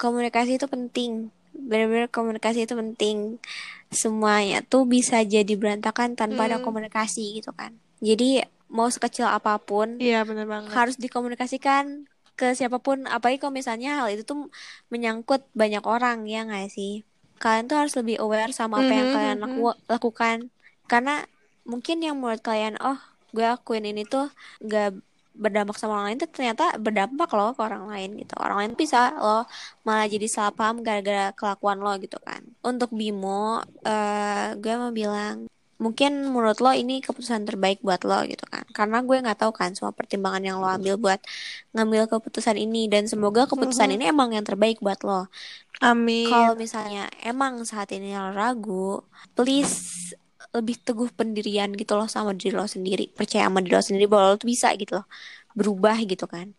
Komunikasi 0.00 0.58
itu 0.58 0.66
penting. 0.66 1.30
Benar-benar 1.54 2.08
komunikasi 2.10 2.66
itu 2.66 2.74
penting. 2.74 3.16
Semuanya 3.94 4.58
tuh 4.66 4.82
bisa 4.90 5.22
jadi 5.22 5.54
berantakan 5.54 6.18
tanpa 6.18 6.50
ada 6.50 6.58
Hmm. 6.58 6.66
komunikasi 6.66 7.38
gitu 7.38 7.50
kan. 7.54 7.78
Jadi 8.02 8.42
mau 8.68 8.90
sekecil 8.90 9.26
apa 9.28 9.56
pun 9.62 10.02
iya 10.02 10.26
bener 10.26 10.46
banget. 10.50 10.74
harus 10.74 10.96
dikomunikasikan 10.98 12.10
ke 12.34 12.46
siapa 12.58 12.82
pun. 12.82 13.06
Apalagi 13.06 13.38
kalau 13.38 13.54
misalnya 13.54 14.02
hal 14.02 14.10
itu 14.10 14.26
tuh 14.26 14.50
menyangkut 14.90 15.46
banyak 15.54 15.84
orang 15.86 16.26
ya 16.26 16.42
nggak 16.42 16.66
sih? 16.74 17.06
Kalian 17.38 17.70
tuh 17.70 17.76
harus 17.78 17.94
lebih 17.94 18.18
aware 18.18 18.50
sama 18.50 18.82
apa 18.82 18.92
yang 18.98 19.08
Mhm, 19.08 19.14
kalian 19.14 19.38
mhm. 19.38 19.42
laku- 19.46 19.78
lakukan. 19.86 20.36
Karena 20.90 21.22
mungkin 21.64 21.96
yang 22.02 22.18
menurut 22.18 22.42
kalian 22.42 22.74
oh 22.82 22.98
gue 23.34 23.46
akuin 23.46 23.86
ini 23.86 24.02
tuh 24.06 24.26
gak 24.62 24.98
berdampak 25.34 25.74
sama 25.76 25.98
orang 25.98 26.06
lain 26.14 26.18
tuh 26.22 26.30
ternyata 26.30 26.78
berdampak 26.78 27.28
loh 27.34 27.50
ke 27.52 27.60
orang 27.66 27.90
lain 27.90 28.10
gitu. 28.22 28.34
Orang 28.38 28.56
lain 28.62 28.72
bisa 28.78 29.10
loh 29.18 29.42
malah 29.82 30.06
jadi 30.06 30.26
salah 30.30 30.54
paham 30.54 30.80
gara-gara 30.86 31.34
kelakuan 31.34 31.82
lo 31.82 31.92
gitu 31.98 32.16
kan. 32.22 32.40
Untuk 32.62 32.94
Bimo 32.94 33.60
eh 33.82 34.54
gue 34.56 34.74
mau 34.78 34.94
bilang 34.94 35.50
mungkin 35.74 36.30
menurut 36.30 36.62
lo 36.62 36.70
ini 36.70 37.02
keputusan 37.02 37.50
terbaik 37.50 37.82
buat 37.82 38.06
lo 38.06 38.22
gitu 38.30 38.46
kan. 38.46 38.62
Karena 38.70 39.02
gue 39.02 39.16
nggak 39.20 39.42
tahu 39.42 39.52
kan 39.52 39.74
semua 39.74 39.90
pertimbangan 39.90 40.42
yang 40.46 40.56
lo 40.62 40.70
ambil 40.70 40.94
buat 40.96 41.18
ngambil 41.74 42.06
keputusan 42.08 42.54
ini. 42.54 42.86
Dan 42.86 43.10
semoga 43.10 43.50
keputusan 43.50 43.90
Mhm. 43.90 43.94
ini 43.98 44.04
emang 44.08 44.30
yang 44.32 44.46
terbaik 44.46 44.78
buat 44.78 45.02
lo. 45.02 45.26
Amin. 45.82 46.30
Kalau 46.30 46.54
misalnya 46.54 47.10
emang 47.26 47.66
saat 47.66 47.90
ini 47.90 48.14
lo 48.14 48.30
ragu 48.30 49.02
please 49.34 50.14
lebih 50.54 50.78
teguh 50.80 51.10
pendirian 51.10 51.74
gitu 51.74 51.98
loh 51.98 52.06
sama 52.06 52.30
diri 52.32 52.54
lo 52.54 52.64
sendiri 52.64 53.10
percaya 53.10 53.50
sama 53.50 53.58
diri 53.58 53.74
lo 53.74 53.82
sendiri 53.82 54.06
bahwa 54.06 54.24
lo 54.30 54.36
tuh 54.38 54.46
bisa 54.46 54.70
gitu 54.78 55.02
loh 55.02 55.06
berubah 55.54 55.98
gitu 56.02 56.26
kan. 56.26 56.50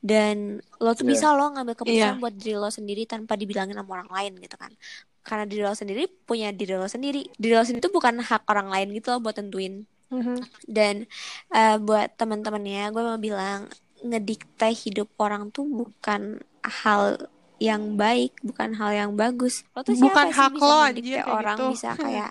Dan 0.00 0.60
lo 0.78 0.92
tuh 0.92 1.04
bisa 1.04 1.32
lo 1.32 1.52
ngambil 1.52 1.76
keputusan 1.76 2.16
Iya. 2.16 2.20
buat 2.20 2.34
diri 2.36 2.56
lo 2.56 2.68
sendiri 2.68 3.04
tanpa 3.04 3.36
dibilangin 3.36 3.76
sama 3.76 4.00
orang 4.00 4.08
lain 4.08 4.32
gitu 4.40 4.56
kan. 4.56 4.72
Karena 5.20 5.44
diri 5.44 5.60
lo 5.60 5.72
sendiri 5.72 6.08
punya 6.24 6.48
diri 6.48 6.72
lo 6.72 6.88
sendiri. 6.88 7.28
Diri 7.36 7.52
lo 7.52 7.60
sendiri 7.60 7.84
itu 7.84 7.92
bukan 7.92 8.20
hak 8.20 8.48
orang 8.48 8.68
lain 8.68 8.88
gitu 8.92 9.12
loh 9.12 9.20
buat 9.20 9.36
tentuin. 9.36 9.84
Mhm. 10.10 10.42
dan 10.66 11.06
eh, 11.54 11.78
buat 11.78 12.10
teman-temannya 12.18 12.90
gue 12.90 12.98
mau 12.98 13.14
bilang 13.14 13.70
ngedikte 14.02 14.66
hidup 14.74 15.06
orang 15.22 15.54
tuh 15.54 15.62
bukan 15.62 16.42
hal 16.66 17.30
yang 17.62 17.94
baik 17.94 18.34
bukan 18.42 18.74
hal 18.74 18.90
yang 18.90 19.12
bagus. 19.14 19.62
Lo 19.70 19.86
tuh 19.86 19.94
siapa 19.94 20.10
Bukan 20.10 20.26
sih 20.26 20.34
hak 20.34 20.50
bisa 20.50 20.64
lo, 20.66 20.78
ngedikte 20.82 21.20
orang 21.22 21.56
gitu. 21.56 21.66
bisa 21.70 21.90
kayak 21.94 22.30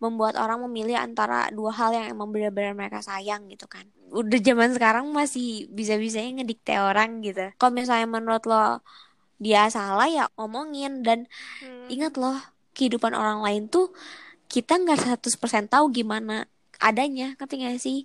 membuat 0.00 0.40
orang 0.40 0.64
memilih 0.64 0.96
antara 0.96 1.52
dua 1.52 1.70
hal 1.76 1.92
yang 1.92 2.08
emang 2.10 2.32
benar-benar 2.32 2.72
mereka 2.72 3.04
sayang 3.04 3.46
gitu 3.52 3.68
kan 3.68 3.84
udah 4.10 4.40
zaman 4.42 4.74
sekarang 4.74 5.06
masih 5.12 5.68
bisa-bisanya 5.70 6.40
ngedikte 6.40 6.74
orang 6.80 7.20
gitu 7.22 7.52
kalau 7.60 7.72
misalnya 7.76 8.08
menurut 8.08 8.42
lo 8.48 8.80
dia 9.40 9.72
salah 9.72 10.04
ya 10.08 10.28
omongin 10.36 11.00
dan 11.00 11.24
Hmm. 11.64 11.88
Ingat 11.90 12.14
loh, 12.20 12.38
kehidupan 12.76 13.12
orang 13.16 13.42
lain 13.42 13.66
tuh 13.66 13.90
kita 14.46 14.78
nggak 14.78 14.98
100% 15.18 15.66
tahu 15.70 15.90
gimana 15.90 16.46
adanya, 16.80 17.36
ngerti 17.36 17.54
gak 17.60 17.78
sih? 17.82 17.98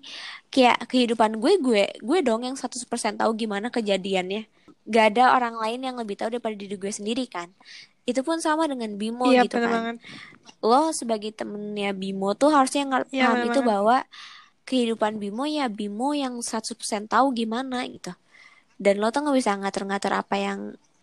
Kayak 0.52 0.90
kehidupan 0.92 1.40
gue, 1.40 1.54
gue, 1.64 1.84
gue 2.02 2.20
dong 2.26 2.44
yang 2.44 2.60
100% 2.60 3.16
tahu 3.22 3.32
gimana 3.38 3.72
kejadiannya. 3.72 4.46
Gak 4.90 5.06
ada 5.16 5.38
orang 5.38 5.56
lain 5.58 5.80
yang 5.86 5.96
lebih 5.96 6.20
tahu 6.20 6.36
daripada 6.38 6.54
diri 6.58 6.76
gue 6.76 6.92
sendiri 6.92 7.26
kan. 7.30 7.50
Itu 8.06 8.22
pun 8.22 8.38
sama 8.42 8.70
dengan 8.70 8.92
Bimo 9.02 9.26
Iya 9.30 9.42
gitu 9.46 9.58
kan. 9.58 9.72
banget 9.74 9.98
Lo 10.62 10.94
sebagai 10.94 11.32
temennya 11.34 11.92
Bimo 11.94 12.34
tuh 12.38 12.50
harusnya 12.54 12.86
Iya, 13.14 13.26
paham 13.28 13.34
bener 13.34 13.48
itu 13.50 13.60
banget. 13.60 13.70
bahwa 13.72 13.98
kehidupan 14.70 15.14
Bimo 15.22 15.44
ya 15.46 15.66
Bimo 15.70 16.14
yang 16.14 16.42
100% 16.42 17.10
tahu 17.10 17.34
gimana 17.34 17.86
gitu. 17.90 18.14
Dan 18.82 19.00
lo 19.02 19.08
tuh 19.14 19.22
nggak 19.26 19.38
bisa 19.40 19.52
ngatur-ngatur 19.60 20.14
apa 20.22 20.36
yang 20.38 20.60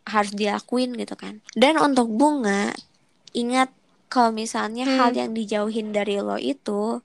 harus 0.07 0.33
dilakuin 0.35 0.91
gitu 0.99 1.15
kan. 1.19 1.35
Dan 1.57 1.75
untuk 1.79 2.09
bunga, 2.11 2.73
ingat 3.37 3.71
kalau 4.13 4.31
misalnya 4.35 4.85
Hmm. 4.85 4.97
hal 4.99 5.11
yang 5.17 5.31
dijauhin 5.39 5.89
dari 5.97 6.21
lo 6.21 6.37
itu 6.37 7.01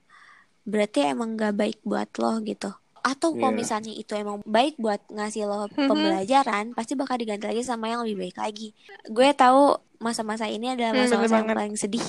berarti 0.68 0.98
emang 1.14 1.36
gak 1.40 1.54
baik 1.56 1.78
buat 1.86 2.08
lo 2.20 2.32
gitu. 2.44 2.70
Atau 3.08 3.32
kalau 3.32 3.48
Iya. 3.48 3.58
misalnya 3.58 3.92
itu 3.94 4.12
emang 4.12 4.44
baik 4.44 4.76
buat 4.76 5.00
ngasih 5.08 5.48
lo 5.48 5.64
Mhm. 5.72 5.88
pembelajaran, 5.88 6.64
pasti 6.76 6.92
bakal 6.92 7.16
diganti 7.16 7.48
lagi 7.48 7.64
sama 7.64 7.88
yang 7.88 8.04
lebih 8.04 8.20
baik 8.22 8.36
lagi. 8.36 8.68
Gue 9.08 9.32
tahu 9.32 9.72
masa-masa 9.98 10.44
ini 10.44 10.68
adalah 10.68 10.92
Hmm, 10.92 11.00
masa-masa 11.02 11.34
yang 11.34 11.48
banget. 11.48 11.56
paling 11.56 11.76
sedih. 11.76 12.06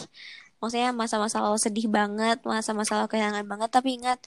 Maksudnya 0.59 0.91
masa-masa 0.91 1.39
lo 1.39 1.55
sedih 1.55 1.87
banget, 1.87 2.43
masa-masa 2.43 2.99
lo 2.99 3.07
kehilangan 3.07 3.47
banget, 3.47 3.69
tapi 3.71 3.95
ingat 3.95 4.19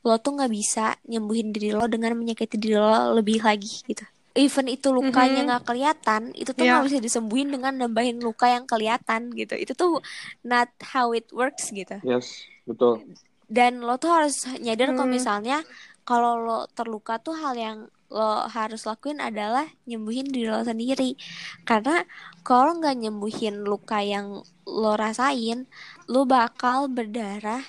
lo 0.00 0.14
tuh 0.16 0.36
nggak 0.36 0.52
bisa 0.52 0.94
nyembuhin 1.02 1.50
diri 1.50 1.72
lo 1.72 1.84
dengan 1.84 2.12
menyakiti 2.14 2.54
diri 2.54 2.76
lo 2.76 3.16
lebih 3.16 3.40
lagi 3.40 3.80
gitu. 3.82 4.04
Even 4.36 4.68
itu 4.68 4.92
lukanya 4.92 5.42
Mhm. 5.42 5.46
nggak 5.48 5.64
kelihatan, 5.64 6.22
itu 6.32 6.52
tuh 6.52 6.62
nggak 6.62 6.84
bisa 6.86 6.98
disembuhin 7.00 7.48
dengan 7.48 7.74
nambahin 7.74 8.20
luka 8.20 8.46
yang 8.46 8.62
kelihatan 8.62 9.32
gitu. 9.32 9.56
Itu 9.56 9.72
tuh 9.72 9.98
not 10.42 10.68
how 10.86 11.10
it 11.10 11.26
works 11.32 11.72
gitu. 11.72 11.96
yes 12.02 12.28
betul 12.62 13.00
Dan 13.48 13.80
lo 13.80 13.96
tuh 13.96 14.12
harus 14.12 14.44
nyadar 14.60 14.92
kalau 14.92 15.08
Hmm. 15.08 15.16
misalnya 15.16 15.58
kalau 16.04 16.36
lo 16.36 16.58
terluka 16.72 17.16
tuh 17.20 17.36
hal 17.36 17.56
yang 17.56 17.78
lo 18.08 18.48
harus 18.48 18.88
lakuin 18.88 19.20
adalah 19.20 19.68
nyembuhin 19.84 20.28
diri 20.28 20.48
lo 20.48 20.64
sendiri. 20.64 21.16
Karena 21.64 22.04
kalau 22.44 22.76
nggak 22.80 22.96
nyembuhin 23.08 23.64
luka 23.64 24.00
yang 24.00 24.40
lo 24.68 24.92
rasain, 24.96 25.68
lo 26.08 26.24
bakal 26.24 26.88
berdarah 26.88 27.64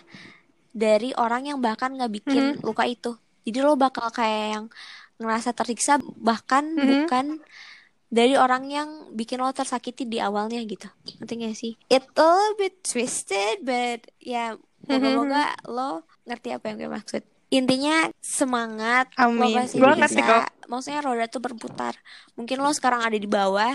dari 0.72 1.12
orang 1.16 1.48
yang 1.48 1.60
bahkan 1.60 1.96
nggak 1.96 2.12
bikin 2.12 2.46
Mhm. 2.60 2.64
luka 2.64 2.84
itu. 2.88 3.16
Jadi 3.44 3.60
lo 3.64 3.76
bakal 3.76 4.12
kayak 4.12 4.46
yang 4.56 4.66
ngerasa 5.20 5.52
tersiksa 5.52 6.00
bahkan 6.20 6.76
Mhm. 6.76 6.88
bukan 7.04 7.26
dari 8.10 8.34
orang 8.40 8.72
yang 8.72 8.90
bikin 9.14 9.44
lo 9.44 9.52
tersakiti 9.52 10.08
di 10.08 10.24
awalnya 10.24 10.64
gitu. 10.64 10.88
Ngerti 11.20 11.34
gak 11.36 11.56
sih? 11.56 11.74
It 11.92 12.04
a 12.16 12.24
little 12.24 12.56
bit 12.56 12.80
twisted 12.84 13.62
but 13.68 14.08
ya 14.18 14.56
Moga-moga 14.90 15.46
lo 15.76 15.90
ngerti 16.26 16.50
apa 16.52 16.66
yang 16.68 16.78
gue 16.80 16.92
maksud. 16.92 17.22
Intinya 17.50 18.14
semangat, 18.22 19.10
lo 19.18 19.26
Amin. 19.26 19.58
pasti 19.58 19.82
Gua 19.82 19.98
bisa. 19.98 20.22
kok. 20.22 20.46
Maksudnya 20.70 21.02
roda 21.02 21.26
tuh 21.26 21.42
berputar. 21.42 21.98
Mungkin 22.38 22.62
lo 22.62 22.70
sekarang 22.70 23.02
ada 23.02 23.18
di 23.18 23.26
bawah, 23.26 23.74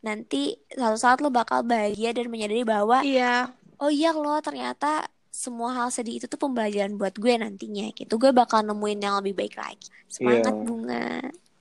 nanti 0.00 0.52
suatu 0.68 0.98
saat 1.00 1.18
lo 1.24 1.32
bakal 1.32 1.64
bahagia 1.64 2.12
dan 2.12 2.28
menyadari 2.28 2.68
bahwa 2.68 3.00
Iya. 3.00 3.48
oh 3.80 3.88
iya 3.88 4.12
lo 4.12 4.36
ternyata 4.44 5.08
semua 5.32 5.72
hal 5.74 5.88
sedih 5.88 6.20
itu 6.20 6.28
tuh 6.28 6.36
pembelajaran 6.36 6.94
buat 6.94 7.16
gue 7.16 7.32
nantinya 7.34 7.88
gitu. 7.96 8.20
Gue 8.20 8.30
bakal 8.30 8.60
nemuin 8.62 9.00
yang 9.00 9.16
lebih 9.24 9.32
baik 9.34 9.56
lagi. 9.56 9.88
Semangat 10.06 10.52
Iya. 10.52 10.60
bunga. 10.62 11.08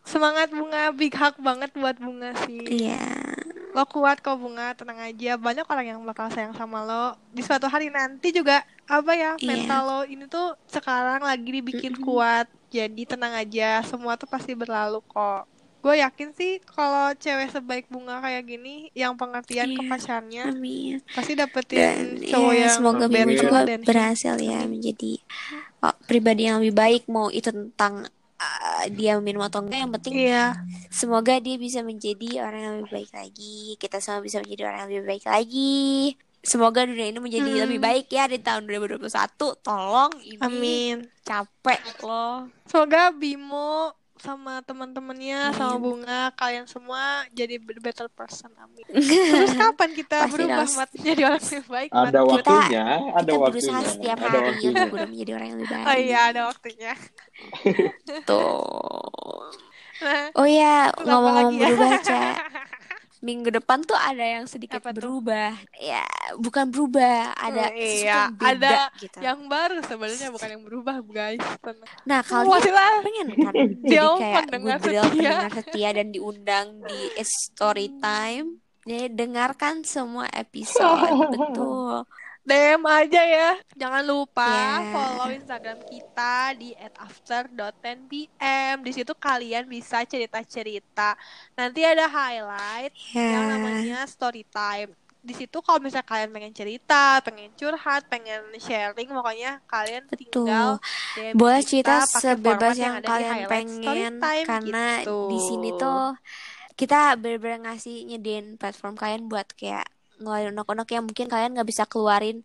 Semangat 0.03 0.51
bunga, 0.51 0.91
big 0.91 1.15
hug 1.15 1.35
banget 1.39 1.71
buat 1.73 1.95
bunga 1.95 2.35
sih. 2.43 2.59
Iya. 2.85 2.99
Lo 3.73 3.87
kuat 3.89 4.21
kok 4.21 4.37
bunga, 4.37 4.75
tenang 4.75 4.99
aja. 5.01 5.33
Banyak 5.33 5.65
orang 5.65 5.85
yang 5.87 5.99
bakal 6.03 6.29
sayang 6.29 6.53
sama 6.53 6.83
lo. 6.83 7.17
Di 7.31 7.41
suatu 7.41 7.65
hari 7.65 7.89
nanti 7.89 8.29
juga 8.29 8.61
apa 8.85 9.15
ya 9.15 9.33
Iya. 9.39 9.47
mental 9.65 9.81
lo 9.81 9.99
ini 10.03 10.27
tuh 10.27 10.53
sekarang 10.67 11.23
lagi 11.23 11.49
dibikin 11.49 11.97
Mm-mm. 11.97 12.05
kuat. 12.05 12.45
Jadi 12.69 13.07
tenang 13.07 13.33
aja, 13.33 13.81
semua 13.81 14.13
tuh 14.13 14.27
pasti 14.27 14.53
berlalu 14.53 15.01
kok. 15.07 15.49
Gue 15.83 15.99
yakin 15.99 16.31
sih 16.31 16.63
kalau 16.63 17.11
cewek 17.13 17.51
sebaik 17.51 17.85
bunga 17.91 18.23
kayak 18.23 18.47
gini, 18.47 18.87
yang 18.95 19.19
pengertian 19.19 19.67
ke 19.67 19.83
Iya. 19.83 19.89
pacarnya, 19.91 20.43
Amin. 20.47 21.03
pasti 21.11 21.35
dapetin 21.35 21.75
Dan 21.75 22.23
cowok 22.23 22.53
ya, 22.55 22.59
yang 22.63 22.71
semoga 22.71 23.05
juga 23.11 23.59
dan 23.67 23.81
berhasil 23.83 24.35
ya 24.39 24.63
menjadi 24.63 25.19
oh, 25.83 25.95
pribadi 26.07 26.47
yang 26.47 26.63
lebih 26.63 26.71
baik 26.71 27.03
mau 27.11 27.27
itu 27.27 27.51
tentang 27.51 28.07
uh, 28.35 28.83
dia 28.89 29.17
minum 29.17 29.41
atau 29.41 29.61
enggak 29.61 29.79
yang 29.79 29.91
penting 29.91 30.13
Iya, 30.23 30.45
semoga 30.89 31.37
dia 31.37 31.55
bisa 31.55 31.81
menjadi 31.81 32.41
orang 32.41 32.61
yang 32.61 32.73
lebih 32.79 32.93
baik 32.93 33.11
lagi. 33.11 33.57
Kita 33.77 33.97
semua 33.99 34.19
bisa 34.19 34.39
menjadi 34.39 34.61
orang 34.67 34.77
yang 34.79 34.89
lebih 34.91 35.07
baik 35.09 35.25
lagi. 35.25 36.13
Semoga 36.39 36.83
dunia 36.83 37.07
ini 37.07 37.19
menjadi 37.19 37.49
Hmm. 37.49 37.61
lebih 37.63 37.79
baik 37.79 38.11
ya 38.11 38.27
di 38.27 38.35
tahun 38.37 38.67
2021 38.67 39.07
tolong 39.57 40.11
ini 40.19 40.37
amin. 40.37 40.95
capek 41.23 41.79
loh. 42.03 42.51
Semoga 42.67 43.15
Bimo 43.15 43.95
sama 44.23 44.63
teman-temannya 44.63 45.51
sama 45.51 45.75
Amin. 45.75 45.83
Bunga 45.83 46.31
kalian 46.33 46.63
semua 46.65 47.03
jadi 47.29 47.55
better 47.59 48.07
person 48.09 48.47
amin. 48.55 48.87
Terus 49.35 49.51
kapan 49.53 49.89
kita 49.91 50.17
Pasti 50.21 50.31
berubah 50.33 50.63
dong. 50.63 50.71
mat 50.73 50.89
jadi 50.97 51.21
orang 51.25 51.41
yang 51.41 51.59
lebih 51.59 51.69
baik? 51.69 51.89
Mat? 51.93 52.07
Ada 52.07 52.21
waktunya, 52.23 52.85
ada 53.11 53.21
kita 53.25 53.35
waktunya. 53.35 53.51
berusaha 53.51 53.81
setiap 53.85 54.17
Ada 54.17 54.27
hari 54.29 54.39
waktunya. 54.47 54.69
untuk 54.71 54.87
berusaha 54.87 55.09
menjadi 55.09 55.31
orang 55.33 55.45
yang 55.45 55.57
lebih 55.57 55.69
baik 55.69 55.85
Oh 55.85 55.97
iya 55.99 56.19
ada 56.25 56.41
waktunya. 56.47 56.93
tuh 58.23 59.51
Nah, 59.95 60.27
oh 60.33 60.43
ya 60.43 60.91
apa 60.91 60.99
ngomong-ngomong 60.99 61.53
lagi 61.53 61.55
ya? 61.55 61.63
berubah 61.63 61.91
Ca 62.01 62.23
minggu 63.23 63.49
depan 63.49 63.79
tuh 63.81 63.95
ada 63.95 64.19
yang 64.19 64.43
sedikit 64.45 64.77
Apa 64.77 64.91
tuh? 64.91 64.99
berubah 64.99 65.55
ya 65.73 66.03
bukan 66.35 66.67
berubah 66.67 67.31
ada 67.33 67.65
Oh, 67.65 67.73
iya, 67.73 68.27
yang 68.27 68.35
beda 68.35 68.51
ada 68.59 68.77
gitu 68.99 69.17
yang 69.17 69.39
baru 69.47 69.79
sebenarnya 69.79 70.27
bukan 70.27 70.49
yang 70.51 70.63
berubah 70.63 70.95
guys. 71.05 71.39
Nah 72.03 72.19
Oh, 72.21 72.43
kalian 72.43 72.59
sila. 72.61 72.83
pengen 72.99 73.27
kan 73.31 73.53
jadi 73.55 73.75
Dia 73.81 74.03
kayak 74.13 74.43
pendengar 74.45 74.77
Goodwill 74.77 75.03
setia. 75.05 75.31
pendengar 75.31 75.51
setia 75.55 75.89
dan 75.93 76.07
diundang 76.09 76.67
di 76.83 76.99
story 77.23 77.87
time 77.97 78.59
jadi 78.83 79.07
dengarkan 79.09 79.81
semua 79.81 80.27
episode 80.27 81.07
betul 81.33 82.03
DM 82.43 82.83
aja 82.83 83.21
ya. 83.23 83.51
Jangan 83.73 84.03
lupa 84.03 84.43
Ya. 84.43 84.91
follow 84.91 85.31
Instagram 85.31 85.79
kita 85.87 86.51
di 86.59 86.75
@after.10pm. 86.75 88.83
Di 88.83 88.91
situ 88.91 89.15
kalian 89.15 89.63
bisa 89.65 90.03
cerita-cerita. 90.03 91.15
Nanti 91.55 91.87
ada 91.87 92.05
highlight 92.05 92.91
yang 93.15 93.47
ya 93.47 93.47
namanya 93.47 94.03
story 94.03 94.43
time. 94.51 94.91
Di 95.23 95.31
situ 95.31 95.63
kalau 95.63 95.79
misalnya 95.79 96.03
kalian 96.03 96.35
pengen 96.35 96.51
cerita, 96.51 97.23
pengen 97.23 97.47
curhat, 97.55 98.11
pengen 98.11 98.43
sharing, 98.59 99.07
pokoknya 99.07 99.63
kalian 99.63 100.03
betul 100.11 100.43
tinggal 100.43 100.83
DM 101.15 101.39
boleh 101.39 101.63
kita 101.63 102.03
cerita 102.03 102.19
sebebas 102.19 102.75
yang 102.75 102.99
di 102.99 103.07
kalian 103.07 103.47
pengen 103.47 104.19
time 104.19 104.43
karena 104.43 104.99
gitu. 104.99 105.31
di 105.31 105.39
sini 105.39 105.71
tuh 105.79 106.19
kita 106.75 107.15
bener-bener 107.15 107.71
ngasih 107.71 108.03
nyediain 108.03 108.59
platform 108.59 108.99
kalian 108.99 109.31
buat 109.31 109.47
kayak 109.55 109.87
ngeluarin 110.21 110.53
unek-unek 110.53 110.87
yang 110.95 111.03
mungkin 111.09 111.27
kalian 111.31 111.51
nggak 111.55 111.69
bisa 111.71 111.83
keluarin 111.89 112.37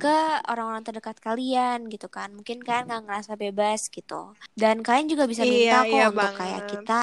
ke 0.00 0.10
orang-orang 0.50 0.82
terdekat 0.86 1.16
kalian 1.22 1.78
gitu 1.92 2.06
kan 2.10 2.28
mungkin 2.36 2.58
kalian 2.66 2.84
nggak 2.90 3.02
ngerasa 3.06 3.32
bebas 3.38 3.80
gitu 3.88 4.34
dan 4.58 4.82
kalian 4.86 5.06
juga 5.12 5.24
bisa 5.30 5.42
minta 5.46 5.82
Iya, 5.82 5.86
kok 5.86 5.92
iya 5.92 6.04
untuk 6.10 6.30
kayak 6.34 6.60
banget. 6.60 6.72
kita 6.78 6.98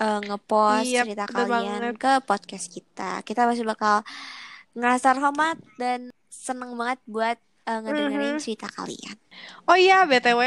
eh, 0.00 0.18
ngepost 0.26 0.86
Iya, 0.88 1.00
cerita 1.04 1.24
kalian 1.28 1.80
banget. 1.80 1.94
ke 2.02 2.12
podcast 2.28 2.66
kita 2.72 3.10
kita 3.28 3.40
pasti 3.48 3.64
bakal 3.66 3.94
ngerasa 4.76 5.08
hormat 5.18 5.56
dan 5.80 6.00
seneng 6.30 6.72
banget 6.78 6.98
buat 7.04 7.36
eh, 7.68 7.78
ngedengerin 7.84 8.36
Mhm. 8.36 8.44
cerita 8.44 8.66
kalian 8.70 9.16
Oh 9.68 9.76
iya, 9.76 10.08
BTW 10.08 10.42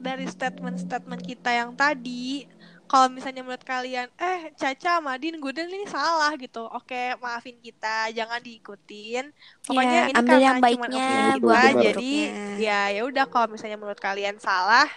dari 0.00 0.24
statement-statement 0.26 1.20
kita 1.20 1.50
yang 1.52 1.70
tadi, 1.76 2.42
kalau 2.90 3.06
misalnya 3.06 3.46
menurut 3.46 3.62
kalian, 3.62 4.10
eh 4.18 4.50
Caca, 4.58 4.98
Madin, 4.98 5.38
Guden 5.38 5.70
ini 5.70 5.86
salah 5.86 6.34
gitu. 6.34 6.66
Oke, 6.66 7.14
maafin 7.22 7.54
kita, 7.62 8.10
jangan 8.10 8.42
diikutin. 8.42 9.30
Pokoknya 9.62 9.94
Ya, 9.94 10.02
ini 10.10 10.12
ambil 10.18 10.26
karena 10.26 10.42
yang 10.42 10.58
baiknya 10.58 11.08
buat 11.38 11.54
kita, 11.62 11.70
jadi 11.86 12.12
ya 12.58 12.80
ya 12.90 13.02
udah 13.06 13.24
kalau 13.30 13.46
misalnya 13.54 13.78
menurut 13.78 14.00
kalian 14.02 14.36
salah, 14.42 14.90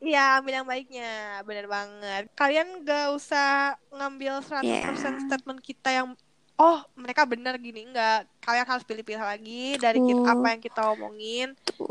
ya 0.00 0.40
ambil 0.40 0.52
yang 0.64 0.68
baiknya, 0.68 1.10
bener 1.44 1.66
banget. 1.68 2.22
Kalian 2.32 2.80
gak 2.80 3.12
usah 3.12 3.76
ngambil 3.92 4.40
100% 4.40 5.20
Ya. 5.20 5.20
statement 5.28 5.60
kita 5.60 5.90
yang 5.92 6.08
Oh, 6.54 6.78
mereka 6.94 7.26
bener 7.26 7.58
gini 7.58 7.82
enggak. 7.82 8.30
Kalian 8.38 8.62
harus 8.62 8.86
pilih-pilih 8.86 9.18
lagi 9.18 9.74
dari 9.74 9.98
kita, 9.98 10.22
apa 10.22 10.46
yang 10.54 10.62
kita 10.62 10.80
omongin 10.94 11.48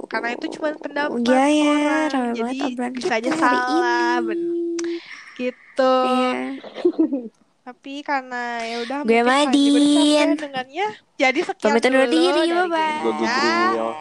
karena 0.07 0.29
itu 0.39 0.45
cuma 0.55 0.71
pendapat 0.79 1.19
Iya 1.19 1.45
ya, 1.51 1.75
orang 2.07 2.31
jadi 2.31 2.59
bisa 2.95 3.13
aja 3.19 3.31
salah 3.35 4.23
ini. 4.23 4.52
Gitu 5.73 5.95
Iya. 6.05 6.61
tapi 7.63 7.93
karena 7.99 8.59
ya 8.61 8.75
udah 8.83 8.97
Gue 9.01 9.21
Madin. 9.23 10.35
dengannya 10.37 10.87
jadi 11.15 11.39
sekian 11.41 11.71
Pamit 11.73 11.81
undur 11.81 12.05
dulu 12.05 12.11
diri. 12.11 12.41
Gue 12.45 12.65
kita. 12.67 12.85
Goodwill. 13.01 13.91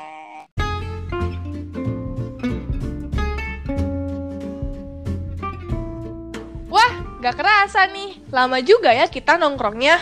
wah 6.69 6.93
gak 7.21 7.37
kerasa 7.37 7.87
nih 7.89 8.19
lama 8.29 8.59
juga 8.61 8.91
ya 8.91 9.07
kita 9.07 9.37
nongkrongnya 9.37 10.01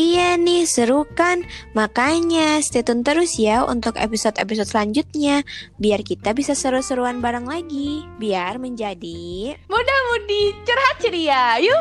Iya 0.00 0.40
nih, 0.40 0.64
seru 0.64 1.04
kan? 1.04 1.44
Makanya 1.76 2.64
stay 2.64 2.80
tune 2.80 3.04
terus 3.04 3.36
ya 3.36 3.66
untuk 3.68 4.00
episode-episode 4.00 4.68
selanjutnya 4.68 5.44
biar 5.76 6.00
kita 6.00 6.32
bisa 6.32 6.56
seru-seruan 6.56 7.20
bareng 7.20 7.44
lagi. 7.44 8.08
Biar 8.16 8.56
menjadi 8.56 9.52
mudah-mudi 9.68 10.56
cerah 10.64 10.92
ceria 10.96 11.42
yuk 11.60 11.80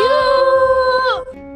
Yuhu. 0.00 1.49